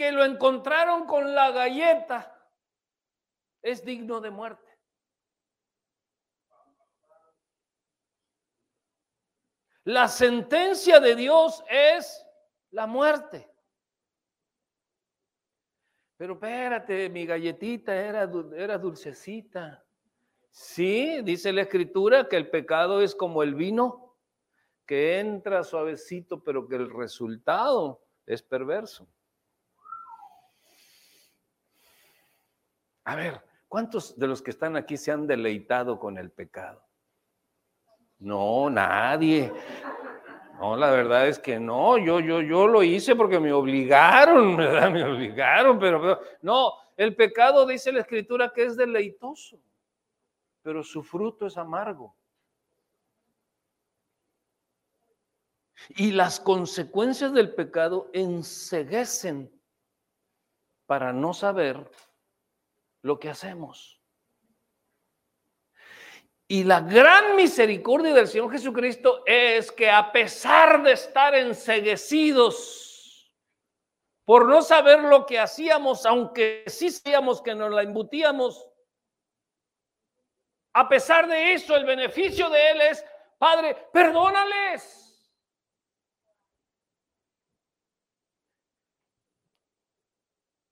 que 0.00 0.12
lo 0.12 0.24
encontraron 0.24 1.04
con 1.04 1.34
la 1.34 1.50
galleta 1.50 2.34
es 3.60 3.84
digno 3.84 4.18
de 4.22 4.30
muerte. 4.30 4.78
La 9.84 10.08
sentencia 10.08 11.00
de 11.00 11.14
Dios 11.14 11.62
es 11.68 12.26
la 12.70 12.86
muerte. 12.86 13.46
Pero 16.16 16.32
espérate, 16.32 17.10
mi 17.10 17.26
galletita 17.26 17.94
era, 17.94 18.26
era 18.56 18.78
dulcecita. 18.78 19.84
Sí, 20.50 21.20
dice 21.22 21.52
la 21.52 21.60
escritura 21.60 22.26
que 22.26 22.38
el 22.38 22.48
pecado 22.48 23.02
es 23.02 23.14
como 23.14 23.42
el 23.42 23.54
vino, 23.54 24.16
que 24.86 25.20
entra 25.20 25.62
suavecito, 25.62 26.42
pero 26.42 26.66
que 26.66 26.76
el 26.76 26.90
resultado 26.90 28.02
es 28.24 28.42
perverso. 28.42 29.06
A 33.04 33.16
ver, 33.16 33.40
¿cuántos 33.68 34.18
de 34.18 34.26
los 34.26 34.42
que 34.42 34.50
están 34.50 34.76
aquí 34.76 34.96
se 34.96 35.12
han 35.12 35.26
deleitado 35.26 35.98
con 35.98 36.18
el 36.18 36.30
pecado? 36.30 36.84
No, 38.18 38.68
nadie. 38.68 39.52
No, 40.60 40.76
la 40.76 40.90
verdad 40.90 41.26
es 41.26 41.38
que 41.38 41.58
no, 41.58 41.96
yo, 41.96 42.20
yo, 42.20 42.42
yo 42.42 42.66
lo 42.66 42.82
hice 42.82 43.16
porque 43.16 43.40
me 43.40 43.50
obligaron, 43.52 44.56
¿verdad? 44.58 44.90
Me 44.90 45.02
obligaron, 45.04 45.78
pero, 45.78 46.00
pero 46.02 46.20
no, 46.42 46.74
el 46.98 47.16
pecado 47.16 47.64
dice 47.64 47.90
la 47.92 48.00
escritura 48.00 48.52
que 48.54 48.64
es 48.64 48.76
deleitoso. 48.76 49.58
pero 50.62 50.82
su 50.82 51.02
fruto 51.02 51.46
es 51.46 51.56
amargo. 51.56 52.14
Y 55.88 56.12
las 56.12 56.38
consecuencias 56.38 57.32
del 57.32 57.54
pecado 57.54 58.10
enseguecen 58.12 59.50
para 60.84 61.12
no 61.12 61.32
saber 61.32 61.90
lo 63.02 63.18
que 63.18 63.30
hacemos. 63.30 64.00
Y 66.48 66.64
la 66.64 66.80
gran 66.80 67.36
misericordia 67.36 68.12
del 68.12 68.26
Señor 68.26 68.50
Jesucristo 68.50 69.22
es 69.24 69.70
que 69.70 69.88
a 69.88 70.10
pesar 70.10 70.82
de 70.82 70.92
estar 70.92 71.34
enseguecidos 71.34 73.32
por 74.24 74.48
no 74.48 74.60
saber 74.60 75.00
lo 75.00 75.26
que 75.26 75.38
hacíamos, 75.38 76.04
aunque 76.06 76.64
sí 76.66 76.90
sabíamos 76.90 77.40
que 77.40 77.54
nos 77.54 77.72
la 77.72 77.82
embutíamos, 77.82 78.66
a 80.72 80.88
pesar 80.88 81.28
de 81.28 81.52
eso, 81.52 81.76
el 81.76 81.84
beneficio 81.84 82.48
de 82.50 82.70
Él 82.70 82.80
es, 82.80 83.04
Padre, 83.38 83.88
perdónales. 83.92 85.00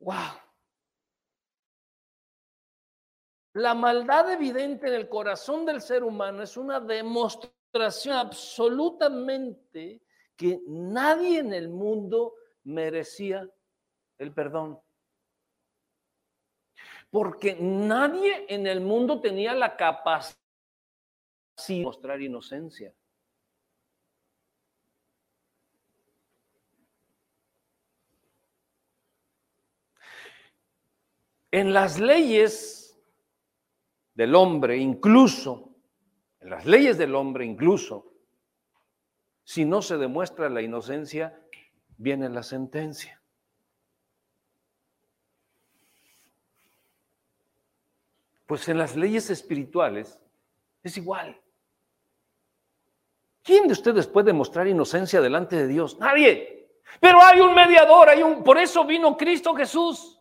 Wow. 0.01 0.48
La 3.59 3.75
maldad 3.75 4.33
evidente 4.33 4.87
en 4.87 4.95
el 4.95 5.09
corazón 5.09 5.67
del 5.67 5.81
ser 5.81 6.05
humano 6.05 6.45
es 6.45 6.57
una 6.57 6.79
demostración 6.79 8.15
absolutamente 8.15 10.01
que 10.37 10.61
nadie 10.69 11.41
en 11.41 11.53
el 11.53 11.69
mundo 11.69 12.35
merecía 12.63 13.51
el 14.19 14.33
perdón. 14.33 14.79
Porque 17.11 17.57
nadie 17.59 18.47
en 18.49 18.69
el 18.69 18.81
mundo 18.81 19.21
tenía 19.21 19.57
la 19.57 19.77
capacidad 19.77 20.39
de 21.67 21.83
mostrar 21.83 22.23
inocencia. 22.23 22.95
En 31.51 31.73
las 31.73 31.99
leyes 31.99 32.88
del 34.19 34.35
hombre, 34.35 34.77
incluso, 34.77 35.77
en 36.41 36.51
las 36.51 36.67
leyes 36.67 36.99
del 36.99 37.15
hombre, 37.15 37.45
incluso, 37.45 38.15
si 39.45 39.65
no 39.65 39.81
se 39.81 39.97
demuestra 39.97 40.49
la 40.49 40.61
inocencia, 40.61 41.41
viene 41.99 42.29
la 42.29 42.43
sentencia. 42.43 43.23
Pues 48.45 48.69
en 48.69 48.79
las 48.79 48.97
leyes 48.97 49.31
espirituales 49.31 50.19
es 50.83 50.97
igual. 50.97 51.41
¿Quién 53.45 53.69
de 53.69 53.75
ustedes 53.75 54.09
puede 54.09 54.33
mostrar 54.33 54.67
inocencia 54.67 55.21
delante 55.21 55.55
de 55.55 55.69
Dios? 55.69 55.97
Nadie. 56.01 56.73
Pero 56.99 57.23
hay 57.23 57.39
un 57.39 57.55
mediador, 57.55 58.09
hay 58.09 58.25
un 58.25 58.43
por 58.43 58.59
eso 58.59 58.85
vino 58.85 59.17
Cristo 59.17 59.55
Jesús. 59.55 60.18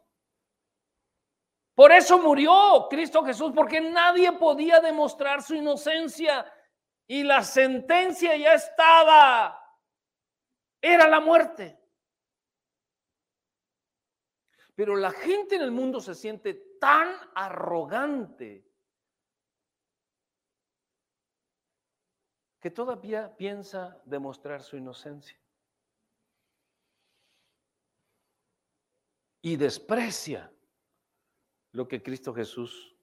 Por 1.77 1.91
eso 1.91 2.17
murió 2.17 2.87
Cristo 2.89 3.23
Jesús, 3.23 3.51
porque 3.53 3.79
nadie 3.79 4.31
podía 4.31 4.79
demostrar 4.79 5.43
su 5.43 5.53
inocencia 5.53 6.51
y 7.05 7.21
la 7.21 7.43
sentencia 7.43 8.35
ya 8.35 8.55
estaba. 8.55 9.63
Era 10.81 11.07
la 11.07 11.19
muerte. 11.19 11.79
Pero 14.73 14.95
la 14.95 15.11
gente 15.11 15.57
en 15.57 15.61
el 15.61 15.69
mundo 15.69 16.01
se 16.01 16.15
siente 16.15 16.55
tan 16.81 17.15
arrogante 17.35 18.67
que 22.59 22.71
todavía 22.71 23.37
piensa 23.37 24.01
demostrar 24.03 24.63
su 24.63 24.77
inocencia. 24.77 25.39
Y 29.43 29.57
desprecia 29.57 30.51
lo 31.71 31.87
que 31.87 32.01
Cristo 32.01 32.33
Jesús 32.33 32.95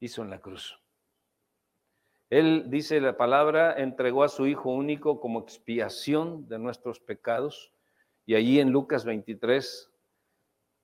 hizo 0.00 0.22
en 0.22 0.30
la 0.30 0.40
cruz. 0.40 0.78
Él, 2.28 2.64
dice 2.70 3.00
la 3.00 3.16
palabra, 3.16 3.74
entregó 3.74 4.24
a 4.24 4.28
su 4.28 4.46
Hijo 4.46 4.70
único 4.70 5.20
como 5.20 5.40
expiación 5.40 6.48
de 6.48 6.58
nuestros 6.58 6.98
pecados. 6.98 7.72
Y 8.24 8.34
allí 8.34 8.58
en 8.58 8.70
Lucas 8.70 9.04
23, 9.04 9.92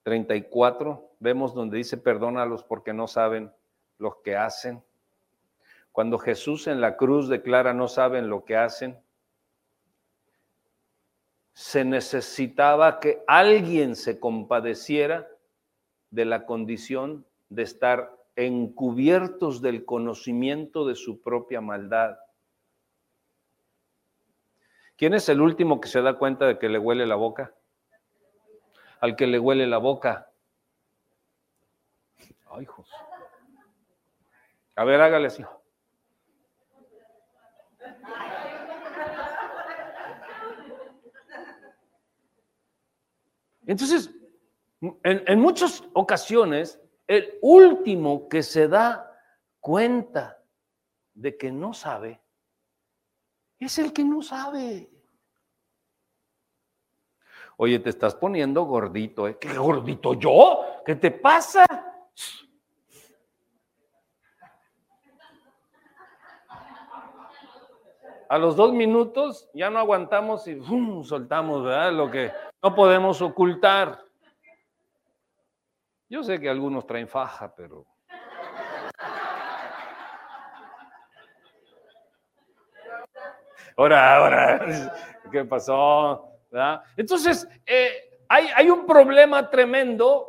34, 0.04 1.16
vemos 1.18 1.54
donde 1.54 1.78
dice, 1.78 1.96
perdónalos 1.96 2.62
porque 2.62 2.92
no 2.92 3.08
saben 3.08 3.52
lo 3.98 4.22
que 4.22 4.36
hacen. 4.36 4.84
Cuando 5.90 6.18
Jesús 6.18 6.68
en 6.68 6.80
la 6.80 6.96
cruz 6.96 7.28
declara, 7.28 7.74
no 7.74 7.88
saben 7.88 8.28
lo 8.28 8.44
que 8.44 8.56
hacen, 8.56 8.98
se 11.52 11.84
necesitaba 11.84 12.98
que 13.00 13.22
alguien 13.26 13.94
se 13.94 14.18
compadeciera 14.18 15.28
de 16.12 16.26
la 16.26 16.46
condición 16.46 17.26
de 17.48 17.62
estar 17.62 18.16
encubiertos 18.36 19.60
del 19.60 19.84
conocimiento 19.84 20.86
de 20.86 20.94
su 20.94 21.20
propia 21.20 21.60
maldad. 21.60 22.18
¿Quién 24.96 25.14
es 25.14 25.28
el 25.28 25.40
último 25.40 25.80
que 25.80 25.88
se 25.88 26.02
da 26.02 26.18
cuenta 26.18 26.46
de 26.46 26.58
que 26.58 26.68
le 26.68 26.78
huele 26.78 27.06
la 27.06 27.16
boca? 27.16 27.54
Al 29.00 29.16
que 29.16 29.26
le 29.26 29.38
huele 29.38 29.66
la 29.66 29.78
boca. 29.78 30.30
Ay, 32.50 32.66
José. 32.66 32.94
A 34.76 34.84
ver, 34.84 35.00
hágale 35.00 35.26
así. 35.26 35.44
Entonces, 43.66 44.10
en, 45.04 45.40
muchas 45.40 45.84
ocasiones, 45.92 46.80
el 47.06 47.38
último 47.40 48.28
que 48.28 48.42
se 48.42 48.68
da 48.68 49.16
cuenta 49.60 50.42
de 51.14 51.36
que 51.36 51.52
no 51.52 51.72
sabe 51.72 52.20
es 53.58 53.78
el 53.78 53.92
que 53.92 54.04
no 54.04 54.22
sabe. 54.22 54.90
Oye, 57.56 57.78
te 57.78 57.90
estás 57.90 58.14
poniendo 58.14 58.64
gordito, 58.64 59.28
¿eh? 59.28 59.38
¿Qué 59.38 59.56
gordito 59.56 60.14
yo? 60.14 60.64
¿Qué 60.84 60.96
te 60.96 61.12
pasa? 61.12 61.64
A 68.28 68.38
los 68.38 68.56
dos 68.56 68.72
minutos 68.72 69.48
ya 69.52 69.68
no 69.70 69.78
aguantamos 69.78 70.48
y 70.48 70.58
soltamos, 71.04 71.62
¿verdad? 71.62 71.92
Lo 71.92 72.10
que 72.10 72.32
no 72.62 72.74
podemos 72.74 73.20
ocultar. 73.20 74.11
Yo 76.12 76.22
sé 76.22 76.38
que 76.38 76.50
algunos 76.50 76.86
traen 76.86 77.08
faja, 77.08 77.54
pero... 77.54 77.86
Ahora, 83.74 84.16
ahora, 84.16 84.94
¿qué 85.32 85.42
pasó? 85.46 86.38
Entonces, 86.98 87.48
eh, 87.64 88.20
hay, 88.28 88.48
hay 88.54 88.68
un 88.68 88.84
problema 88.84 89.48
tremendo 89.48 90.28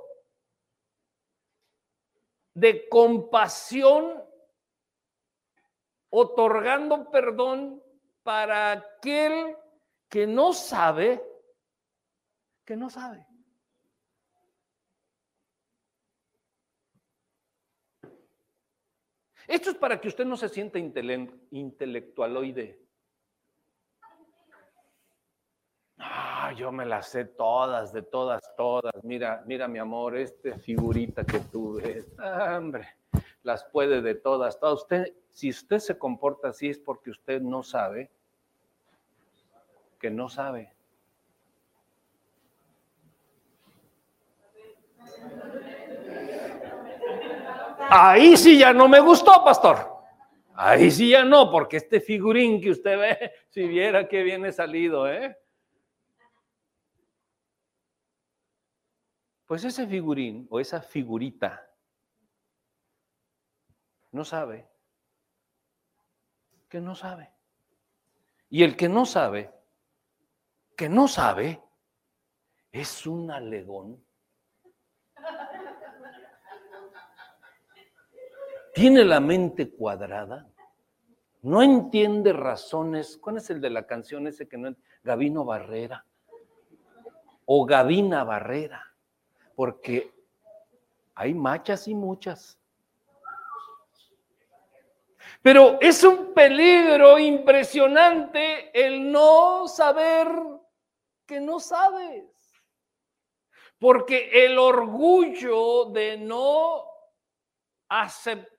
de 2.54 2.88
compasión, 2.88 4.24
otorgando 6.12 7.12
perdón 7.12 7.84
para 8.24 8.72
aquel 8.72 9.58
que 10.08 10.28
no 10.28 10.54
sabe, 10.54 11.22
que 12.64 12.78
no 12.78 12.90
sabe. 12.90 13.33
Esto 19.48 19.72
es 19.72 19.76
para 19.76 20.00
que 20.00 20.08
usted 20.08 20.26
no 20.26 20.38
se 20.38 20.50
sienta 20.50 20.80
intelectualoide. 20.80 22.80
Ah, 25.98 26.54
yo 26.56 26.72
me 26.72 26.86
las 26.86 27.10
sé 27.10 27.26
todas, 27.26 27.94
de 27.94 28.02
todas, 28.02 28.42
todas. 28.58 28.94
Mira, 29.04 29.44
mira, 29.46 29.68
mi 29.68 29.80
amor, 29.80 30.18
esta 30.18 30.58
figurita 30.58 31.24
que 31.24 31.40
tú 31.40 31.76
ves, 31.76 32.06
ah, 32.18 32.58
hombre, 32.58 32.88
las 33.44 33.64
puede 33.66 34.02
de 34.02 34.16
todas, 34.16 34.60
todas. 34.60 34.82
Usted, 34.82 35.14
si 35.30 35.50
usted 35.50 35.80
se 35.80 35.98
comporta 35.98 36.50
así 36.50 36.70
es 36.70 36.80
porque 36.80 37.12
usted 37.12 37.42
no 37.42 37.64
sabe 37.64 38.10
que 40.00 40.10
no 40.10 40.28
sabe. 40.28 40.74
Ahí 47.96 48.36
sí 48.38 48.58
ya 48.58 48.74
no 48.74 48.88
me 48.88 49.00
gustó, 49.00 49.44
pastor. 49.44 50.04
Ahí 50.56 50.90
sí 50.90 51.12
ya 51.12 51.24
no, 51.24 51.52
porque 51.52 51.78
este 51.78 52.02
figurín 52.02 52.60
que 52.60 52.72
usted 52.72 52.98
ve, 52.98 53.32
si 53.50 53.68
viera 53.68 54.08
que 54.08 54.24
viene 54.24 54.52
salido, 54.52 55.08
¿eh? 55.08 55.38
Pues 59.46 59.64
ese 59.64 59.86
figurín 59.86 60.48
o 60.50 60.60
esa 60.60 60.82
figurita 60.82 61.70
no 64.12 64.26
sabe 64.26 64.68
que 66.68 66.82
no 66.82 66.96
sabe. 66.96 67.32
Y 68.50 68.64
el 68.64 68.76
que 68.76 68.90
no 68.90 69.06
sabe, 69.06 69.54
que 70.76 70.90
no 70.90 71.08
sabe, 71.08 71.62
es 72.72 73.06
un 73.06 73.30
alegón. 73.30 74.04
Tiene 78.74 79.06
la 79.06 79.20
mente 79.20 79.70
cuadrada, 79.70 80.50
no 81.44 81.62
entiende 81.62 82.34
razones. 82.34 83.18
¿Cuál 83.18 83.38
es 83.38 83.50
el 83.52 83.62
de 83.62 83.70
la 83.70 83.86
canción 83.86 84.26
ese 84.26 84.48
que 84.48 84.58
no 84.58 84.76
Gavino 85.04 85.46
Barrera 85.46 86.06
o 87.46 87.66
Gavina 87.66 88.24
Barrera? 88.24 88.84
Porque 89.56 90.12
hay 91.14 91.36
machas 91.36 91.88
y 91.88 91.94
muchas. 91.94 92.58
Pero 95.44 95.78
es 95.80 96.04
un 96.04 96.34
peligro 96.34 97.20
impresionante 97.20 98.72
el 98.74 99.12
no 99.12 99.68
saber 99.68 100.28
que 101.26 101.40
no 101.40 101.60
sabes. 101.60 102.26
Porque 103.78 104.46
el 104.46 104.58
orgullo 104.58 105.86
de 105.92 106.18
no 106.18 106.86
aceptar, 107.90 108.53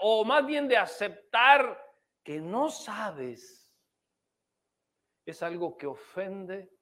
o 0.00 0.24
más 0.24 0.44
bien 0.44 0.68
de 0.68 0.76
aceptar 0.76 1.82
que 2.22 2.40
no 2.40 2.70
sabes, 2.70 3.70
es 5.24 5.42
algo 5.42 5.76
que 5.76 5.86
ofende. 5.86 6.72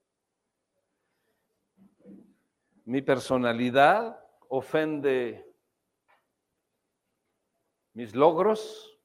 Mi 2.85 3.03
personalidad, 3.03 4.19
ofende 4.49 5.55
mis 7.95 8.15
logros, 8.15 8.99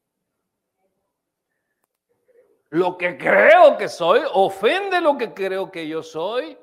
lo 2.69 2.98
que 2.98 3.17
creo 3.17 3.78
que 3.78 3.88
soy, 3.88 4.22
ofende 4.34 5.02
lo 5.02 5.17
que 5.17 5.34
creo 5.34 5.72
que 5.72 5.88
yo 5.88 6.04
soy. 6.04 6.58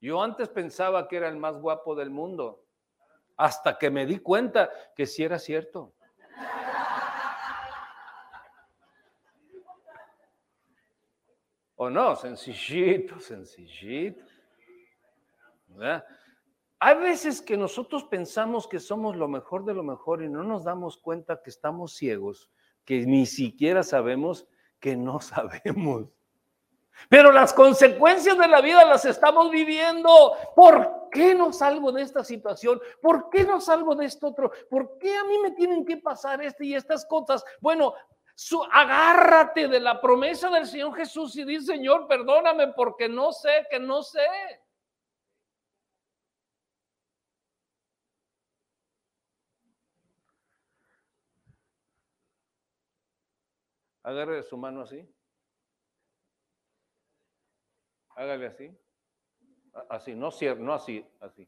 Yo 0.00 0.22
antes 0.22 0.48
pensaba 0.48 1.06
que 1.08 1.16
era 1.16 1.28
el 1.28 1.36
más 1.36 1.58
guapo 1.58 1.94
del 1.94 2.10
mundo, 2.10 2.65
hasta 3.36 3.78
que 3.78 3.90
me 3.90 4.06
di 4.06 4.18
cuenta 4.18 4.70
que 4.94 5.06
sí 5.06 5.22
era 5.22 5.38
cierto. 5.38 5.92
¿O 11.76 11.90
no? 11.90 12.16
Sencillito, 12.16 13.20
sencillito. 13.20 14.24
Hay 16.78 16.96
veces 16.98 17.42
que 17.42 17.56
nosotros 17.56 18.04
pensamos 18.04 18.66
que 18.66 18.80
somos 18.80 19.16
lo 19.16 19.28
mejor 19.28 19.64
de 19.64 19.74
lo 19.74 19.82
mejor 19.82 20.22
y 20.22 20.28
no 20.28 20.42
nos 20.42 20.64
damos 20.64 20.96
cuenta 20.96 21.42
que 21.42 21.50
estamos 21.50 21.94
ciegos, 21.94 22.50
que 22.84 23.04
ni 23.06 23.26
siquiera 23.26 23.82
sabemos 23.82 24.48
que 24.80 24.96
no 24.96 25.20
sabemos. 25.20 26.08
Pero 27.08 27.30
las 27.30 27.52
consecuencias 27.52 28.36
de 28.38 28.48
la 28.48 28.60
vida 28.60 28.84
las 28.84 29.04
estamos 29.04 29.50
viviendo. 29.50 30.36
¿Por 30.54 31.08
qué 31.10 31.34
no 31.34 31.52
salgo 31.52 31.92
de 31.92 32.02
esta 32.02 32.24
situación? 32.24 32.80
¿Por 33.00 33.30
qué 33.30 33.44
no 33.44 33.60
salgo 33.60 33.94
de 33.94 34.06
esto 34.06 34.28
otro? 34.28 34.50
¿Por 34.68 34.98
qué 34.98 35.16
a 35.16 35.24
mí 35.24 35.38
me 35.38 35.52
tienen 35.52 35.84
que 35.84 35.98
pasar 35.98 36.42
este 36.42 36.66
y 36.66 36.74
estas 36.74 37.06
cosas? 37.06 37.44
Bueno, 37.60 37.94
agárrate 38.72 39.68
de 39.68 39.80
la 39.80 40.00
promesa 40.00 40.50
del 40.50 40.66
Señor 40.66 40.94
Jesús 40.94 41.36
y 41.36 41.44
di, 41.44 41.60
Señor, 41.60 42.06
perdóname 42.06 42.68
porque 42.68 43.08
no 43.08 43.32
sé 43.32 43.66
que 43.70 43.78
no 43.78 44.02
sé. 44.02 44.26
Agarre 54.02 54.42
su 54.44 54.56
mano 54.56 54.82
así. 54.82 55.04
Hágale 58.16 58.46
así. 58.46 58.70
Así, 59.90 60.14
no, 60.14 60.30
no 60.58 60.72
así, 60.72 61.06
así. 61.20 61.46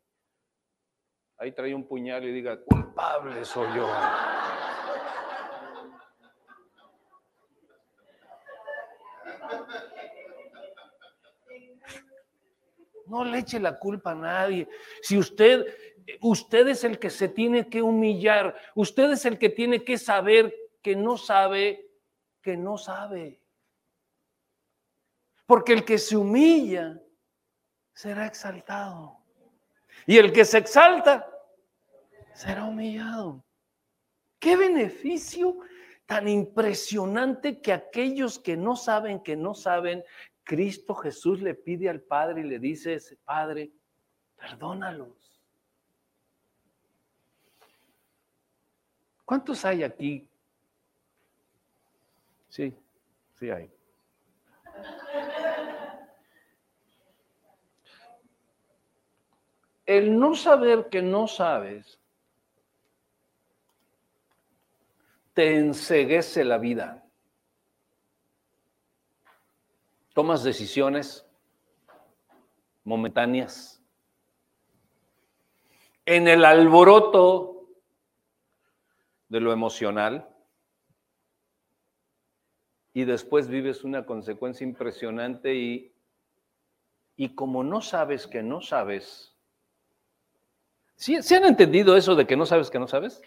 Ahí 1.39 1.53
trae 1.53 1.75
un 1.75 1.89
puñal 1.89 2.25
y 2.25 2.33
diga, 2.33 2.63
culpable 2.63 3.43
soy 3.45 3.69
yo. 3.75 3.89
No 13.07 13.25
le 13.25 13.39
eche 13.39 13.59
la 13.59 13.79
culpa 13.79 14.11
a 14.11 14.15
nadie. 14.15 14.69
Si 15.01 15.17
usted, 15.17 15.65
usted 16.21 16.69
es 16.69 16.85
el 16.85 16.99
que 16.99 17.09
se 17.09 17.29
tiene 17.29 17.71
que 17.71 17.81
humillar, 17.81 18.55
usted 18.75 19.13
es 19.13 19.25
el 19.25 19.39
que 19.39 19.49
tiene 19.49 19.83
que 19.83 19.97
saber 19.97 20.55
que 20.83 20.95
no 20.95 21.17
sabe 21.17 21.89
que 22.43 22.57
no 22.57 22.77
sabe. 22.77 23.41
Porque 25.49 25.73
el 25.73 25.83
que 25.87 25.97
se 25.97 26.15
humilla 26.15 27.01
será 27.95 28.27
exaltado. 28.27 29.17
Y 30.05 30.19
el 30.19 30.31
que 30.31 30.45
se 30.45 30.59
exalta 30.59 31.27
será 32.35 32.67
humillado. 32.67 33.43
Qué 34.39 34.59
beneficio 34.59 35.57
tan 36.05 36.29
impresionante 36.29 37.63
que 37.63 37.73
aquellos 37.73 38.39
que 38.39 38.59
no 38.59 38.77
saben, 38.77 39.23
que 39.23 39.37
no 39.37 39.55
saben, 39.55 40.05
Cristo 40.45 40.95
Jesús 40.95 41.41
le 41.41 41.55
pide 41.55 41.89
al 41.89 42.03
Padre 42.03 42.43
y 42.43 42.45
le 42.45 42.59
dice, 42.59 42.93
ese 42.93 43.17
Padre, 43.17 43.71
perdónalos. 44.37 45.41
¿Cuántos 49.25 49.65
hay 49.65 49.83
aquí 49.83 50.29
Sí, 52.51 52.75
sí 53.39 53.51
hay. 53.51 53.78
El 59.89 60.19
no 60.19 60.35
saber 60.35 60.91
que 60.91 61.01
no 61.01 61.27
sabes 61.27 61.99
te 65.33 65.57
enseguece 65.57 66.45
la 66.45 66.59
vida. 66.59 67.07
Tomas 70.13 70.45
decisiones 70.45 71.27
momentáneas. 72.85 73.83
En 76.05 76.29
el 76.29 76.45
alboroto 76.45 77.71
de 79.31 79.41
lo 79.41 79.55
emocional, 79.55 80.29
y 82.93 83.07
después 83.07 83.49
vives 83.49 83.85
una 83.85 84.05
consecuencia 84.05 84.67
impresionante 84.67 85.55
y, 85.55 85.95
y 87.17 87.35
como 87.35 87.65
no 87.65 87.81
sabes 87.81 88.27
que 88.27 88.43
no 88.43 88.61
sabes, 88.61 89.38
¿sí, 90.99 91.35
han 91.35 91.45
entendido 91.45 91.97
eso 91.97 92.15
de 92.15 92.27
que 92.27 92.37
no 92.37 92.45
sabes 92.45 92.71
que 92.71 92.79
no 92.79 92.87
sabes? 92.87 93.23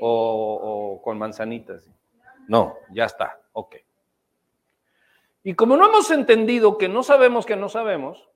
O, 0.00 0.94
o 0.96 1.02
con 1.02 1.18
manzanitas. 1.18 1.84
No, 2.46 2.76
ya 2.90 3.04
está, 3.04 3.40
ok. 3.52 3.76
Y 5.42 5.54
como 5.54 5.76
no 5.76 5.88
hemos 5.88 6.10
entendido 6.10 6.78
que 6.78 6.88
no 6.88 7.02
sabemos 7.02 7.44
que 7.44 7.56
no 7.56 7.68
sabemos, 7.68 8.28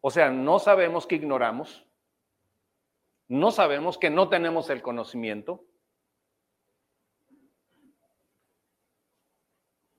o 0.00 0.10
sea, 0.10 0.30
no 0.30 0.58
sabemos 0.58 1.06
que 1.06 1.16
ignoramos, 1.16 1.86
no 3.28 3.50
sabemos 3.50 3.98
que 3.98 4.10
no 4.10 4.28
tenemos 4.28 4.68
el 4.70 4.82
conocimiento, 4.82 5.64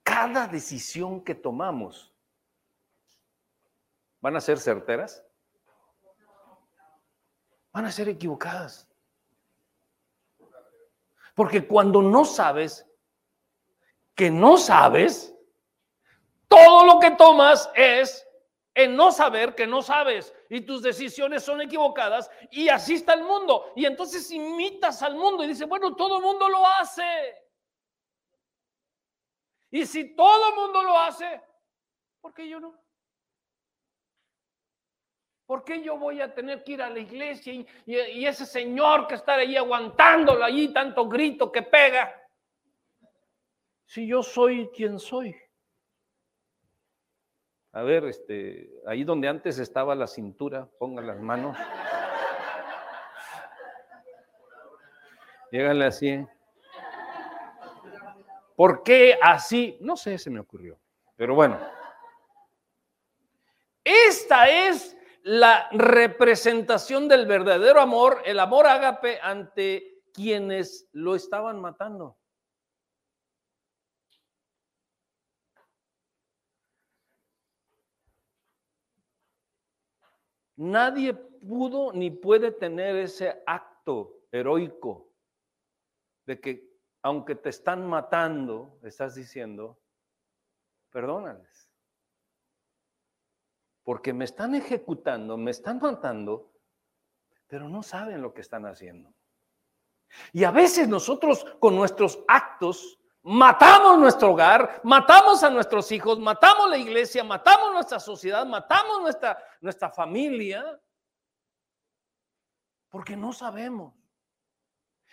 cada 0.04 0.48
decisión 0.48 1.24
que 1.24 1.34
tomamos, 1.34 2.14
¿van 4.22 4.36
a 4.36 4.42
ser 4.42 4.60
certeras? 4.60 5.25
Van 7.76 7.86
a 7.86 7.92
ser 7.92 8.08
equivocadas. 8.08 8.88
Porque 11.36 11.68
cuando 11.68 12.02
no 12.02 12.24
sabes 12.24 12.88
que 14.16 14.32
no 14.32 14.56
sabes, 14.56 15.36
todo 16.48 16.86
lo 16.86 17.02
que 17.02 17.12
tomas 17.12 17.70
es 17.76 18.26
en 18.76 18.96
no 18.96 19.12
saber 19.12 19.56
que 19.56 19.68
no 19.68 19.82
sabes 19.82 20.34
y 20.50 20.62
tus 20.62 20.84
decisiones 20.84 21.44
son 21.44 21.60
equivocadas 21.60 22.32
y 22.50 22.70
así 22.70 22.94
está 22.94 23.14
el 23.14 23.26
mundo. 23.26 23.74
Y 23.76 23.86
entonces 23.86 24.32
imitas 24.32 25.04
al 25.04 25.16
mundo 25.16 25.44
y 25.44 25.48
dices, 25.48 25.68
bueno, 25.68 25.98
todo 25.98 26.20
el 26.20 26.24
mundo 26.24 26.48
lo 26.48 26.66
hace. 26.66 27.04
Y 29.72 29.86
si 29.86 30.16
todo 30.16 30.48
el 30.48 30.56
mundo 30.56 30.82
lo 30.82 30.98
hace, 30.98 31.42
¿por 32.22 32.34
qué 32.34 32.48
yo 32.48 32.62
no? 32.62 32.85
¿Por 35.46 35.64
qué 35.64 35.84
yo 35.84 35.98
voy 35.98 36.22
a 36.22 36.34
tener 36.34 36.64
que 36.64 36.74
ir 36.74 36.82
a 36.82 36.90
la 36.90 37.00
iglesia 37.00 37.54
y, 37.86 38.26
ese 38.26 38.46
señor 38.46 39.08
que 39.08 39.16
está 39.16 39.36
ahí 39.36 39.56
aguantándolo 39.56 40.44
allí, 40.44 40.74
tanto 40.74 41.08
grito 41.08 41.52
que 41.52 41.62
pega? 41.62 42.14
Si 43.86 44.08
yo 44.08 44.24
soy 44.24 44.70
quien 44.74 44.98
soy. 45.00 45.36
A 47.74 47.84
ver, 47.84 48.06
este, 48.06 48.72
ahí 48.88 49.04
donde 49.04 49.28
antes 49.28 49.60
estaba 49.60 49.94
la 49.94 50.08
cintura, 50.08 50.68
ponga 50.80 51.04
las 51.04 51.20
manos. 51.20 51.56
Llegale 55.52 55.86
así. 55.86 56.26
¿Por 58.56 58.82
qué 58.82 59.20
así? 59.22 59.78
No 59.82 59.96
sé, 59.96 60.18
se 60.18 60.32
me 60.32 60.40
ocurrió. 60.40 60.80
Pero 61.16 61.36
bueno. 61.36 61.60
Esta 63.84 64.50
es 64.50 64.95
la 65.26 65.68
representación 65.72 67.08
del 67.08 67.26
verdadero 67.26 67.82
amor, 67.82 68.22
el 68.26 68.40
amor 68.40 68.68
ágape 68.68 69.20
ante 69.20 70.04
quienes 70.14 70.88
lo 70.92 71.16
estaban 71.16 71.60
matando. 71.60 72.20
Nadie 80.58 81.16
pudo 81.16 81.92
ni 81.92 82.12
puede 82.12 82.52
tener 82.52 82.96
ese 82.96 83.42
acto 83.48 84.28
heroico 84.32 85.12
de 86.28 86.40
que 86.40 86.70
aunque 87.02 87.34
te 87.34 87.50
están 87.50 87.88
matando, 87.88 88.80
estás 88.84 89.16
diciendo, 89.16 89.80
perdónales. 90.92 91.65
Porque 93.86 94.12
me 94.12 94.26
están 94.26 94.54
ejecutando, 94.54 95.38
me 95.38 95.52
están 95.52 95.80
matando, 95.80 96.52
pero 97.48 97.70
no 97.70 97.82
saben 97.82 98.22
lo 98.22 98.34
que 98.34 98.42
están 98.42 98.66
haciendo. 98.66 99.14
Y 100.34 100.44
a 100.44 100.52
veces 100.52 100.90
nosotros 100.90 101.46
con 101.60 101.76
nuestros 101.76 102.20
actos 102.28 103.00
matamos 103.22 103.98
nuestro 103.98 104.32
hogar, 104.32 104.82
matamos 104.84 105.44
a 105.44 105.50
nuestros 105.50 105.92
hijos, 105.92 106.20
matamos 106.20 106.70
la 106.70 106.78
iglesia, 106.78 107.24
matamos 107.24 107.72
nuestra 107.72 108.00
sociedad, 108.00 108.46
matamos 108.46 109.02
nuestra, 109.02 109.42
nuestra 109.62 109.90
familia, 109.90 110.80
porque 112.90 113.18
no 113.18 113.34
sabemos. 113.34 113.94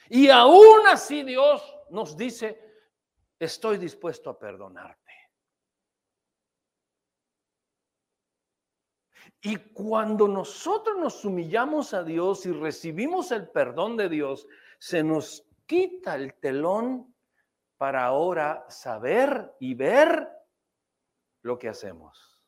Y 0.08 0.28
aún 0.28 0.86
así 0.88 1.22
Dios 1.22 1.62
nos 1.90 2.16
dice, 2.16 2.60
estoy 3.38 3.78
dispuesto 3.78 4.30
a 4.30 4.38
perdonarte. 4.38 5.01
Y 9.44 9.56
cuando 9.56 10.28
nosotros 10.28 10.96
nos 10.98 11.24
humillamos 11.24 11.94
a 11.94 12.04
Dios 12.04 12.46
y 12.46 12.52
recibimos 12.52 13.32
el 13.32 13.48
perdón 13.48 13.96
de 13.96 14.08
Dios, 14.08 14.46
se 14.78 15.02
nos 15.02 15.44
quita 15.66 16.14
el 16.14 16.34
telón 16.34 17.12
para 17.76 18.04
ahora 18.04 18.64
saber 18.68 19.52
y 19.58 19.74
ver 19.74 20.28
lo 21.42 21.58
que 21.58 21.68
hacemos. 21.68 22.40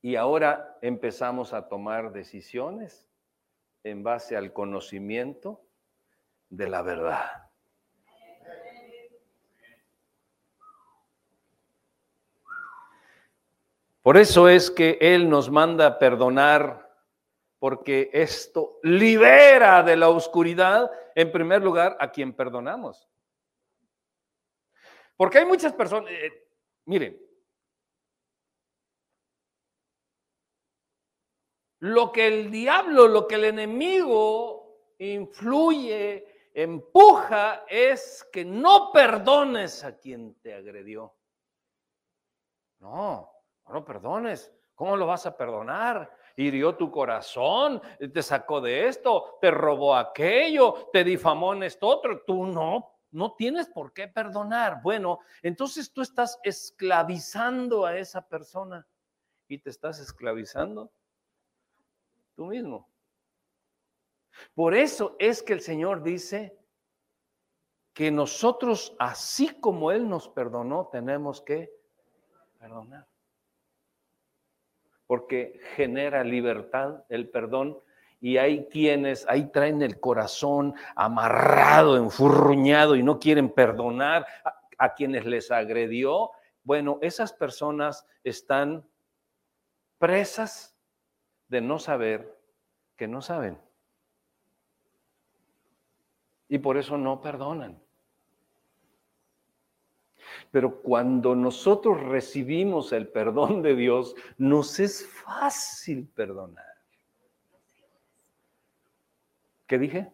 Y 0.00 0.14
ahora 0.14 0.78
empezamos 0.80 1.52
a 1.52 1.66
tomar 1.66 2.12
decisiones 2.12 3.08
en 3.82 4.04
base 4.04 4.36
al 4.36 4.52
conocimiento 4.52 5.66
de 6.48 6.68
la 6.68 6.82
verdad. 6.82 7.49
Por 14.02 14.16
eso 14.16 14.48
es 14.48 14.70
que 14.70 14.98
Él 15.00 15.28
nos 15.28 15.50
manda 15.50 15.98
perdonar, 15.98 16.90
porque 17.58 18.10
esto 18.12 18.78
libera 18.82 19.82
de 19.82 19.96
la 19.96 20.08
oscuridad, 20.08 20.90
en 21.14 21.30
primer 21.30 21.62
lugar, 21.62 21.96
a 22.00 22.10
quien 22.10 22.32
perdonamos. 22.32 23.08
Porque 25.16 25.38
hay 25.38 25.44
muchas 25.44 25.74
personas, 25.74 26.10
eh, 26.10 26.48
miren, 26.86 27.20
lo 31.80 32.10
que 32.10 32.26
el 32.26 32.50
diablo, 32.50 33.06
lo 33.06 33.28
que 33.28 33.34
el 33.34 33.44
enemigo 33.44 34.94
influye, 34.98 36.50
empuja, 36.54 37.66
es 37.68 38.26
que 38.32 38.46
no 38.46 38.90
perdones 38.92 39.84
a 39.84 39.98
quien 39.98 40.40
te 40.40 40.54
agredió. 40.54 41.14
No, 42.78 43.30
no 43.72 43.84
perdones. 43.84 44.52
¿Cómo 44.74 44.96
lo 44.96 45.06
vas 45.06 45.26
a 45.26 45.36
perdonar? 45.36 46.16
Hirió 46.36 46.74
tu 46.74 46.90
corazón, 46.90 47.82
te 47.98 48.22
sacó 48.22 48.60
de 48.60 48.88
esto, 48.88 49.36
te 49.40 49.50
robó 49.50 49.94
aquello, 49.94 50.88
te 50.92 51.04
difamó 51.04 51.52
en 51.52 51.64
esto 51.64 51.86
otro. 51.86 52.22
Tú 52.22 52.46
no, 52.46 52.94
no 53.10 53.34
tienes 53.34 53.68
por 53.68 53.92
qué 53.92 54.08
perdonar. 54.08 54.80
Bueno, 54.82 55.18
entonces 55.42 55.92
tú 55.92 56.00
estás 56.00 56.38
esclavizando 56.42 57.84
a 57.84 57.98
esa 57.98 58.26
persona 58.26 58.86
y 59.48 59.58
te 59.58 59.68
estás 59.68 59.98
esclavizando 59.98 60.90
tú 62.34 62.46
mismo. 62.46 62.88
Por 64.54 64.74
eso 64.74 65.16
es 65.18 65.42
que 65.42 65.52
el 65.52 65.60
Señor 65.60 66.02
dice 66.02 66.56
que 67.92 68.10
nosotros, 68.10 68.96
así 68.98 69.60
como 69.60 69.90
Él 69.90 70.08
nos 70.08 70.28
perdonó, 70.28 70.88
tenemos 70.90 71.42
que 71.42 71.70
perdonar. 72.58 73.09
Porque 75.10 75.58
genera 75.74 76.22
libertad 76.22 77.02
el 77.08 77.28
perdón 77.28 77.76
y 78.20 78.36
hay 78.36 78.66
quienes 78.66 79.26
ahí 79.28 79.50
traen 79.50 79.82
el 79.82 79.98
corazón 79.98 80.72
amarrado, 80.94 81.96
enfurruñado 81.96 82.94
y 82.94 83.02
no 83.02 83.18
quieren 83.18 83.50
perdonar 83.50 84.24
a, 84.44 84.60
a 84.78 84.94
quienes 84.94 85.26
les 85.26 85.50
agredió. 85.50 86.30
Bueno, 86.62 87.00
esas 87.02 87.32
personas 87.32 88.06
están 88.22 88.86
presas 89.98 90.76
de 91.48 91.60
no 91.60 91.80
saber 91.80 92.38
que 92.94 93.08
no 93.08 93.20
saben. 93.20 93.58
Y 96.46 96.58
por 96.58 96.76
eso 96.76 96.96
no 96.96 97.20
perdonan. 97.20 97.82
Pero 100.50 100.82
cuando 100.82 101.34
nosotros 101.34 102.00
recibimos 102.00 102.92
el 102.92 103.08
perdón 103.08 103.62
de 103.62 103.76
Dios, 103.76 104.14
nos 104.36 104.80
es 104.80 105.06
fácil 105.06 106.08
perdonar. 106.08 106.64
¿Qué 109.66 109.78
dije? 109.78 110.12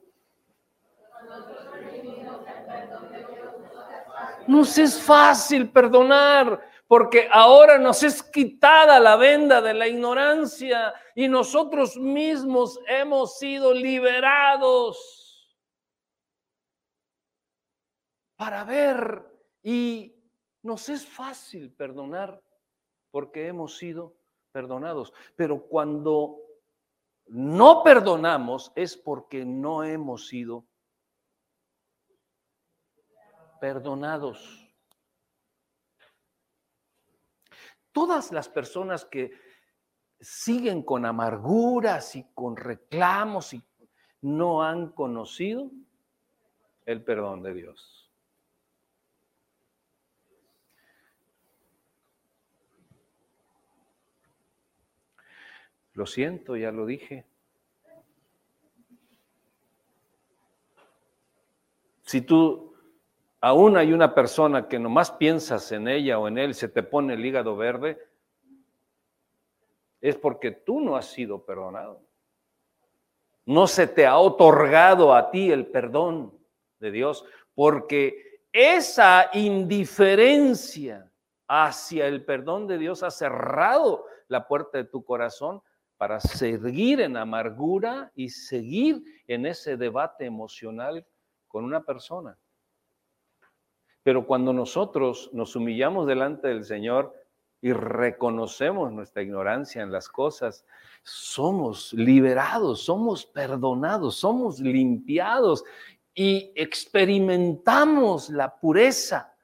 Nos 4.47 4.77
es 4.77 5.01
fácil 5.01 5.71
perdonar 5.71 6.61
porque 6.87 7.29
ahora 7.33 7.79
nos 7.79 8.03
es 8.03 8.23
quitada 8.23 9.01
la 9.01 9.17
venda 9.17 9.61
de 9.61 9.75
la 9.75 9.89
ignorancia 9.89 10.95
y 11.15 11.27
nosotros 11.27 11.97
mismos 11.97 12.79
hemos 12.87 13.39
sido 13.39 13.75
liberados 13.75 15.57
para 18.37 18.63
ver 18.65 19.25
y 19.63 20.16
nos 20.67 20.89
es 20.89 21.07
fácil 21.07 21.73
perdonar 21.73 22.43
porque 23.11 23.47
hemos 23.47 23.79
sido 23.79 24.17
perdonados. 24.53 25.13
Pero 25.37 25.67
cuando 25.67 26.41
no 27.29 27.83
perdonamos 27.83 28.73
es 28.75 28.97
porque 28.97 29.45
no 29.45 29.85
hemos 29.85 30.27
sido 30.29 30.67
perdonados. 33.61 34.67
todas 37.97 38.31
las 38.31 38.47
personas 38.47 39.07
que 39.07 39.33
siguen 40.21 40.83
con 40.83 41.07
amarguras 41.07 42.15
y 42.15 42.25
con 42.35 42.55
reclamos 42.55 43.55
y 43.55 43.63
no 44.21 44.63
han 44.63 44.91
conocido 44.91 45.71
el 46.85 47.03
perdón 47.03 47.43
de 47.43 47.55
Dios. 47.55 48.06
Lo 55.97 56.05
siento, 56.05 56.57
ya 56.57 56.71
lo 56.71 56.85
dije. 56.85 57.25
Si 62.03 62.21
tú 62.21 62.75
aún 63.41 63.79
hay 63.79 63.95
una 63.95 64.15
persona 64.15 64.69
que 64.69 64.79
nomás 64.79 65.11
piensas 65.11 65.73
en 65.73 65.89
ella 65.89 66.19
o 66.19 66.29
en 66.29 66.37
él, 66.37 66.55
se 66.55 66.69
te 66.69 66.83
pone 66.83 67.15
el 67.15 67.25
hígado 67.25 67.57
verde, 67.57 67.99
es 70.03 70.17
porque 70.17 70.51
tú 70.51 70.83
no 70.83 70.97
has 70.97 71.07
sido 71.07 71.47
perdonado. 71.47 72.03
No 73.47 73.67
se 73.67 73.87
te 73.87 74.07
ha 74.07 74.19
otorgado 74.19 75.15
a 75.15 75.31
ti 75.31 75.51
el 75.51 75.67
perdón 75.67 76.39
de 76.79 76.91
Dios, 76.91 77.25
porque 77.55 78.43
esa 78.53 79.31
indiferencia 79.33 81.11
hacia 81.49 82.07
el 82.07 82.23
perdón 82.23 82.67
de 82.67 82.77
Dios 82.77 83.03
ha 83.03 83.11
cerrado 83.11 84.05
la 84.29 84.47
puerta 84.47 84.77
de 84.77 84.85
tu 84.85 85.03
corazón 85.03 85.63
para 85.97 86.21
seguir 86.21 87.01
en 87.01 87.17
amargura 87.17 88.13
y 88.15 88.29
seguir 88.29 89.03
en 89.27 89.47
ese 89.47 89.77
debate 89.77 90.27
emocional 90.27 91.07
con 91.49 91.65
una 91.65 91.85
persona. 91.85 92.39
Pero 94.03 94.27
cuando 94.27 94.53
nosotros 94.53 95.31
nos 95.33 95.57
humillamos 95.57 96.07
delante 96.07 96.49
del 96.49 96.65
Señor, 96.65 97.13
y 97.61 97.73
reconocemos 97.73 98.93
nuestra 98.93 99.23
ignorancia 99.23 99.83
en 99.83 99.91
las 99.91 100.09
cosas, 100.09 100.65
somos 101.03 101.93
liberados, 101.93 102.85
somos 102.85 103.27
perdonados, 103.27 104.17
somos 104.17 104.61
limpiados 104.61 105.65
y 106.15 106.53
experimentamos 106.55 108.31
la 108.31 108.57
pureza 108.57 109.35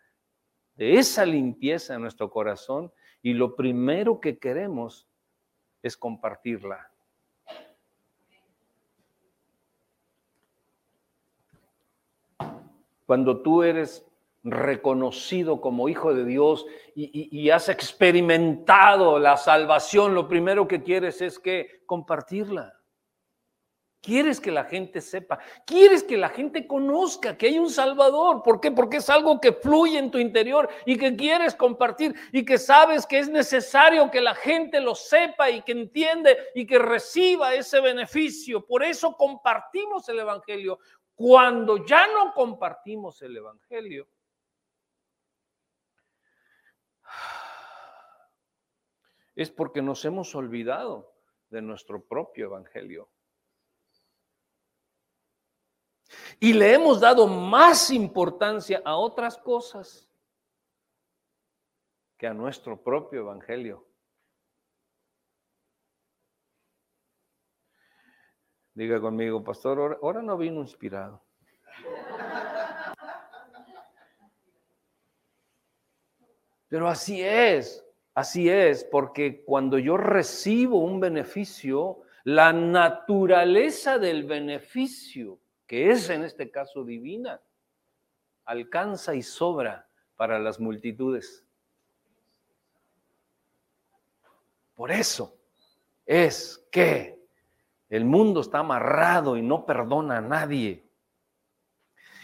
de 0.75 0.99
esa 0.99 1.25
limpieza 1.25 1.95
en 1.95 2.03
nuestro 2.03 2.31
corazón 2.31 2.93
y 3.23 3.35
lo 3.35 3.57
primero 3.57 4.21
que 4.21 4.39
queremos 4.39 5.09
es 5.83 5.97
compartirla. 5.97 6.91
Cuando 13.07 13.43
tú 13.43 13.63
eres 13.63 14.07
reconocido 14.45 15.61
como 15.61 15.89
hijo 15.89 16.15
de 16.15 16.25
Dios 16.25 16.67
y, 16.95 17.51
has 17.51 17.69
experimentado 17.69 19.19
la 19.19 19.37
salvación, 19.37 20.15
lo 20.15 20.29
primero 20.29 20.67
que 20.67 20.83
quieres 20.83 21.21
es 21.21 21.39
que 21.39 21.83
compartirla. 21.87 22.82
Quieres 24.03 24.41
que 24.41 24.51
la 24.51 24.65
gente 24.65 25.01
sepa, 25.01 25.39
quieres 25.65 26.03
que 26.03 26.17
la 26.17 26.29
gente 26.29 26.67
conozca 26.67 27.39
que 27.39 27.47
hay 27.47 27.59
un 27.61 27.71
Salvador. 27.71 28.43
¿Por 28.43 28.61
qué? 28.61 28.73
Porque 28.73 28.97
es 28.97 29.09
algo 29.09 29.41
que 29.41 29.53
fluye 29.53 29.97
en 29.97 30.11
tu 30.11 30.19
interior 30.19 30.69
y 30.85 30.99
que 30.99 31.15
quieres 31.15 31.55
compartir 31.55 32.13
y 32.33 32.45
que 32.45 32.59
sabes 32.59 33.07
que 33.07 33.21
es 33.21 33.29
necesario 33.29 34.11
que 34.11 34.21
la 34.21 34.35
gente 34.35 34.81
lo 34.81 34.97
sepa 34.97 35.51
y 35.51 35.63
que 35.63 35.71
entiende 35.71 36.37
y 36.53 36.67
que 36.67 36.81
reciba 36.81 37.55
ese 37.55 37.81
beneficio. 37.81 38.67
Por 38.67 38.83
eso 38.83 39.17
compartimos 39.17 40.09
el 40.09 40.19
Evangelio. 40.19 40.81
Cuando 41.15 41.87
ya 41.87 42.09
no 42.09 42.35
compartimos 42.35 43.23
el 43.23 43.37
Evangelio, 43.37 44.09
es 49.37 49.49
porque 49.49 49.81
nos 49.81 50.05
hemos 50.05 50.35
olvidado 50.35 51.15
de 51.51 51.63
nuestro 51.63 52.05
propio 52.05 52.47
evangelio. 52.47 53.09
Y 56.41 56.53
le 56.53 56.75
hemos 56.75 57.01
dado 57.01 57.27
más 57.27 57.91
importancia 57.91 58.83
a 58.85 58.97
otras 58.97 59.37
cosas 59.39 60.09
que 62.17 62.27
a 62.27 62.35
nuestro 62.35 62.83
propio 62.83 63.21
evangelio. 63.21 63.87
Diga 68.75 69.01
conmigo, 69.01 69.45
pastor, 69.45 69.99
ahora, 70.03 70.23
no 70.23 70.37
vino 70.39 70.61
inspirado. 70.61 71.23
Pero 76.69 76.89
así 76.89 77.21
es. 77.23 77.85
Así 78.15 78.49
es, 78.49 78.85
porque 78.85 79.43
cuando 79.43 79.79
yo 79.79 79.97
recibo 79.97 80.79
un 80.79 81.01
beneficio, 81.01 82.03
la 82.25 82.53
naturaleza 82.53 83.99
del 83.99 84.25
beneficio, 84.25 85.41
que 85.73 85.91
es 85.91 86.11
en 86.11 86.23
este 86.23 86.51
caso 86.51 86.85
divina, 86.85 87.41
alcanza 88.45 89.15
y 89.15 89.23
sobra 89.23 89.89
para 90.17 90.39
las 90.39 90.61
multitudes. 90.61 91.47
Por 94.75 94.91
eso 94.91 95.35
es 96.05 96.63
que 96.71 97.19
el 97.89 98.05
mundo 98.05 98.43
está 98.43 98.59
amarrado 98.59 99.35
y 99.39 99.41
no 99.41 99.65
perdona 99.65 100.19
a 100.19 100.21
nadie. 100.21 100.85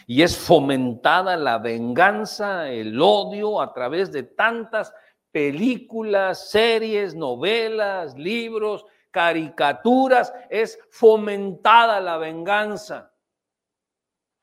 Y 0.05 0.21
es 0.21 0.37
fomentada 0.37 1.35
la 1.35 1.57
venganza, 1.57 2.69
el 2.69 3.01
odio 3.01 3.61
a 3.61 3.73
través 3.73 4.11
de 4.11 4.21
tantas 4.21 4.93
películas, 5.31 6.51
series, 6.51 7.15
novelas, 7.15 8.15
libros, 8.15 8.85
caricaturas, 9.09 10.31
es 10.51 10.77
fomentada 10.91 11.99
la 11.99 12.17
venganza 12.17 13.09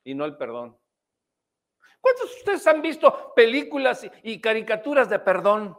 y 0.07 0.15
no 0.15 0.23
el 0.23 0.37
perdón. 0.37 0.77
¿Cuántos 1.99 2.29
de 2.29 2.37
ustedes 2.37 2.65
han 2.65 2.81
visto 2.81 3.33
películas 3.35 4.09
y 4.23 4.39
caricaturas 4.39 5.09
de 5.09 5.19
perdón? 5.19 5.77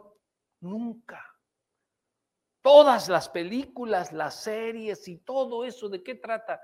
Nunca. 0.59 1.25
Todas 2.61 3.09
las 3.09 3.27
películas, 3.27 4.13
las 4.13 4.43
series 4.43 5.07
y 5.07 5.17
todo 5.17 5.65
eso, 5.65 5.89
¿de 5.89 6.03
qué 6.03 6.13
trata? 6.13 6.61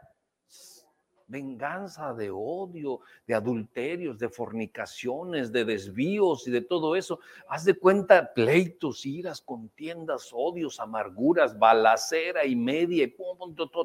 venganza, 1.27 2.13
de 2.13 2.29
odio, 2.31 2.99
de 3.25 3.33
adulterios, 3.33 4.19
de 4.19 4.29
fornicaciones, 4.29 5.51
de 5.51 5.65
desvíos 5.65 6.47
y 6.47 6.51
de 6.51 6.61
todo 6.61 6.95
eso. 6.95 7.19
Haz 7.47 7.65
de 7.65 7.77
cuenta 7.77 8.33
pleitos, 8.33 9.05
iras, 9.05 9.41
contiendas, 9.41 10.29
odios, 10.33 10.79
amarguras, 10.79 11.57
balacera 11.57 12.45
y 12.45 12.55
media 12.55 13.05
y 13.05 13.15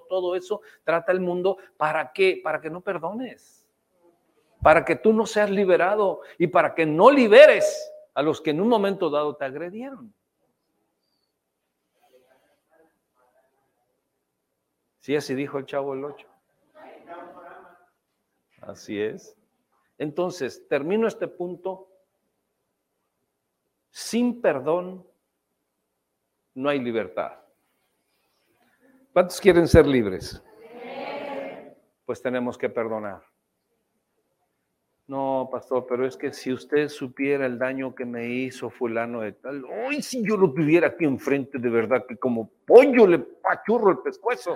todo, 0.08 0.34
eso 0.34 0.60
trata 0.84 1.12
el 1.12 1.20
mundo 1.20 1.56
para 1.76 2.12
qué? 2.12 2.40
Para 2.42 2.60
que 2.60 2.70
no 2.70 2.80
perdones. 2.80 3.59
Para 4.62 4.84
que 4.84 4.96
tú 4.96 5.12
no 5.12 5.26
seas 5.26 5.50
liberado 5.50 6.20
y 6.38 6.46
para 6.46 6.74
que 6.74 6.86
no 6.86 7.10
liberes 7.10 7.92
a 8.14 8.22
los 8.22 8.40
que 8.40 8.50
en 8.50 8.60
un 8.60 8.68
momento 8.68 9.08
dado 9.08 9.36
te 9.36 9.44
agredieron. 9.44 10.12
Sí, 15.00 15.16
así 15.16 15.34
dijo 15.34 15.58
el 15.58 15.66
chavo 15.66 15.94
el 15.94 16.04
8. 16.04 16.28
Así 18.60 19.00
es. 19.00 19.36
Entonces, 19.96 20.66
termino 20.68 21.08
este 21.08 21.26
punto. 21.26 21.88
Sin 23.90 24.40
perdón 24.40 25.06
no 26.54 26.68
hay 26.68 26.78
libertad. 26.78 27.32
¿Cuántos 29.12 29.40
quieren 29.40 29.66
ser 29.66 29.86
libres? 29.86 30.42
Pues 32.04 32.22
tenemos 32.22 32.56
que 32.56 32.68
perdonar. 32.68 33.29
No, 35.10 35.48
pastor, 35.50 35.86
pero 35.88 36.06
es 36.06 36.16
que 36.16 36.32
si 36.32 36.52
usted 36.52 36.88
supiera 36.88 37.44
el 37.44 37.58
daño 37.58 37.96
que 37.96 38.04
me 38.04 38.28
hizo 38.28 38.70
fulano 38.70 39.22
de 39.22 39.32
tal, 39.32 39.64
hoy 39.64 40.02
si 40.02 40.24
yo 40.24 40.36
lo 40.36 40.52
tuviera 40.52 40.86
aquí 40.86 41.04
enfrente, 41.04 41.58
de 41.58 41.68
verdad 41.68 42.06
que 42.06 42.16
como 42.16 42.48
pollo 42.64 43.08
le 43.08 43.18
pachurro 43.18 43.90
el 43.90 43.98
pescuezo. 43.98 44.54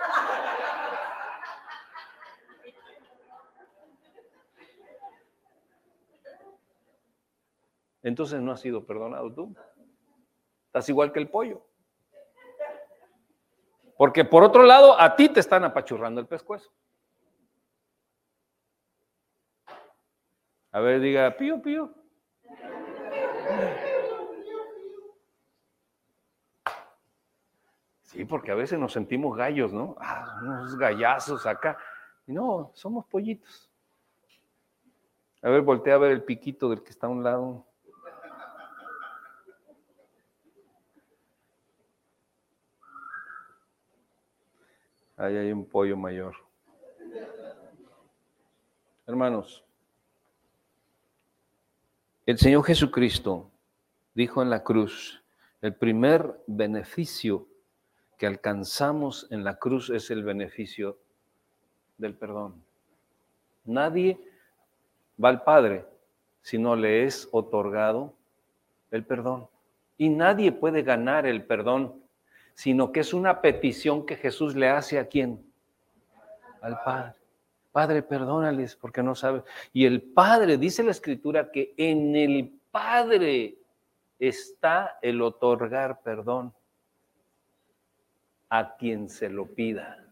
entonces 8.04 8.40
no 8.40 8.52
has 8.52 8.60
sido 8.60 8.86
perdonado 8.86 9.32
tú. 9.32 9.56
Estás 10.66 10.88
igual 10.88 11.10
que 11.10 11.18
el 11.18 11.28
pollo. 11.30 11.66
Porque 13.96 14.24
por 14.24 14.44
otro 14.44 14.62
lado, 14.62 15.00
a 15.00 15.16
ti 15.16 15.28
te 15.28 15.40
están 15.40 15.64
apachurrando 15.64 16.20
el 16.20 16.28
pescuezo. 16.28 16.70
A 20.74 20.80
ver, 20.80 21.00
diga, 21.00 21.36
pío, 21.36 21.62
pío. 21.62 21.94
Sí, 28.02 28.24
porque 28.24 28.50
a 28.50 28.56
veces 28.56 28.76
nos 28.80 28.92
sentimos 28.92 29.36
gallos, 29.36 29.72
¿no? 29.72 29.94
Ah, 30.00 30.40
unos 30.42 30.76
gallazos 30.76 31.46
acá. 31.46 31.78
No, 32.26 32.72
somos 32.74 33.06
pollitos. 33.06 33.70
A 35.42 35.48
ver, 35.48 35.60
voltea 35.60 35.94
a 35.94 35.98
ver 35.98 36.10
el 36.10 36.24
piquito 36.24 36.68
del 36.68 36.82
que 36.82 36.90
está 36.90 37.06
a 37.06 37.10
un 37.10 37.22
lado. 37.22 37.64
Ahí 45.16 45.36
hay 45.36 45.52
un 45.52 45.68
pollo 45.68 45.96
mayor. 45.96 46.34
Hermanos, 49.06 49.64
el 52.26 52.38
Señor 52.38 52.64
Jesucristo 52.64 53.50
dijo 54.14 54.42
en 54.42 54.50
la 54.50 54.62
cruz, 54.62 55.22
el 55.60 55.74
primer 55.74 56.40
beneficio 56.46 57.46
que 58.18 58.26
alcanzamos 58.26 59.26
en 59.30 59.44
la 59.44 59.58
cruz 59.58 59.90
es 59.90 60.10
el 60.10 60.24
beneficio 60.24 60.98
del 61.98 62.14
perdón. 62.14 62.62
Nadie 63.64 64.18
va 65.22 65.30
al 65.30 65.42
Padre 65.42 65.86
si 66.42 66.58
no 66.58 66.76
le 66.76 67.04
es 67.04 67.28
otorgado 67.32 68.14
el 68.90 69.04
perdón. 69.04 69.48
Y 69.96 70.08
nadie 70.08 70.52
puede 70.52 70.82
ganar 70.82 71.26
el 71.26 71.44
perdón 71.44 72.04
sino 72.54 72.92
que 72.92 73.00
es 73.00 73.12
una 73.12 73.40
petición 73.40 74.06
que 74.06 74.16
Jesús 74.16 74.54
le 74.54 74.68
hace 74.68 74.98
a 74.98 75.06
quién? 75.06 75.44
Al 76.60 76.80
Padre. 76.84 77.14
Padre, 77.74 78.04
perdónales 78.04 78.76
porque 78.76 79.02
no 79.02 79.16
sabe. 79.16 79.42
Y 79.72 79.84
el 79.84 80.00
Padre, 80.00 80.58
dice 80.58 80.84
la 80.84 80.92
Escritura, 80.92 81.50
que 81.50 81.74
en 81.76 82.14
el 82.14 82.60
Padre 82.70 83.58
está 84.16 84.96
el 85.02 85.20
otorgar 85.20 86.00
perdón 86.00 86.54
a 88.48 88.76
quien 88.76 89.08
se 89.08 89.28
lo 89.28 89.46
pida. 89.46 90.06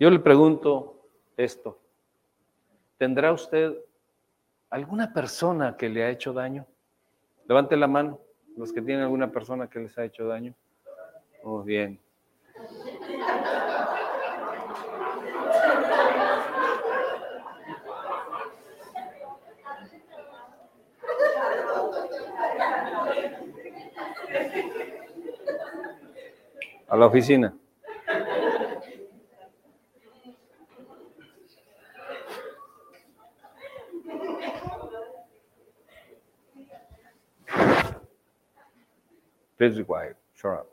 Yo 0.00 0.08
le 0.08 0.18
pregunto 0.18 1.10
esto. 1.36 1.78
¿Tendrá 2.96 3.34
usted 3.34 3.76
alguna 4.70 5.12
persona 5.12 5.76
que 5.76 5.90
le 5.90 6.04
ha 6.04 6.08
hecho 6.08 6.32
daño? 6.32 6.66
Levante 7.46 7.76
la 7.76 7.86
mano, 7.86 8.23
los 8.56 8.72
que 8.72 8.82
tienen 8.82 9.02
alguna 9.02 9.30
persona 9.30 9.68
que 9.68 9.80
les 9.80 9.98
ha 9.98 10.04
hecho 10.04 10.26
daño. 10.26 10.54
Muy 11.42 11.64
bien. 11.64 12.00
A 26.88 26.96
la 26.96 27.06
oficina. 27.06 27.54
Please 39.56 39.82
quiet. 39.84 40.16
Shut 40.34 40.60
up. 40.60 40.66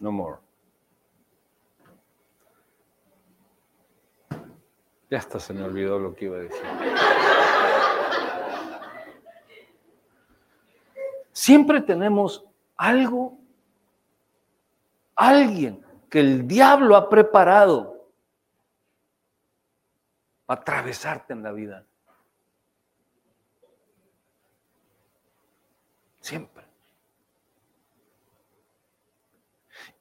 No 0.00 0.10
more. 0.10 0.38
Ya 5.10 5.18
hasta 5.18 5.38
se 5.38 5.52
me 5.52 5.62
olvidó 5.62 5.98
lo 5.98 6.14
que 6.14 6.24
iba 6.24 6.36
a 6.38 6.40
decir. 6.40 6.62
Siempre 11.32 11.80
tenemos 11.80 12.44
algo, 12.76 13.38
alguien 15.14 15.84
que 16.08 16.20
el 16.20 16.46
diablo 16.48 16.96
ha 16.96 17.08
preparado 17.08 18.08
para 20.46 20.60
atravesarte 20.60 21.32
en 21.32 21.42
la 21.42 21.52
vida. 21.52 21.86
Siempre. 26.20 26.71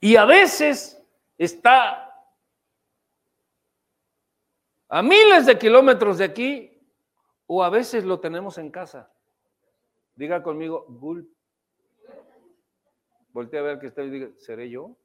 Y 0.04 0.16
a 0.16 0.26
veces 0.26 1.00
está 1.38 2.12
a 4.90 5.02
miles 5.04 5.46
de 5.46 5.58
kilómetros 5.58 6.18
de 6.18 6.26
aquí 6.26 6.82
o 7.46 7.64
a 7.64 7.70
veces 7.70 8.04
lo 8.04 8.20
tenemos 8.20 8.58
en 8.58 8.72
casa. 8.72 9.14
Diga 10.16 10.42
conmigo, 10.42 10.86
Gul. 10.90 11.32
Voltea 13.30 13.60
a 13.60 13.64
ver 13.64 13.80
que 13.80 13.88
está 13.88 14.04
y 14.04 14.10
diga, 14.10 14.30
¿seré 14.38 14.72
yo? 14.72 14.98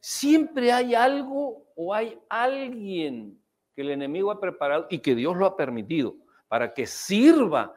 Siempre 0.00 0.70
hay 0.70 0.94
algo 0.94 1.66
o 1.74 1.94
hay 1.94 2.20
alguien 2.28 3.42
que 3.74 3.80
el 3.80 3.90
enemigo 3.90 4.30
ha 4.30 4.38
preparado 4.38 4.86
y 4.90 4.98
que 4.98 5.14
Dios 5.14 5.34
lo 5.34 5.46
ha 5.46 5.56
permitido 5.56 6.14
para 6.46 6.74
que 6.74 6.86
sirva 6.86 7.74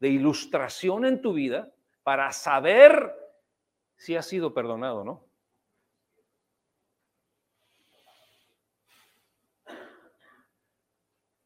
de 0.00 0.08
ilustración 0.08 1.04
en 1.04 1.22
tu 1.22 1.32
vida 1.32 1.72
para 2.02 2.32
saber 2.32 3.19
si 4.00 4.16
has 4.16 4.26
sido 4.26 4.54
perdonado 4.54 5.04
no. 5.04 5.22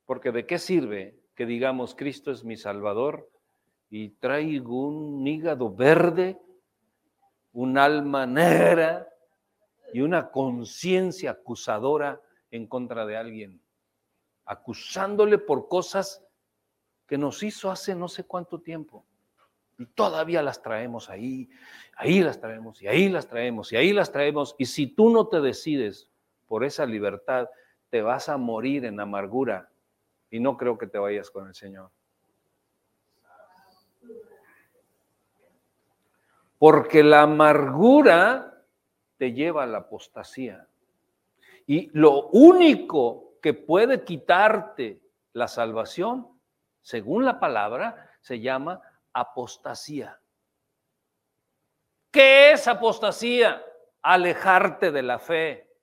Porque 0.06 0.30
de 0.30 0.46
qué 0.46 0.60
sirve 0.60 1.18
que 1.34 1.46
digamos 1.46 1.96
Cristo 1.96 2.30
es 2.30 2.44
mi 2.44 2.56
Salvador 2.56 3.28
y 3.90 4.10
traigo 4.10 4.86
un 4.86 5.26
hígado 5.26 5.74
verde, 5.74 6.40
un 7.52 7.76
alma 7.76 8.24
negra 8.24 9.08
y 9.92 10.02
una 10.02 10.30
conciencia 10.30 11.32
acusadora 11.32 12.20
en 12.52 12.68
contra 12.68 13.04
de 13.04 13.16
alguien, 13.16 13.60
acusándole 14.44 15.38
por 15.38 15.66
cosas 15.66 16.24
que 17.08 17.18
nos 17.18 17.42
hizo 17.42 17.72
hace 17.72 17.96
no 17.96 18.06
sé 18.06 18.22
cuánto 18.22 18.60
tiempo. 18.60 19.04
Y 19.78 19.86
todavía 19.86 20.42
las 20.42 20.62
traemos 20.62 21.10
ahí, 21.10 21.48
ahí 21.96 22.20
las 22.20 22.40
traemos, 22.40 22.80
y 22.80 22.88
ahí 22.88 23.08
las 23.08 23.26
traemos, 23.26 23.72
y 23.72 23.76
ahí 23.76 23.92
las 23.92 24.12
traemos. 24.12 24.54
Y 24.58 24.66
si 24.66 24.86
tú 24.86 25.10
no 25.10 25.26
te 25.26 25.40
decides 25.40 26.08
por 26.46 26.64
esa 26.64 26.86
libertad, 26.86 27.48
te 27.90 28.02
vas 28.02 28.28
a 28.28 28.36
morir 28.36 28.84
en 28.84 29.00
amargura. 29.00 29.68
Y 30.30 30.40
no 30.40 30.56
creo 30.56 30.78
que 30.78 30.86
te 30.86 30.98
vayas 30.98 31.30
con 31.30 31.48
el 31.48 31.54
Señor. 31.54 31.90
Porque 36.58 37.02
la 37.02 37.22
amargura 37.22 38.64
te 39.16 39.32
lleva 39.32 39.64
a 39.64 39.66
la 39.66 39.78
apostasía. 39.78 40.66
Y 41.66 41.90
lo 41.92 42.28
único 42.28 43.34
que 43.40 43.54
puede 43.54 44.04
quitarte 44.04 45.00
la 45.32 45.48
salvación, 45.48 46.28
según 46.80 47.24
la 47.24 47.38
palabra, 47.40 48.10
se 48.20 48.40
llama 48.40 48.80
apostasía. 49.14 50.20
¿Qué 52.10 52.52
es 52.52 52.68
apostasía? 52.68 53.64
Alejarte 54.02 54.90
de 54.90 55.02
la 55.02 55.18
fe. 55.18 55.74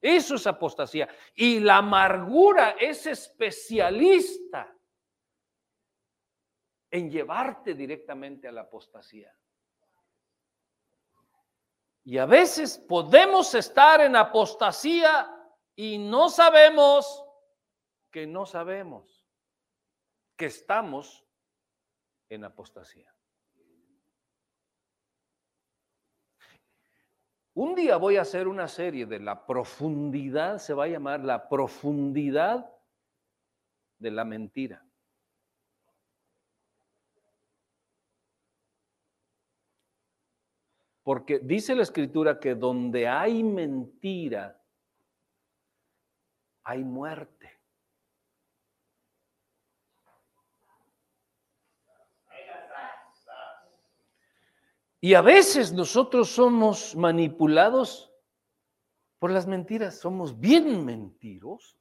Eso 0.00 0.36
es 0.36 0.46
apostasía. 0.46 1.08
Y 1.34 1.60
la 1.60 1.78
amargura 1.78 2.76
es 2.78 3.06
especialista 3.06 4.72
en 6.90 7.10
llevarte 7.10 7.74
directamente 7.74 8.46
a 8.46 8.52
la 8.52 8.60
apostasía. 8.62 9.34
Y 12.04 12.18
a 12.18 12.26
veces 12.26 12.78
podemos 12.78 13.54
estar 13.54 14.02
en 14.02 14.14
apostasía 14.14 15.28
y 15.74 15.98
no 15.98 16.28
sabemos 16.28 17.24
que 18.10 18.26
no 18.26 18.46
sabemos 18.46 19.26
que 20.36 20.46
estamos 20.46 21.23
en 22.28 22.44
apostasía. 22.44 23.14
Un 27.54 27.76
día 27.76 27.96
voy 27.96 28.16
a 28.16 28.22
hacer 28.22 28.48
una 28.48 28.66
serie 28.66 29.06
de 29.06 29.20
la 29.20 29.46
profundidad, 29.46 30.58
se 30.58 30.74
va 30.74 30.84
a 30.84 30.88
llamar 30.88 31.20
la 31.24 31.48
profundidad 31.48 32.68
de 33.98 34.10
la 34.10 34.24
mentira. 34.24 34.84
Porque 41.04 41.38
dice 41.38 41.76
la 41.76 41.82
escritura 41.82 42.40
que 42.40 42.54
donde 42.54 43.06
hay 43.06 43.44
mentira, 43.44 44.60
hay 46.64 46.82
muerte. 46.82 47.53
Y 55.04 55.12
a 55.12 55.20
veces 55.20 55.70
nosotros 55.70 56.30
somos 56.30 56.96
manipulados 56.96 58.10
por 59.18 59.30
las 59.30 59.46
mentiras, 59.46 59.98
somos 59.98 60.40
bien 60.40 60.82
mentirosos. 60.82 61.76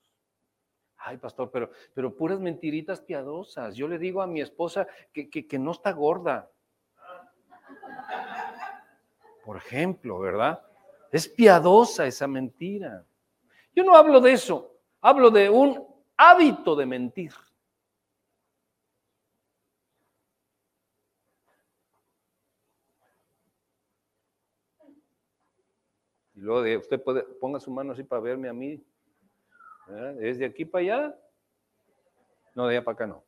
Ay, 0.98 1.16
pastor, 1.16 1.50
pero, 1.50 1.72
pero 1.94 2.14
puras 2.14 2.42
mentiritas 2.42 3.00
piadosas. 3.00 3.78
Yo 3.78 3.88
le 3.88 3.98
digo 3.98 4.22
a 4.22 4.28
mi 4.28 4.42
esposa 4.42 4.88
que, 5.14 5.30
que 5.30 5.58
no 5.58 5.72
está 5.72 5.94
gorda. 5.94 6.52
Por 9.46 9.56
ejemplo, 9.56 10.20
¿verdad? 10.20 10.62
Es 11.10 11.30
piadosa 11.30 12.06
esa 12.06 12.28
mentira. 12.28 13.06
Yo 13.74 13.86
no 13.86 13.96
hablo 13.96 14.20
de 14.20 14.34
eso, 14.34 14.80
hablo 15.00 15.32
de 15.32 15.50
un 15.50 15.82
hábito 16.18 16.76
de 16.76 16.86
mentir. 16.86 17.32
Luego 26.44 26.80
usted 26.80 27.02
puede, 27.02 27.24
ponga 27.24 27.60
su 27.60 27.72
mano 27.72 27.94
así 27.94 28.04
para 28.04 28.22
verme 28.22 28.50
a 28.50 28.54
mí. 28.54 28.84
¿Es 30.20 30.38
de 30.38 30.46
aquí 30.46 30.66
para 30.66 30.82
allá? 30.82 31.20
No, 32.54 32.68
de 32.68 32.76
allá 32.76 32.86
para 32.86 32.94
acá 32.96 33.08
no. 33.08 33.24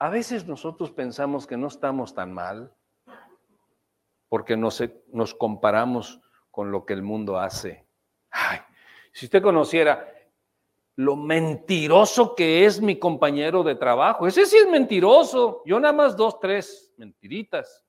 A 0.00 0.08
veces 0.08 0.46
nosotros 0.46 0.92
pensamos 0.92 1.46
que 1.46 1.56
no 1.56 1.66
estamos 1.66 2.14
tan 2.14 2.32
mal 2.32 2.72
porque 4.28 4.56
nos, 4.56 4.82
nos 5.08 5.34
comparamos 5.34 6.20
con 6.52 6.70
lo 6.70 6.86
que 6.86 6.92
el 6.92 7.02
mundo 7.02 7.40
hace. 7.40 7.84
Ay, 8.30 8.60
si 9.12 9.26
usted 9.26 9.42
conociera 9.42 10.14
lo 10.94 11.16
mentiroso 11.16 12.36
que 12.36 12.64
es 12.64 12.80
mi 12.80 13.00
compañero 13.00 13.64
de 13.64 13.74
trabajo, 13.74 14.28
ese 14.28 14.46
sí 14.46 14.56
es 14.58 14.68
mentiroso. 14.68 15.62
Yo 15.66 15.80
nada 15.80 15.92
más 15.92 16.16
dos, 16.16 16.38
tres 16.38 16.92
mentiritas 16.96 17.87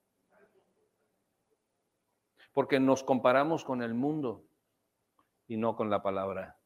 porque 2.59 2.77
nos 2.77 3.05
comparamos 3.05 3.63
con 3.63 3.81
el 3.81 3.93
mundo 3.93 4.43
y 5.47 5.55
no 5.55 5.77
con 5.77 5.89
la 5.89 6.03
palabra. 6.03 6.57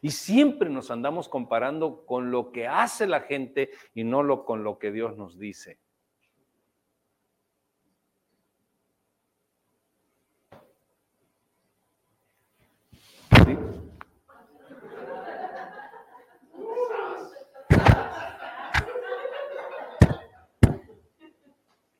Y 0.00 0.10
siempre 0.10 0.70
nos 0.70 0.90
andamos 0.90 1.28
comparando 1.28 2.06
con 2.06 2.30
lo 2.30 2.50
que 2.50 2.66
hace 2.66 3.06
la 3.06 3.20
gente 3.20 3.72
y 3.92 4.04
no 4.04 4.22
lo, 4.22 4.46
con 4.46 4.64
lo 4.64 4.78
que 4.78 4.90
Dios 4.90 5.18
nos 5.18 5.38
dice. 5.38 5.78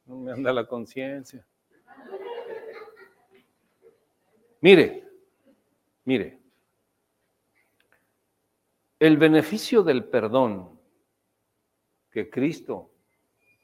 No 0.06 0.16
me 0.16 0.32
anda 0.32 0.50
la 0.54 0.66
conciencia. 0.66 1.46
Mire, 4.62 5.10
mire, 6.04 6.38
el 9.00 9.16
beneficio 9.16 9.82
del 9.82 10.04
perdón 10.04 10.80
que 12.12 12.30
Cristo 12.30 12.92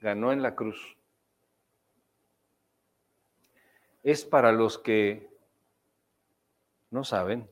ganó 0.01 0.33
en 0.33 0.43
la 0.43 0.57
cruz 0.57 0.97
es 4.03 4.25
para 4.25 4.51
los 4.51 4.77
que 4.77 5.31
no 6.91 7.05
saben, 7.05 7.49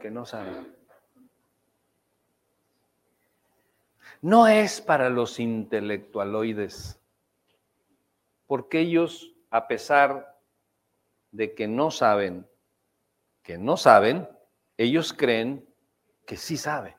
que 0.00 0.12
no 0.12 0.26
saben. 0.26 0.76
No 4.22 4.46
es 4.46 4.80
para 4.80 5.10
los 5.10 5.40
intelectualoides, 5.40 7.00
porque 8.46 8.78
ellos, 8.78 9.34
a 9.50 9.66
pesar 9.66 10.38
de 11.32 11.54
que 11.54 11.66
no 11.68 11.90
saben, 11.90 12.48
que 13.42 13.58
no 13.58 13.76
saben, 13.76 14.28
ellos 14.76 15.12
creen 15.12 15.68
que 16.26 16.36
sí 16.36 16.56
saben. 16.56 16.94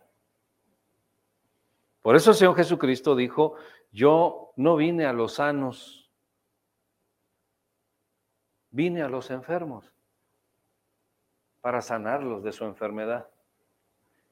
Por 2.02 2.16
eso 2.16 2.32
el 2.32 2.38
Señor 2.38 2.56
Jesucristo 2.56 3.16
dijo, 3.16 3.56
yo 3.92 4.54
no 4.56 4.76
vine 4.76 5.06
a 5.06 5.14
los 5.14 5.36
sanos, 5.36 6.12
vine 8.70 9.02
a 9.02 9.10
los 9.10 9.30
enfermos 9.32 9.92
para 11.62 11.82
sanarlos 11.82 12.44
de 12.44 12.52
su 12.52 12.66
enfermedad. 12.66 13.28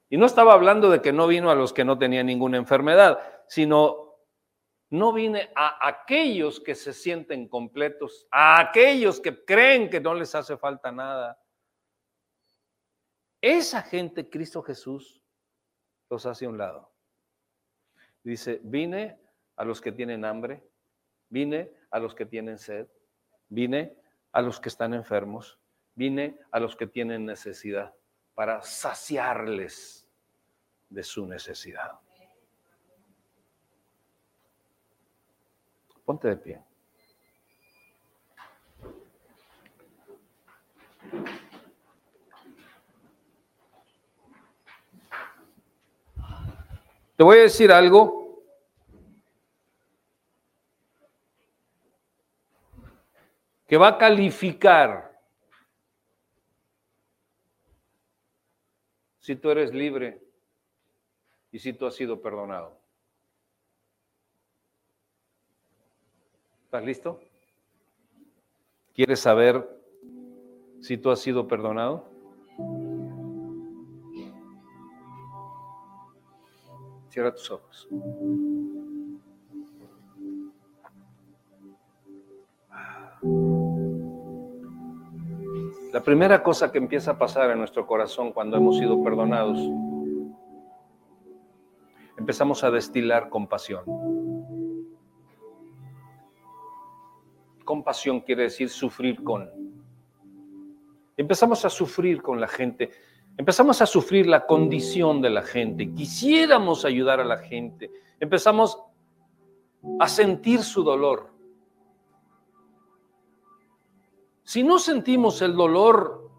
Y 0.08 0.16
no 0.16 0.26
estaba 0.26 0.52
hablando 0.54 0.90
de 0.90 1.00
que 1.00 1.12
no 1.12 1.28
vino 1.28 1.50
a 1.50 1.54
los 1.54 1.72
que 1.72 1.84
no 1.84 1.96
tenían 1.96 2.26
ninguna 2.26 2.56
enfermedad, 2.56 3.20
sino 3.46 4.09
no 4.90 5.12
vine 5.12 5.50
a 5.54 5.86
aquellos 5.86 6.58
que 6.58 6.74
se 6.74 6.92
sienten 6.92 7.48
completos, 7.48 8.26
a 8.30 8.60
aquellos 8.60 9.20
que 9.20 9.44
creen 9.44 9.88
que 9.88 10.00
no 10.00 10.14
les 10.14 10.34
hace 10.34 10.56
falta 10.56 10.90
nada. 10.90 11.40
Esa 13.40 13.82
gente, 13.82 14.28
Cristo 14.28 14.62
Jesús, 14.62 15.22
los 16.10 16.26
hace 16.26 16.44
a 16.44 16.48
un 16.48 16.58
lado. 16.58 16.92
Dice, 18.24 18.60
vine 18.64 19.18
a 19.56 19.64
los 19.64 19.80
que 19.80 19.92
tienen 19.92 20.24
hambre, 20.24 20.62
vine 21.28 21.72
a 21.90 22.00
los 22.00 22.14
que 22.14 22.26
tienen 22.26 22.58
sed, 22.58 22.88
vine 23.48 23.96
a 24.32 24.42
los 24.42 24.58
que 24.58 24.68
están 24.68 24.92
enfermos, 24.92 25.58
vine 25.94 26.38
a 26.50 26.58
los 26.58 26.74
que 26.74 26.88
tienen 26.88 27.24
necesidad 27.24 27.94
para 28.34 28.60
saciarles 28.62 30.08
de 30.88 31.02
su 31.04 31.26
necesidad. 31.26 32.00
Ponte 36.10 36.26
de 36.26 36.36
pie. 36.36 36.60
Te 47.16 47.22
voy 47.22 47.38
a 47.38 47.42
decir 47.42 47.70
algo. 47.70 48.18
que 53.68 53.76
va 53.76 53.86
a 53.86 53.98
calificar 53.98 55.16
si 59.20 59.36
tú 59.36 59.48
eres 59.48 59.72
libre 59.72 60.20
y 61.52 61.60
si 61.60 61.72
tú 61.72 61.86
has 61.86 61.94
sido 61.94 62.20
perdonado. 62.20 62.79
¿Estás 66.70 66.84
listo? 66.84 67.18
¿Quieres 68.94 69.18
saber 69.18 69.68
si 70.80 70.96
tú 70.96 71.10
has 71.10 71.18
sido 71.18 71.48
perdonado? 71.48 72.04
Cierra 77.08 77.34
tus 77.34 77.50
ojos. 77.50 77.88
La 85.92 86.04
primera 86.04 86.40
cosa 86.40 86.70
que 86.70 86.78
empieza 86.78 87.10
a 87.10 87.18
pasar 87.18 87.50
en 87.50 87.58
nuestro 87.58 87.84
corazón 87.84 88.30
cuando 88.30 88.56
hemos 88.58 88.78
sido 88.78 89.02
perdonados 89.02 89.58
empezamos 92.16 92.62
a 92.62 92.70
destilar 92.70 93.28
compasión. 93.28 94.59
Compasión 97.64 98.20
quiere 98.20 98.44
decir 98.44 98.68
sufrir 98.68 99.22
con. 99.22 99.50
Empezamos 101.16 101.64
a 101.64 101.70
sufrir 101.70 102.22
con 102.22 102.40
la 102.40 102.48
gente, 102.48 102.90
empezamos 103.36 103.82
a 103.82 103.86
sufrir 103.86 104.26
la 104.26 104.46
condición 104.46 105.20
de 105.20 105.30
la 105.30 105.42
gente, 105.42 105.92
quisiéramos 105.92 106.84
ayudar 106.84 107.20
a 107.20 107.24
la 107.24 107.36
gente, 107.38 107.90
empezamos 108.18 108.78
a 109.98 110.08
sentir 110.08 110.62
su 110.62 110.82
dolor. 110.82 111.30
Si 114.44 114.62
no 114.62 114.78
sentimos 114.78 115.42
el 115.42 115.54
dolor 115.54 116.30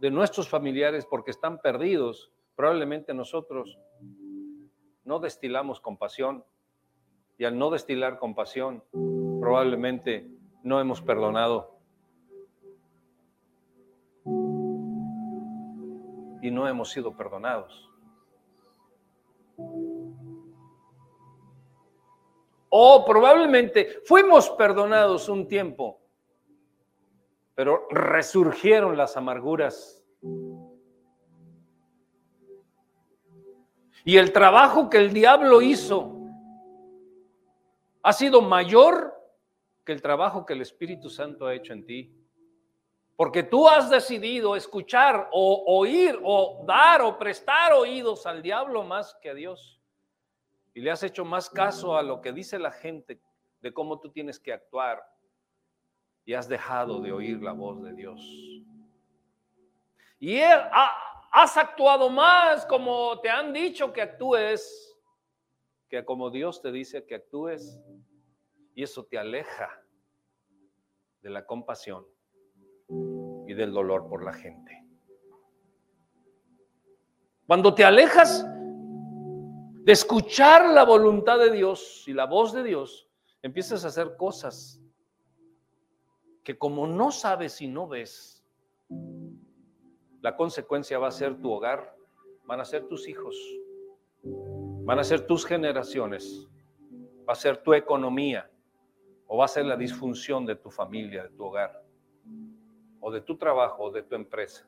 de 0.00 0.10
nuestros 0.10 0.48
familiares 0.48 1.06
porque 1.06 1.30
están 1.30 1.60
perdidos, 1.60 2.32
probablemente 2.56 3.14
nosotros 3.14 3.78
no 5.04 5.18
destilamos 5.18 5.80
compasión 5.80 6.44
y 7.38 7.44
al 7.44 7.58
no 7.58 7.70
destilar 7.70 8.18
compasión 8.18 8.82
probablemente 9.40 10.28
no 10.64 10.80
hemos 10.80 11.00
perdonado 11.00 11.78
y 16.42 16.50
no 16.50 16.66
hemos 16.66 16.90
sido 16.90 17.16
perdonados. 17.16 17.88
O 22.70 23.04
probablemente 23.06 24.00
fuimos 24.04 24.50
perdonados 24.50 25.28
un 25.28 25.46
tiempo, 25.46 26.00
pero 27.54 27.86
resurgieron 27.90 28.96
las 28.96 29.16
amarguras 29.16 30.04
Y 34.04 34.18
el 34.18 34.32
trabajo 34.32 34.90
que 34.90 34.98
el 34.98 35.12
diablo 35.12 35.62
hizo 35.62 36.12
ha 38.02 38.12
sido 38.12 38.42
mayor 38.42 39.13
que 39.84 39.92
el 39.92 40.02
trabajo 40.02 40.46
que 40.46 40.54
el 40.54 40.62
Espíritu 40.62 41.10
Santo 41.10 41.46
ha 41.46 41.54
hecho 41.54 41.72
en 41.72 41.84
ti. 41.84 42.12
Porque 43.16 43.42
tú 43.42 43.68
has 43.68 43.90
decidido 43.90 44.56
escuchar 44.56 45.28
o 45.32 45.64
oír 45.66 46.18
o 46.24 46.64
dar 46.66 47.02
o 47.02 47.16
prestar 47.18 47.72
oídos 47.72 48.26
al 48.26 48.42
diablo 48.42 48.82
más 48.82 49.14
que 49.22 49.30
a 49.30 49.34
Dios. 49.34 49.80
Y 50.74 50.80
le 50.80 50.90
has 50.90 51.02
hecho 51.02 51.24
más 51.24 51.48
caso 51.48 51.96
a 51.96 52.02
lo 52.02 52.20
que 52.20 52.32
dice 52.32 52.58
la 52.58 52.72
gente 52.72 53.20
de 53.60 53.72
cómo 53.72 54.00
tú 54.00 54.10
tienes 54.10 54.40
que 54.40 54.52
actuar. 54.52 55.04
Y 56.24 56.34
has 56.34 56.48
dejado 56.48 57.00
de 57.00 57.12
oír 57.12 57.40
la 57.40 57.52
voz 57.52 57.82
de 57.82 57.92
Dios. 57.92 58.20
Y 60.18 60.40
Has 61.36 61.56
actuado 61.56 62.10
más 62.10 62.64
como 62.64 63.18
te 63.18 63.28
han 63.28 63.52
dicho 63.52 63.92
que 63.92 64.00
actúes 64.00 64.96
que 65.88 66.04
como 66.04 66.30
Dios 66.30 66.62
te 66.62 66.70
dice 66.70 67.04
que 67.04 67.16
actúes. 67.16 67.76
Y 68.74 68.82
eso 68.82 69.04
te 69.04 69.18
aleja 69.18 69.82
de 71.22 71.30
la 71.30 71.46
compasión 71.46 72.06
y 73.46 73.54
del 73.54 73.72
dolor 73.72 74.08
por 74.08 74.24
la 74.24 74.32
gente. 74.32 74.84
Cuando 77.46 77.74
te 77.74 77.84
alejas 77.84 78.44
de 79.84 79.92
escuchar 79.92 80.70
la 80.70 80.84
voluntad 80.84 81.38
de 81.38 81.50
Dios 81.50 82.04
y 82.06 82.12
la 82.12 82.26
voz 82.26 82.52
de 82.52 82.62
Dios, 82.62 83.08
empiezas 83.42 83.84
a 83.84 83.88
hacer 83.88 84.16
cosas 84.16 84.80
que 86.42 86.58
como 86.58 86.86
no 86.86 87.10
sabes 87.10 87.60
y 87.60 87.68
no 87.68 87.86
ves, 87.86 88.44
la 90.20 90.36
consecuencia 90.36 90.98
va 90.98 91.08
a 91.08 91.12
ser 91.12 91.40
tu 91.40 91.52
hogar, 91.52 91.94
van 92.44 92.60
a 92.60 92.64
ser 92.64 92.86
tus 92.88 93.08
hijos, 93.08 93.36
van 94.22 94.98
a 94.98 95.04
ser 95.04 95.26
tus 95.26 95.44
generaciones, 95.44 96.48
va 97.28 97.34
a 97.34 97.36
ser 97.36 97.58
tu 97.58 97.74
economía 97.74 98.50
o 99.26 99.38
va 99.38 99.44
a 99.44 99.48
ser 99.48 99.64
la 99.66 99.76
disfunción 99.76 100.46
de 100.46 100.56
tu 100.56 100.70
familia, 100.70 101.24
de 101.24 101.30
tu 101.30 101.44
hogar, 101.44 101.82
o 103.00 103.10
de 103.10 103.20
tu 103.20 103.36
trabajo, 103.36 103.84
o 103.84 103.90
de 103.90 104.02
tu 104.02 104.14
empresa. 104.14 104.66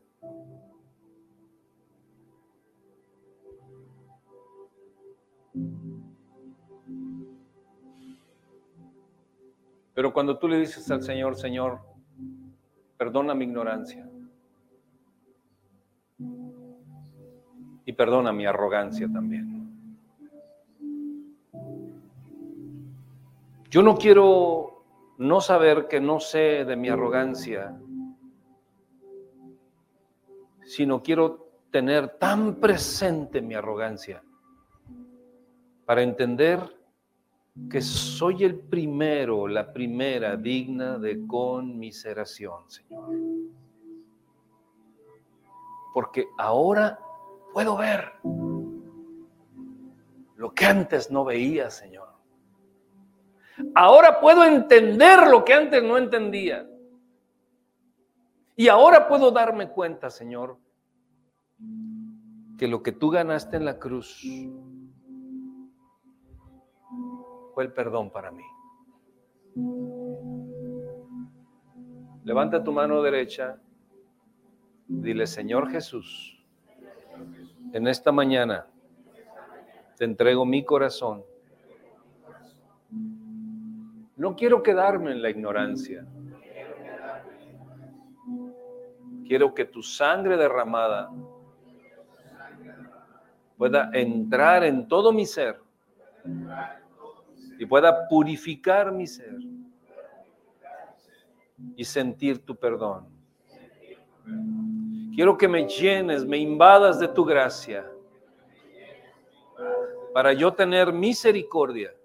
Pero 9.95 10.13
cuando 10.13 10.39
tú 10.39 10.47
le 10.47 10.59
dices 10.59 10.91
al 10.91 11.03
Señor, 11.03 11.37
Señor, 11.37 11.81
perdona 12.99 13.35
mi 13.35 13.45
ignorancia, 13.47 14.07
y 17.87 17.93
perdona 17.93 18.33
mi 18.33 18.45
arrogancia 18.45 19.09
también. 19.11 19.56
Yo 23.77 23.83
no 23.83 23.99
quiero 23.99 24.87
no 25.19 25.39
saber 25.43 25.87
que 25.87 26.01
no 26.01 26.19
sé 26.19 26.65
de 26.65 26.77
mi 26.77 26.89
arrogancia, 26.89 27.79
sino 30.65 31.03
quiero 31.03 31.51
tener 31.71 32.17
tan 32.17 32.55
presente 32.55 33.43
mi 33.43 33.53
arrogancia 33.53 34.25
para 35.85 36.01
entender 36.01 36.59
que 37.71 37.83
soy 37.83 38.45
el 38.45 38.61
primero, 38.61 39.47
la 39.47 39.71
primera 39.71 40.39
digna 40.39 40.97
de 40.97 41.27
conmiseración, 41.27 42.71
Señor. 42.71 43.11
Porque 45.93 46.25
ahora 46.39 46.99
puedo 47.53 47.77
ver 47.77 48.11
lo 50.37 50.55
que 50.55 50.65
antes 50.65 51.11
no 51.11 51.27
veía, 51.27 51.69
Señor. 51.69 52.06
Ahora 53.79 54.21
puedo 54.21 54.43
entender 54.43 55.29
lo 55.29 55.45
que 55.45 55.53
antes 55.53 55.83
no 55.83 55.99
entendía. 55.99 56.67
Y 58.57 58.69
ahora 58.69 59.07
puedo 59.07 59.31
darme 59.31 59.69
cuenta, 59.69 60.09
Señor, 60.09 60.57
que 62.57 62.69
lo 62.69 62.83
que 62.83 62.93
tú 62.93 63.11
ganaste 63.11 63.59
en 63.59 63.67
la 63.67 63.79
cruz 63.79 64.25
fue 67.53 67.65
el 67.65 67.73
perdón 67.75 68.11
para 68.11 68.31
mí. 68.31 68.45
Levanta 72.25 72.65
tu 72.65 72.73
mano 72.73 73.03
derecha, 73.03 73.61
dile, 74.89 75.27
Señor 75.27 75.69
Jesús, 75.69 76.43
en 77.75 77.87
esta 77.87 78.11
mañana 78.11 78.67
te 79.99 80.07
entrego 80.07 80.47
mi 80.47 80.65
corazón. 80.65 81.23
No 84.17 84.35
quiero 84.35 84.63
quedarme 84.63 85.13
en 85.13 85.21
la 85.21 85.29
ignorancia. 85.29 86.07
Quiero 89.27 89.53
que 89.55 89.67
tu 89.67 89.83
sangre 89.83 90.37
derramada 90.39 91.11
pueda 93.59 93.91
entrar 93.93 94.65
en 94.65 94.89
todo 94.89 95.13
mi 95.13 95.27
ser 95.27 95.61
y 97.59 97.67
pueda 97.67 98.09
purificar 98.09 98.91
mi 98.93 99.07
ser 99.07 99.39
y 101.77 101.85
sentir 101.85 102.45
tu 102.45 102.57
perdón. 102.57 103.09
Quiero 105.15 105.37
que 105.37 105.49
me 105.49 105.67
llenes, 105.67 106.25
me 106.25 106.39
invadas 106.39 106.99
de 106.99 107.09
tu 107.09 107.25
gracia 107.25 107.91
para 110.15 110.33
yo 110.33 110.53
tener 110.55 110.93
misericordia 110.93 111.96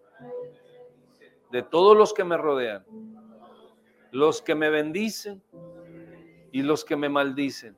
de 1.52 1.62
todos 1.62 1.97
los 1.97 2.14
que 2.14 2.24
me 2.24 2.38
rodean, 2.38 2.86
los 4.12 4.41
que 4.41 4.56
me 4.56 4.70
bendicen 4.70 5.41
y 6.52 6.62
los 6.62 6.84
que 6.84 6.95
me 6.95 7.10
maldicen. 7.10 7.76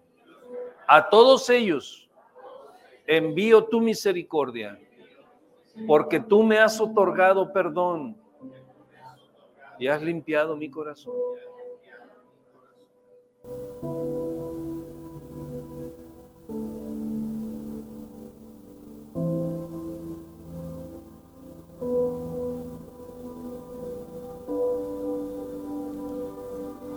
A 0.88 1.10
todos 1.10 1.50
ellos 1.50 2.10
envío 3.06 3.66
tu 3.66 3.82
misericordia 3.82 4.80
porque 5.88 6.20
tú 6.20 6.44
me 6.44 6.60
has 6.60 6.80
otorgado 6.80 7.52
perdón 7.52 8.18
y 9.80 9.88
has 9.88 10.02
limpiado 10.02 10.56
mi 10.56 10.70
corazón. 10.70 11.14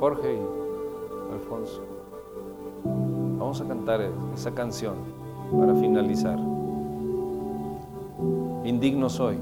Jorge 0.06 0.34
y 0.34 1.32
Alfonso, 1.32 1.82
vamos 3.40 3.60
a 3.60 3.66
cantar 3.66 4.08
esa 4.32 4.54
canción 4.54 4.94
para 5.50 5.74
finalizar 5.74 6.38
indigno 8.64 9.10
soy, 9.10 9.36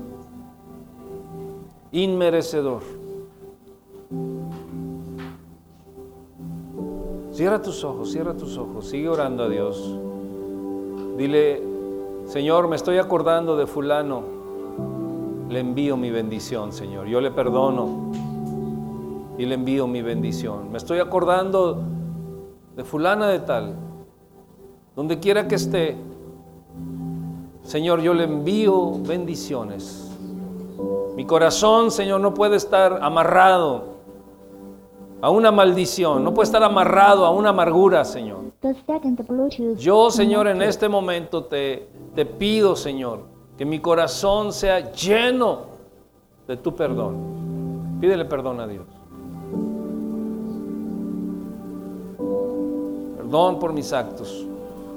inmerecedor. 1.92 2.80
Cierra 7.32 7.60
tus 7.60 7.84
ojos, 7.84 8.10
cierra 8.10 8.34
tus 8.34 8.56
ojos, 8.56 8.86
sigue 8.88 9.10
orando 9.10 9.44
a 9.44 9.50
Dios. 9.50 9.98
Dile, 11.18 11.62
Señor, 12.24 12.68
me 12.68 12.76
estoy 12.76 12.96
acordando 12.96 13.58
de 13.58 13.66
fulano, 13.66 14.22
le 15.46 15.60
envío 15.60 15.98
mi 15.98 16.10
bendición, 16.10 16.72
Señor. 16.72 17.06
Yo 17.06 17.20
le 17.20 17.30
perdono 17.30 18.23
y 19.38 19.46
le 19.46 19.54
envío 19.54 19.86
mi 19.86 20.02
bendición. 20.02 20.70
Me 20.70 20.78
estoy 20.78 20.98
acordando 20.98 21.82
de 22.76 22.84
fulana 22.84 23.28
de 23.28 23.40
tal, 23.40 23.74
donde 24.96 25.18
quiera 25.18 25.48
que 25.48 25.56
esté, 25.56 25.96
Señor, 27.62 28.00
yo 28.00 28.14
le 28.14 28.24
envío 28.24 28.92
bendiciones. 29.00 30.10
Mi 31.16 31.24
corazón, 31.24 31.90
Señor, 31.90 32.20
no 32.20 32.34
puede 32.34 32.56
estar 32.56 32.98
amarrado 33.02 33.94
a 35.20 35.30
una 35.30 35.50
maldición, 35.50 36.22
no 36.22 36.34
puede 36.34 36.44
estar 36.44 36.62
amarrado 36.62 37.24
a 37.24 37.30
una 37.30 37.50
amargura, 37.50 38.04
Señor. 38.04 38.40
Yo, 39.76 40.10
Señor, 40.10 40.48
en 40.48 40.60
este 40.60 40.88
momento 40.88 41.44
te, 41.44 41.88
te 42.14 42.26
pido, 42.26 42.76
Señor, 42.76 43.20
que 43.56 43.64
mi 43.64 43.78
corazón 43.78 44.52
sea 44.52 44.92
lleno 44.92 45.60
de 46.46 46.56
tu 46.56 46.74
perdón. 46.74 47.98
Pídele 48.00 48.24
perdón 48.24 48.60
a 48.60 48.66
Dios. 48.66 48.86
Perdón 53.34 53.58
por 53.58 53.72
mis 53.72 53.92
actos, 53.92 54.46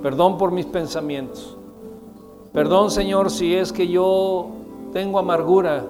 perdón 0.04 0.38
por 0.38 0.52
mis 0.52 0.68
pensamientos. 0.68 1.58
Perdón, 2.54 2.92
Señor, 2.92 3.32
si 3.32 3.56
es 3.56 3.74
que 3.74 3.88
yo 3.88 4.50
tengo 4.94 5.18
amargura 5.18 5.84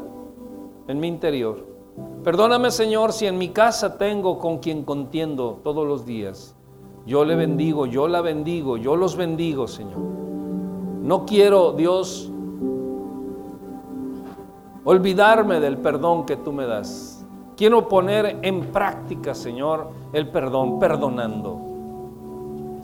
en 0.88 0.98
mi 0.98 1.10
interior. 1.10 1.66
Perdóname, 2.24 2.72
Señor, 2.72 3.12
si 3.12 3.26
en 3.26 3.38
mi 3.38 3.50
casa 3.50 3.98
tengo 3.98 4.40
con 4.40 4.60
quien 4.60 4.84
contiendo 4.84 5.60
todos 5.62 5.86
los 5.86 6.06
días. 6.06 6.56
Yo 7.06 7.26
le 7.26 7.36
bendigo, 7.36 7.86
yo 7.86 8.08
la 8.08 8.22
bendigo, 8.22 8.78
yo 8.78 8.96
los 8.96 9.18
bendigo, 9.18 9.68
Señor. 9.68 10.00
No 11.02 11.26
quiero, 11.26 11.74
Dios, 11.74 12.32
olvidarme 14.86 15.60
del 15.60 15.80
perdón 15.80 16.26
que 16.26 16.38
tú 16.38 16.54
me 16.54 16.66
das. 16.66 17.26
Quiero 17.58 17.90
poner 17.90 18.40
en 18.42 18.72
práctica, 18.72 19.36
Señor, 19.36 19.90
el 20.14 20.30
perdón, 20.30 20.80
perdonando. 20.80 21.67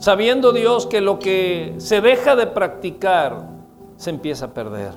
Sabiendo, 0.04 0.52
Dios, 0.52 0.84
que 0.84 1.00
lo 1.00 1.18
que 1.18 1.76
se 1.78 2.02
deja 2.02 2.36
de 2.36 2.46
practicar 2.46 3.48
se 3.96 4.10
empieza 4.10 4.44
a 4.44 4.48
perder. 4.52 4.92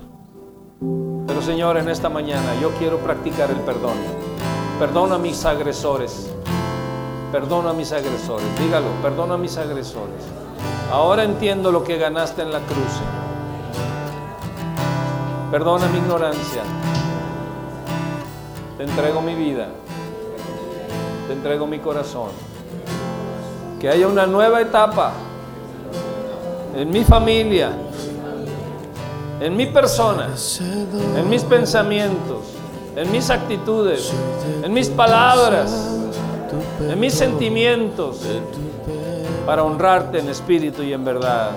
Pero 1.26 1.40
Señor, 1.40 1.78
en 1.78 1.88
esta 1.88 2.10
mañana 2.10 2.54
yo 2.60 2.72
quiero 2.72 2.98
practicar 2.98 3.50
el 3.50 3.56
perdón. 3.60 3.96
Perdona 4.78 5.14
a 5.14 5.18
mis 5.18 5.46
agresores. 5.46 6.30
Perdona 7.32 7.70
a 7.70 7.72
mis 7.72 7.90
agresores. 7.90 8.44
Dígalo, 8.58 8.88
perdona 9.00 9.36
a 9.36 9.38
mis 9.38 9.56
agresores. 9.56 10.26
Ahora 10.92 11.24
entiendo 11.24 11.72
lo 11.72 11.84
que 11.84 11.96
ganaste 11.96 12.42
en 12.42 12.52
la 12.52 12.58
cruz, 12.58 12.92
Señor. 12.92 13.28
Perdona 15.50 15.88
mi 15.88 16.00
ignorancia. 16.00 16.64
Te 18.76 18.84
entrego 18.84 19.22
mi 19.22 19.34
vida. 19.34 19.68
Te 21.28 21.32
entrego 21.32 21.66
mi 21.66 21.78
corazón. 21.78 22.47
Que 23.80 23.88
haya 23.88 24.08
una 24.08 24.26
nueva 24.26 24.60
etapa 24.60 25.12
en 26.76 26.90
mi 26.90 27.04
familia 27.04 27.72
en 29.40 29.56
mi 29.56 29.66
persona, 29.66 30.28
en 31.16 31.28
mis 31.28 31.42
pensamientos, 31.44 32.38
en 32.96 33.10
mis 33.12 33.30
actitudes, 33.30 34.12
en 34.62 34.72
mis 34.72 34.88
palabras, 34.88 35.70
en 36.80 36.98
mis 36.98 37.14
sentimientos, 37.14 38.20
para 39.46 39.62
honrarte 39.62 40.18
en 40.18 40.28
espíritu 40.28 40.82
y 40.82 40.92
en 40.92 41.04
verdad. 41.04 41.50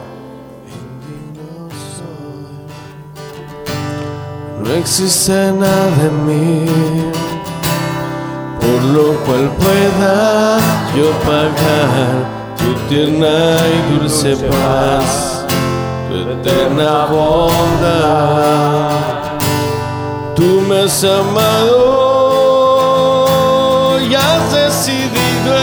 No 4.63 4.73
existe 4.73 5.51
nada 5.51 6.05
en 6.05 6.25
mí 6.27 7.30
lo 8.93 9.13
cual 9.25 9.49
pueda 9.59 10.57
yo 10.95 11.11
pagar 11.21 12.11
tu 12.57 12.73
tierna 12.89 13.55
y 13.67 13.99
dulce 13.99 14.35
paz 14.35 15.31
eterna 16.41 17.05
bondad. 17.05 18.89
Tú 20.35 20.61
me 20.67 20.81
has 20.81 21.03
amado 21.03 21.77
y 23.99 24.13
has 24.15 24.51
decidido 24.51 25.55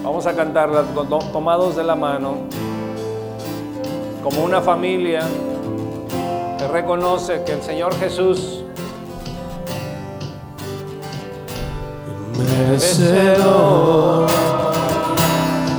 Vamos 0.03 0.25
a 0.25 0.33
cantarla 0.35 0.83
tomados 1.31 1.75
de 1.75 1.83
la 1.83 1.95
mano, 1.95 2.37
como 4.23 4.43
una 4.43 4.61
familia 4.61 5.21
que 6.57 6.67
reconoce 6.67 7.43
que 7.43 7.53
el 7.53 7.61
Señor 7.61 7.95
Jesús 7.99 8.63
Merecedor, 12.37 14.27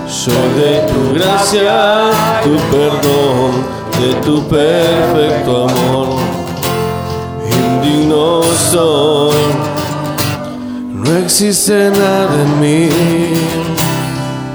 soy 0.07 0.35
de 0.57 0.87
tu 0.87 1.15
gracia, 1.15 2.11
tu 2.45 2.57
perdón, 2.71 3.65
de 4.01 4.15
tu 4.25 4.43
perfecto 4.49 5.65
amor. 5.69 6.26
Soy, 8.57 9.33
no 10.89 11.17
existe 11.19 11.91
nada 11.91 12.43
en 12.43 12.61
mí, 12.61 12.89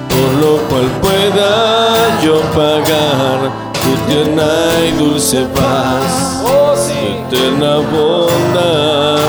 por 0.10 0.32
lo 0.43 0.58
cual 0.68 0.88
pueda 1.02 2.20
yo 2.24 2.41
pagar 2.52 3.52
tu 3.82 4.12
tierna 4.12 4.52
y 4.88 4.91
dulce 4.97 5.45
paz, 5.56 6.41
Oh, 6.43 6.76
tu 7.30 7.38
eterna 7.38 7.78
bondad. 7.91 9.22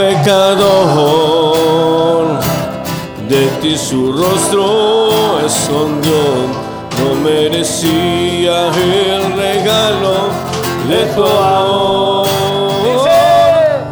pecador, 0.00 1.60
de 3.28 3.46
ti 3.60 3.76
su 3.76 4.14
rostro 4.14 5.40
escondió, 5.44 6.48
no 6.98 7.14
merecía 7.16 8.68
el 8.68 9.34
regalo 9.34 10.30
de 10.88 11.04
tu 11.14 11.26
amor. 11.26 12.26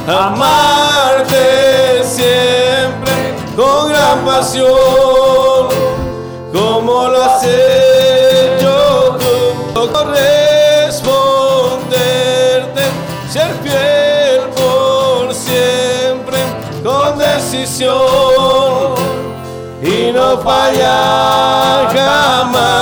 amarte 0.08 2.04
siempre 2.04 3.34
con 3.56 3.90
gran 3.90 4.24
pasión, 4.26 5.70
como 6.54 7.08
lo 7.08 7.24
has 7.24 7.44
hecho 7.44 9.18
tú. 9.20 9.28
Corresponderte, 9.74 10.59
ser 13.30 13.54
fiel 13.64 14.42
por 14.58 15.34
siempre 15.34 16.40
con 16.84 17.18
decisión 17.20 17.96
y 19.84 20.12
no 20.12 20.38
fallar 20.40 21.96
jamás. 21.96 22.79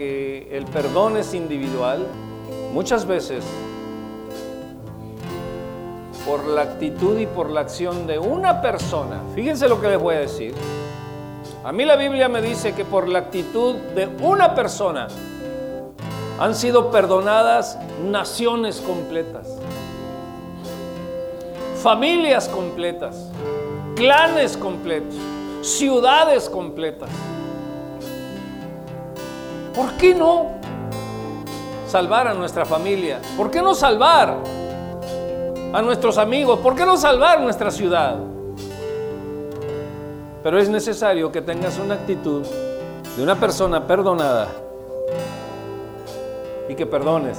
El 0.00 0.64
perdón 0.66 1.16
es 1.16 1.34
individual, 1.34 2.06
muchas 2.72 3.06
veces 3.06 3.44
por 6.26 6.46
la 6.46 6.62
actitud 6.62 7.18
y 7.18 7.26
por 7.26 7.50
la 7.50 7.60
acción 7.60 8.06
de 8.06 8.18
una 8.18 8.62
persona, 8.62 9.20
fíjense 9.34 9.68
lo 9.68 9.80
que 9.80 9.88
les 9.88 10.00
voy 10.00 10.14
a 10.14 10.20
decir, 10.20 10.54
A 11.62 11.72
mí 11.72 11.84
la 11.84 11.96
Biblia 11.96 12.26
me 12.28 12.40
dice 12.40 12.72
que 12.74 12.86
por 12.86 13.06
la 13.06 13.18
actitud 13.18 13.74
de 13.94 14.06
una 14.22 14.54
persona 14.54 15.08
han 16.38 16.54
sido 16.54 16.90
perdonadas 16.90 17.78
naciones 18.02 18.80
completas, 18.80 19.46
familias 21.82 22.48
completas, 22.48 23.30
clanes 23.94 24.56
completos, 24.56 25.14
ciudades 25.60 26.48
completas. 26.48 27.10
¿Por 29.74 29.92
qué 29.92 30.14
no 30.14 30.46
salvar 31.86 32.28
a 32.28 32.34
nuestra 32.34 32.64
familia? 32.64 33.20
¿Por 33.36 33.50
qué 33.50 33.62
no 33.62 33.74
salvar 33.74 34.36
a 35.72 35.82
nuestros 35.82 36.18
amigos? 36.18 36.58
¿Por 36.58 36.74
qué 36.74 36.84
no 36.84 36.96
salvar 36.96 37.40
nuestra 37.40 37.70
ciudad? 37.70 38.16
Pero 40.42 40.58
es 40.58 40.68
necesario 40.68 41.30
que 41.30 41.40
tengas 41.42 41.78
una 41.78 41.94
actitud 41.94 42.44
de 43.16 43.22
una 43.22 43.36
persona 43.36 43.86
perdonada 43.86 44.48
y 46.68 46.74
que 46.74 46.86
perdones 46.86 47.38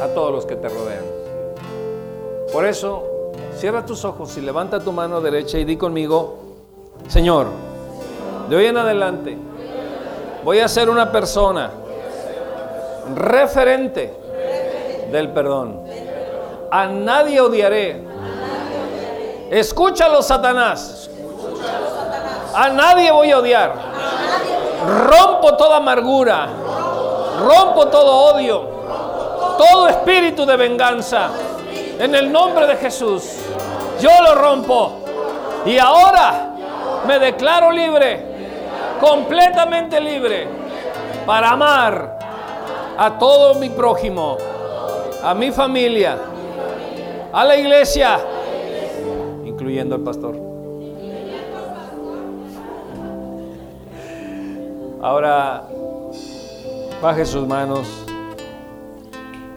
a 0.00 0.06
todos 0.08 0.32
los 0.32 0.46
que 0.46 0.56
te 0.56 0.68
rodean. 0.68 1.04
Por 2.52 2.64
eso, 2.64 3.32
cierra 3.56 3.84
tus 3.84 4.04
ojos 4.04 4.36
y 4.38 4.40
levanta 4.40 4.80
tu 4.80 4.92
mano 4.92 5.20
derecha 5.20 5.58
y 5.58 5.64
di 5.64 5.76
conmigo, 5.76 6.38
Señor, 7.08 7.48
de 8.48 8.56
hoy 8.56 8.66
en 8.66 8.76
adelante 8.78 9.49
voy 10.42 10.60
a 10.60 10.68
ser 10.68 10.88
una 10.88 11.10
persona 11.10 11.70
referente 13.14 14.14
del 15.10 15.30
perdón. 15.30 15.84
A 16.70 16.86
nadie 16.86 17.40
odiaré. 17.40 18.02
Escúchalo, 19.50 20.22
Satanás. 20.22 21.10
A 22.54 22.68
nadie 22.68 23.10
voy 23.10 23.30
a 23.30 23.38
odiar. 23.38 23.74
Rompo 25.06 25.56
toda 25.56 25.78
amargura. 25.78 26.48
Rompo 27.40 27.88
todo 27.88 28.34
odio. 28.34 28.68
Todo 29.58 29.88
espíritu 29.88 30.46
de 30.46 30.56
venganza. 30.56 31.30
En 31.98 32.14
el 32.14 32.30
nombre 32.30 32.66
de 32.66 32.76
Jesús. 32.76 33.24
Yo 34.00 34.10
lo 34.22 34.34
rompo. 34.36 34.92
Y 35.66 35.78
ahora 35.78 36.54
me 37.06 37.18
declaro 37.18 37.72
libre. 37.72 38.29
Completamente 39.00 40.00
libre. 40.00 40.46
Para 41.26 41.52
amar 41.52 42.18
a 42.98 43.18
todo 43.18 43.54
mi 43.54 43.70
prójimo. 43.70 44.36
A 45.22 45.34
mi 45.34 45.50
familia. 45.50 46.18
A 47.32 47.44
la 47.44 47.56
iglesia. 47.56 48.20
Incluyendo 49.44 49.94
al 49.94 50.02
pastor. 50.02 50.36
Ahora 55.02 55.62
baje 57.00 57.24
sus 57.24 57.46
manos 57.46 57.88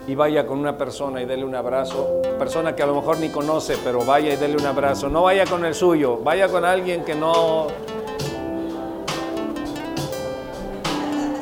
y 0.08 0.16
vaya 0.16 0.46
con 0.46 0.60
una 0.60 0.78
persona 0.78 1.22
y 1.22 1.26
dele 1.26 1.44
un 1.44 1.56
abrazo. 1.56 2.22
Persona 2.40 2.76
que 2.76 2.84
a 2.84 2.86
lo 2.86 2.96
mejor 2.96 3.20
ni 3.20 3.30
conoce, 3.30 3.78
pero 3.84 4.06
vaya 4.06 4.34
y 4.34 4.38
dele 4.38 4.56
un 4.58 4.66
abrazo. 4.66 5.10
No 5.10 5.24
vaya 5.24 5.46
con 5.46 5.66
el 5.66 5.76
suyo, 5.76 6.20
vaya 6.24 6.48
con 6.48 6.66
alguien 6.66 7.04
que 7.04 7.16
no... 7.16 7.68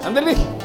Ándele. 0.03 0.60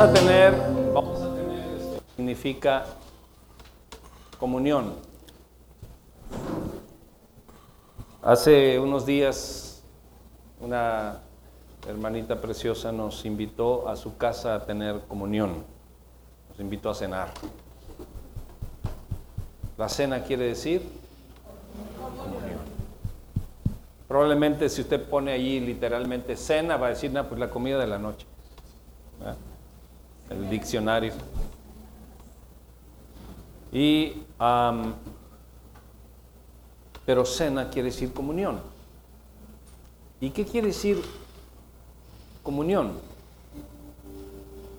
A 0.00 0.10
tener, 0.10 0.54
vamos 0.94 1.20
a 1.20 1.34
tener, 1.34 1.76
esto 1.76 2.02
significa 2.16 2.86
comunión. 4.38 4.94
Hace 8.22 8.78
unos 8.78 9.04
días, 9.04 9.82
una 10.58 11.20
hermanita 11.86 12.40
preciosa 12.40 12.90
nos 12.92 13.26
invitó 13.26 13.90
a 13.90 13.96
su 13.96 14.16
casa 14.16 14.54
a 14.54 14.64
tener 14.64 15.00
comunión. 15.00 15.64
Nos 16.48 16.60
invitó 16.60 16.88
a 16.88 16.94
cenar. 16.94 17.28
La 19.76 19.90
cena 19.90 20.22
quiere 20.22 20.46
decir 20.46 20.82
comunión. 21.98 22.60
Probablemente 24.08 24.70
si 24.70 24.80
usted 24.80 25.06
pone 25.10 25.32
allí 25.32 25.60
literalmente 25.60 26.38
cena, 26.38 26.78
va 26.78 26.86
a 26.86 26.90
decir, 26.90 27.10
no, 27.10 27.28
pues 27.28 27.38
la 27.38 27.50
comida 27.50 27.78
de 27.78 27.86
la 27.86 27.98
noche. 27.98 28.24
El 30.30 30.48
diccionario. 30.48 31.12
Y, 33.72 34.22
pero 37.04 37.24
cena 37.24 37.68
quiere 37.68 37.90
decir 37.90 38.12
comunión. 38.12 38.60
¿Y 40.20 40.30
qué 40.30 40.44
quiere 40.44 40.68
decir 40.68 41.02
comunión? 42.42 42.92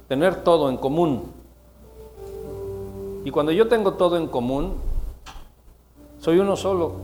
Tener 0.07 0.43
todo 0.43 0.69
en 0.69 0.77
común. 0.77 1.31
Y 3.23 3.31
cuando 3.31 3.51
yo 3.51 3.67
tengo 3.67 3.93
todo 3.93 4.17
en 4.17 4.27
común, 4.27 4.77
soy 6.19 6.39
uno 6.39 6.55
solo 6.55 6.95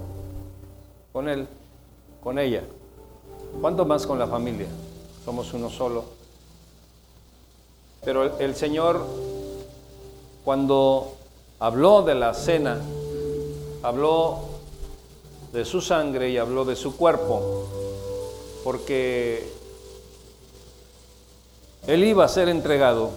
con 1.12 1.28
él, 1.28 1.48
con 2.24 2.40
ella. 2.40 2.64
¿Cuánto 3.60 3.86
más 3.86 4.08
con 4.08 4.18
la 4.20 4.28
familia? 4.28 4.68
Somos 5.26 5.54
uno 5.54 5.70
solo. 5.70 6.17
Pero 8.08 8.40
el, 8.40 8.56
Señor, 8.56 9.06
cuando 10.46 11.12
habló 11.60 12.04
de 12.04 12.16
la 12.16 12.34
cena, 12.34 12.80
habló 13.84 14.40
de 15.52 15.66
su 15.66 15.82
sangre 15.82 16.30
y 16.30 16.38
habló 16.38 16.64
de 16.64 16.78
su 16.78 16.96
cuerpo, 16.96 17.66
porque 18.64 19.52
Él 21.86 22.06
iba 22.06 22.24
a 22.24 22.30
ser 22.30 22.48
entregado. 22.48 23.10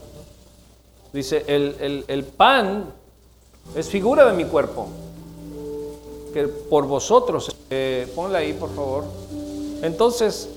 Dice, 1.12 1.45
el, 1.47 1.77
el- 1.79 2.05
el 2.09 2.25
pan 2.25 2.87
es 3.77 3.89
figura 3.89 4.27
de 4.29 4.33
mi 4.37 4.47
cuerpo, 4.51 4.89
que 6.35 6.49
por 6.49 6.87
vosotros, 6.89 7.55
eh, 7.71 8.11
ponla 8.17 8.39
ahí 8.39 8.55
por 8.55 8.75
favor. 8.75 9.05
Entonces, 9.83 10.49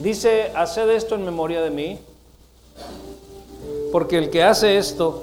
dice, 0.00 0.52
haced 0.54 0.90
esto 0.90 1.14
en 1.14 1.24
memoria 1.24 1.60
de 1.62 1.70
mí, 1.70 1.98
porque 3.92 4.18
el 4.18 4.30
que 4.30 4.42
hace 4.42 4.78
esto, 4.78 5.22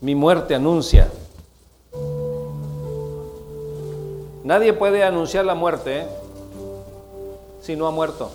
mi 0.00 0.14
muerte 0.14 0.54
anuncia. 0.54 1.10
Nadie 4.42 4.72
puede 4.72 5.04
anunciar 5.04 5.44
la 5.44 5.54
muerte 5.54 6.00
¿eh? 6.00 6.06
si 7.60 7.76
no 7.76 7.86
ha 7.86 7.90
muerto. 7.90 8.30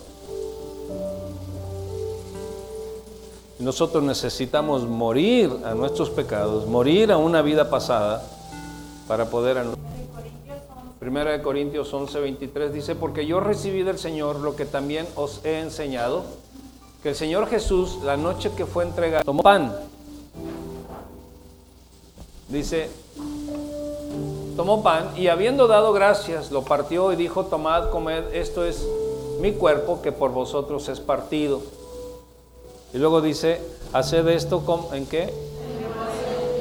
Nosotros 3.58 4.04
necesitamos 4.04 4.84
morir 4.84 5.50
a 5.64 5.74
nuestros 5.74 6.10
pecados, 6.10 6.66
morir 6.66 7.10
a 7.10 7.16
una 7.16 7.42
vida 7.42 7.68
pasada 7.68 8.22
para 9.08 9.26
poder 9.26 9.58
anunciar. 9.58 9.95
Primera 11.06 11.30
de 11.30 11.40
Corintios 11.40 11.94
11, 11.94 12.18
23 12.18 12.72
dice, 12.72 12.96
porque 12.96 13.26
yo 13.26 13.38
recibí 13.38 13.84
del 13.84 13.96
Señor 13.96 14.40
lo 14.40 14.56
que 14.56 14.64
también 14.64 15.06
os 15.14 15.40
he 15.44 15.60
enseñado, 15.60 16.24
que 17.00 17.10
el 17.10 17.14
Señor 17.14 17.46
Jesús, 17.46 18.00
la 18.02 18.16
noche 18.16 18.50
que 18.56 18.66
fue 18.66 18.82
entregado, 18.82 19.22
tomó 19.22 19.44
pan. 19.44 19.72
Dice, 22.48 22.90
tomó 24.56 24.82
pan 24.82 25.12
y 25.16 25.28
habiendo 25.28 25.68
dado 25.68 25.92
gracias, 25.92 26.50
lo 26.50 26.62
partió 26.62 27.12
y 27.12 27.16
dijo, 27.16 27.44
tomad, 27.44 27.90
comed, 27.90 28.24
esto 28.34 28.64
es 28.64 28.84
mi 29.40 29.52
cuerpo 29.52 30.02
que 30.02 30.10
por 30.10 30.32
vosotros 30.32 30.88
es 30.88 30.98
partido. 30.98 31.62
Y 32.92 32.98
luego 32.98 33.20
dice, 33.20 33.60
haced 33.92 34.26
esto 34.26 34.90
en 34.92 35.06
qué? 35.06 35.32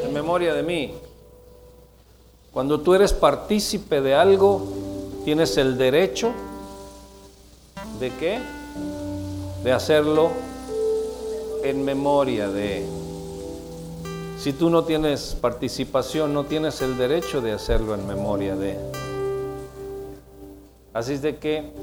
En 0.05 0.13
memoria 0.13 0.53
de 0.53 0.61
mí. 0.61 0.93
Cuando 2.55 2.79
tú 2.79 2.93
eres 2.93 3.11
partícipe 3.11 3.99
de 3.99 4.15
algo, 4.15 4.61
tienes 5.25 5.57
el 5.57 5.77
derecho 5.77 6.31
de 7.99 8.11
qué? 8.11 8.39
De 9.61 9.73
hacerlo 9.73 10.29
en 11.65 11.83
memoria 11.83 12.47
de. 12.47 12.85
Si 14.39 14.53
tú 14.53 14.69
no 14.69 14.85
tienes 14.85 15.35
participación, 15.41 16.33
no 16.33 16.45
tienes 16.45 16.81
el 16.81 16.97
derecho 16.97 17.41
de 17.41 17.51
hacerlo 17.51 17.93
en 17.93 18.07
memoria 18.07 18.55
de. 18.55 18.77
Así 20.93 21.11
es 21.11 21.21
de 21.21 21.35
que 21.35 21.73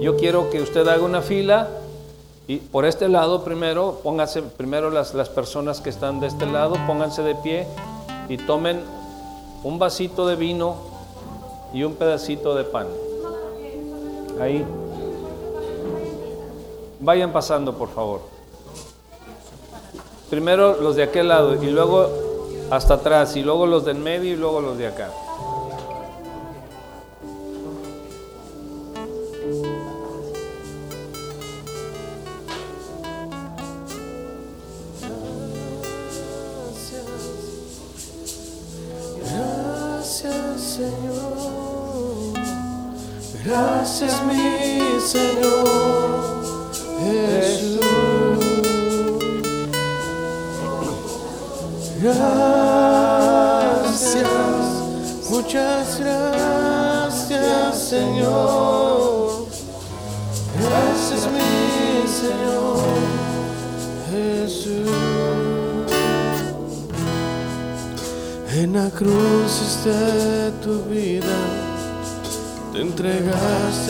yo 0.00 0.16
quiero 0.16 0.50
que 0.50 0.60
usted 0.60 0.88
haga 0.88 1.04
una 1.04 1.22
fila 1.22 1.68
y 2.48 2.56
por 2.56 2.84
este 2.84 3.08
lado 3.08 3.44
primero, 3.44 4.00
pónganse 4.02 4.42
primero 4.42 4.90
las, 4.90 5.14
las 5.14 5.28
personas 5.28 5.80
que 5.80 5.90
están 5.90 6.18
de 6.18 6.26
este 6.26 6.46
lado, 6.46 6.74
pónganse 6.88 7.22
de 7.22 7.36
pie 7.36 7.64
y 8.28 8.38
tomen 8.38 8.80
un 9.62 9.78
vasito 9.78 10.26
de 10.26 10.36
vino 10.36 10.76
y 11.72 11.84
un 11.84 11.94
pedacito 11.94 12.54
de 12.54 12.64
pan. 12.64 12.86
Ahí. 14.40 14.64
Vayan 17.00 17.32
pasando, 17.32 17.76
por 17.76 17.88
favor. 17.88 18.20
Primero 20.28 20.80
los 20.80 20.96
de 20.96 21.02
aquel 21.02 21.28
lado 21.28 21.62
y 21.62 21.70
luego 21.70 22.08
hasta 22.70 22.94
atrás 22.94 23.36
y 23.36 23.42
luego 23.42 23.66
los 23.66 23.84
del 23.84 23.98
medio 23.98 24.32
y 24.32 24.36
luego 24.36 24.60
los 24.60 24.78
de 24.78 24.86
acá. 24.86 25.10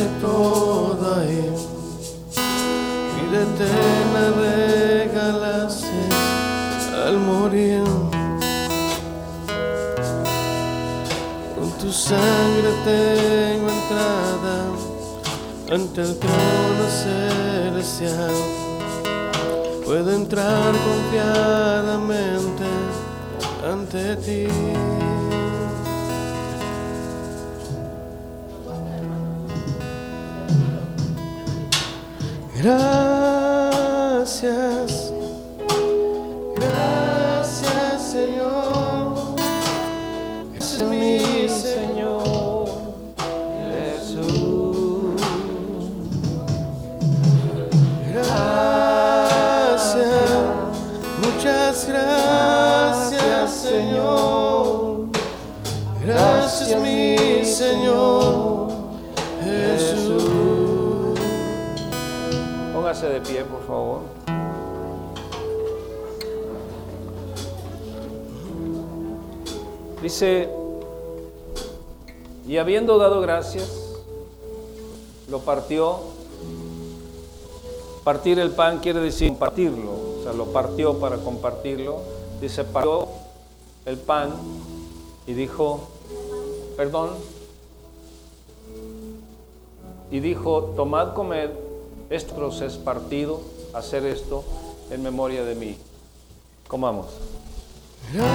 Entregaste 0.01 0.21
toda 0.21 1.25
Él. 1.25 1.55
Vida 3.17 3.43
eterna 3.43 4.23
regalaste 4.37 6.01
al 7.07 7.19
morir. 7.19 7.85
Con 11.57 11.71
tu 11.79 11.93
sangre 11.93 12.71
tengo 12.85 13.69
entrada 13.69 14.57
ante 15.71 16.01
el 16.03 16.19
trono 16.19 16.85
celestial. 17.05 18.35
Puedo 19.85 20.13
entrar 20.15 20.73
confiadamente 20.89 22.65
ante 23.71 24.17
ti. 24.17 24.47
Gracias, 32.63 34.43
gracias 36.57 38.03
Señor, 38.13 39.15
es 40.59 40.83
mi 40.83 41.49
Señor 41.49 42.69
Jesús. 43.65 45.23
Gracias, 48.13 49.41
muchas 51.23 51.89
gracias 51.89 53.51
Señor, 53.55 55.07
gracias 56.05 56.79
mi 56.79 57.43
Señor 57.43 58.10
Póngase 62.91 63.09
de 63.09 63.21
pie, 63.21 63.45
por 63.45 63.65
favor. 63.69 64.01
Dice, 70.03 70.49
y 72.49 72.57
habiendo 72.57 72.99
dado 72.99 73.21
gracias, 73.21 73.95
lo 75.29 75.39
partió. 75.39 76.01
Partir 78.03 78.41
el 78.41 78.51
pan 78.51 78.81
quiere 78.81 78.99
decir 78.99 79.29
compartirlo, 79.29 79.93
o 79.93 80.25
sea, 80.25 80.33
lo 80.33 80.47
partió 80.47 80.99
para 80.99 81.19
compartirlo. 81.19 81.99
Dice, 82.41 82.65
partió 82.65 83.07
el 83.87 83.99
pan 83.99 84.33
y 85.29 85.35
dijo, 85.35 85.79
perdón, 86.77 87.11
y 90.11 90.19
dijo, 90.19 90.73
tomad, 90.75 91.15
comed, 91.15 91.51
esto 92.11 92.51
es 92.67 92.77
partido, 92.77 93.41
hacer 93.73 94.05
esto 94.05 94.45
en 94.91 95.03
memoria 95.03 95.45
de 95.45 95.55
mí. 95.55 95.79
Comamos. 96.67 97.07
Gracias, 98.13 98.31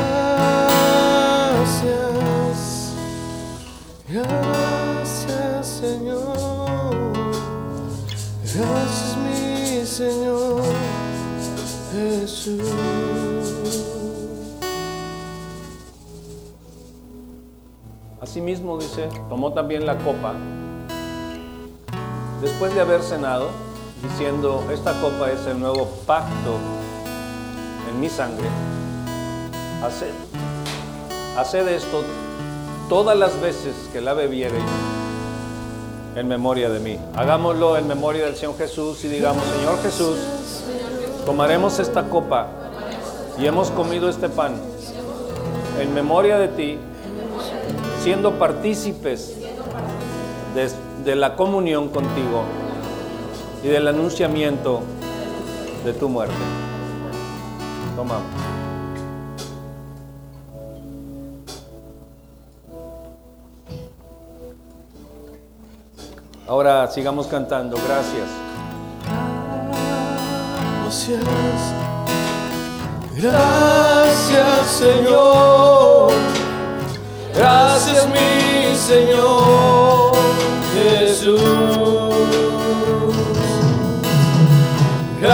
gracias 4.07 5.68
Señor, 5.68 7.14
gracias 8.41 9.18
mi 9.18 9.85
Señor 9.85 10.64
Jesús. 11.91 12.61
Asimismo 18.22 18.77
dice, 18.77 19.10
tomó 19.30 19.52
también 19.52 19.85
la 19.85 19.97
copa, 19.97 20.34
después 22.41 22.73
de 22.73 22.81
haber 22.81 23.02
cenado, 23.02 23.65
diciendo, 24.01 24.63
esta 24.72 24.99
copa 25.01 25.31
es 25.31 25.45
el 25.47 25.59
nuevo 25.59 25.88
pacto 26.05 26.57
en 27.89 27.99
mi 27.99 28.09
sangre. 28.09 28.47
Haced, 31.38 31.67
esto 31.67 32.03
todas 32.89 33.17
las 33.17 33.39
veces 33.41 33.76
que 33.91 34.01
la 34.01 34.13
bebiereis 34.13 34.63
en 36.15 36.27
memoria 36.27 36.69
de 36.69 36.80
mí. 36.80 36.99
Hagámoslo 37.15 37.77
en 37.77 37.88
memoria 37.88 38.26
del 38.26 38.35
Señor 38.35 38.57
Jesús 38.57 39.03
y 39.03 39.07
digamos, 39.09 39.43
Señor 39.45 39.81
Jesús, 39.81 40.17
tomaremos 41.26 41.80
esta 41.80 42.03
copa 42.09 42.47
y 43.38 43.45
hemos 43.45 43.69
comido 43.72 44.09
este 44.09 44.30
pan 44.30 44.55
en 45.80 45.93
memoria 45.93 46.38
de 46.38 46.47
ti, 46.47 46.77
siendo 48.01 48.39
partícipes 48.39 49.35
de 51.03 51.15
la 51.15 51.35
comunión 51.35 51.89
contigo 51.89 52.43
y 53.66 53.68
del 53.68 53.88
anunciamiento 53.88 54.82
de 55.84 55.94
tu 55.94 56.08
muerte. 56.08 56.36
Tomamos. 57.96 58.28
Ahora 66.48 66.92
sigamos 66.92 67.26
cantando. 67.26 67.76
Gracias. 67.88 68.30
Gracias, 70.86 71.24
gracias 73.18 74.68
Señor, 74.68 76.12
gracias 77.34 78.08
mi 78.10 78.76
Señor 78.76 80.14
Jesús. 80.74 81.85
Que 85.26 85.31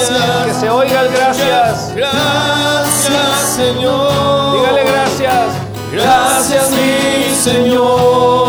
Gracias, 0.00 0.60
se 0.60 0.70
oiga 0.70 1.00
el 1.02 1.12
gracias. 1.12 1.94
gracias 1.94 3.40
Señor. 3.54 4.52
Dígale 4.60 4.84
gracias. 4.84 5.46
Gracias 5.92 6.70
mi 6.72 7.34
Señor 7.34 8.47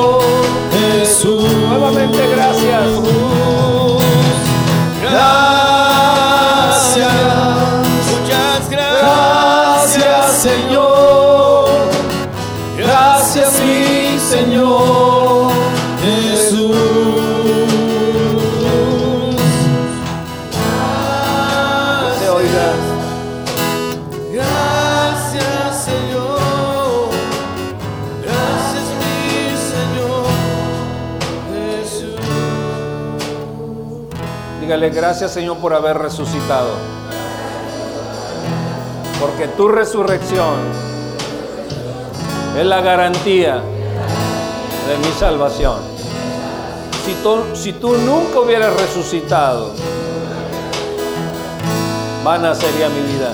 Gracias 34.93 35.31
Señor 35.31 35.57
por 35.57 35.73
haber 35.73 35.97
resucitado. 35.97 36.71
Porque 39.19 39.47
tu 39.49 39.67
resurrección 39.67 40.55
es 42.57 42.65
la 42.65 42.81
garantía 42.81 43.55
de 43.55 44.97
mi 44.97 45.13
salvación. 45.17 45.77
Si 47.05 47.13
tú, 47.23 47.43
si 47.53 47.73
tú 47.73 47.95
nunca 47.97 48.39
hubieras 48.39 48.73
resucitado, 48.79 49.73
vana 52.23 52.55
sería 52.55 52.89
mi 52.89 53.01
vida 53.01 53.33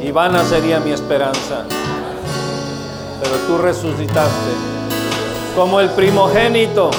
y 0.00 0.10
vana 0.10 0.44
sería 0.44 0.80
mi 0.80 0.92
esperanza. 0.92 1.64
Pero 3.22 3.36
tú 3.46 3.58
resucitaste 3.58 4.50
como 5.54 5.80
el 5.80 5.90
primogénito 5.90 6.90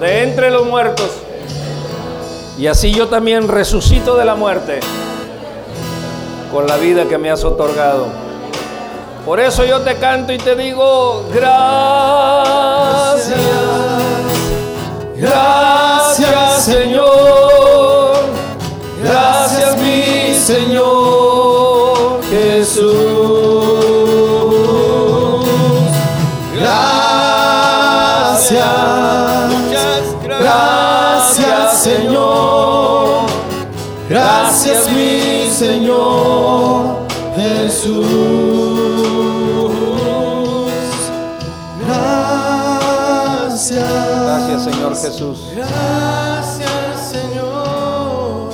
de 0.00 0.24
entre 0.24 0.50
los 0.50 0.66
muertos. 0.66 1.21
Y 2.58 2.66
así 2.66 2.92
yo 2.92 3.08
también 3.08 3.48
resucito 3.48 4.16
de 4.16 4.24
la 4.24 4.34
muerte 4.34 4.80
con 6.52 6.66
la 6.66 6.76
vida 6.76 7.06
que 7.06 7.18
me 7.18 7.30
has 7.30 7.44
otorgado. 7.44 8.06
Por 9.24 9.40
eso 9.40 9.64
yo 9.64 9.80
te 9.80 9.96
canto 9.96 10.32
y 10.32 10.38
te 10.38 10.54
digo, 10.54 11.24
gracias. 11.32 13.32
Gracias 15.16 16.64
Señor, 16.64 18.16
gracias 19.02 19.76
mi 19.78 20.34
Señor 20.34 21.01
Jesús. 45.02 45.48
Gracias 45.56 47.10
Señor, 47.10 48.52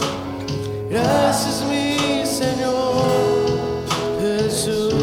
gracias 0.88 1.62
mi 1.68 2.24
Señor 2.24 3.04
Jesús. 4.18 4.94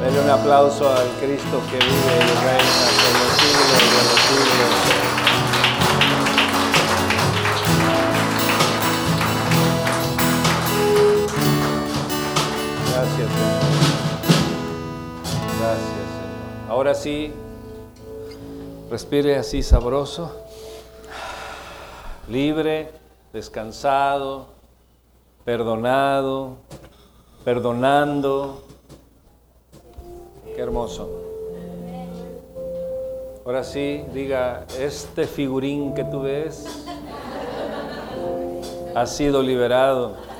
Dale 0.00 0.18
un 0.18 0.30
aplauso 0.30 0.88
al 0.88 1.08
Cristo 1.20 1.60
que 1.70 1.76
vive 1.76 2.14
y 2.16 2.34
reina 2.46 2.86
por 3.00 3.12
los 3.20 3.32
siglos 3.36 3.68
de 3.68 4.00
los 4.08 4.20
siglos. 4.24 4.72
Gracias 12.90 13.28
Señor. 13.28 13.64
Gracias 15.60 16.06
Señor. 16.14 16.70
Ahora 16.70 16.94
sí, 16.94 17.32
respire 18.90 19.36
así 19.36 19.62
sabroso, 19.62 20.30
libre, 22.28 22.90
descansado, 23.32 24.46
perdonado, 25.44 26.56
perdonando. 27.44 28.62
Qué 30.54 30.60
hermoso. 30.60 31.22
Ahora 33.44 33.64
sí, 33.64 34.04
diga, 34.12 34.64
este 34.78 35.26
figurín 35.26 35.94
que 35.94 36.04
tú 36.04 36.22
ves 36.22 36.86
ha 38.94 39.06
sido 39.06 39.42
liberado 39.42 40.33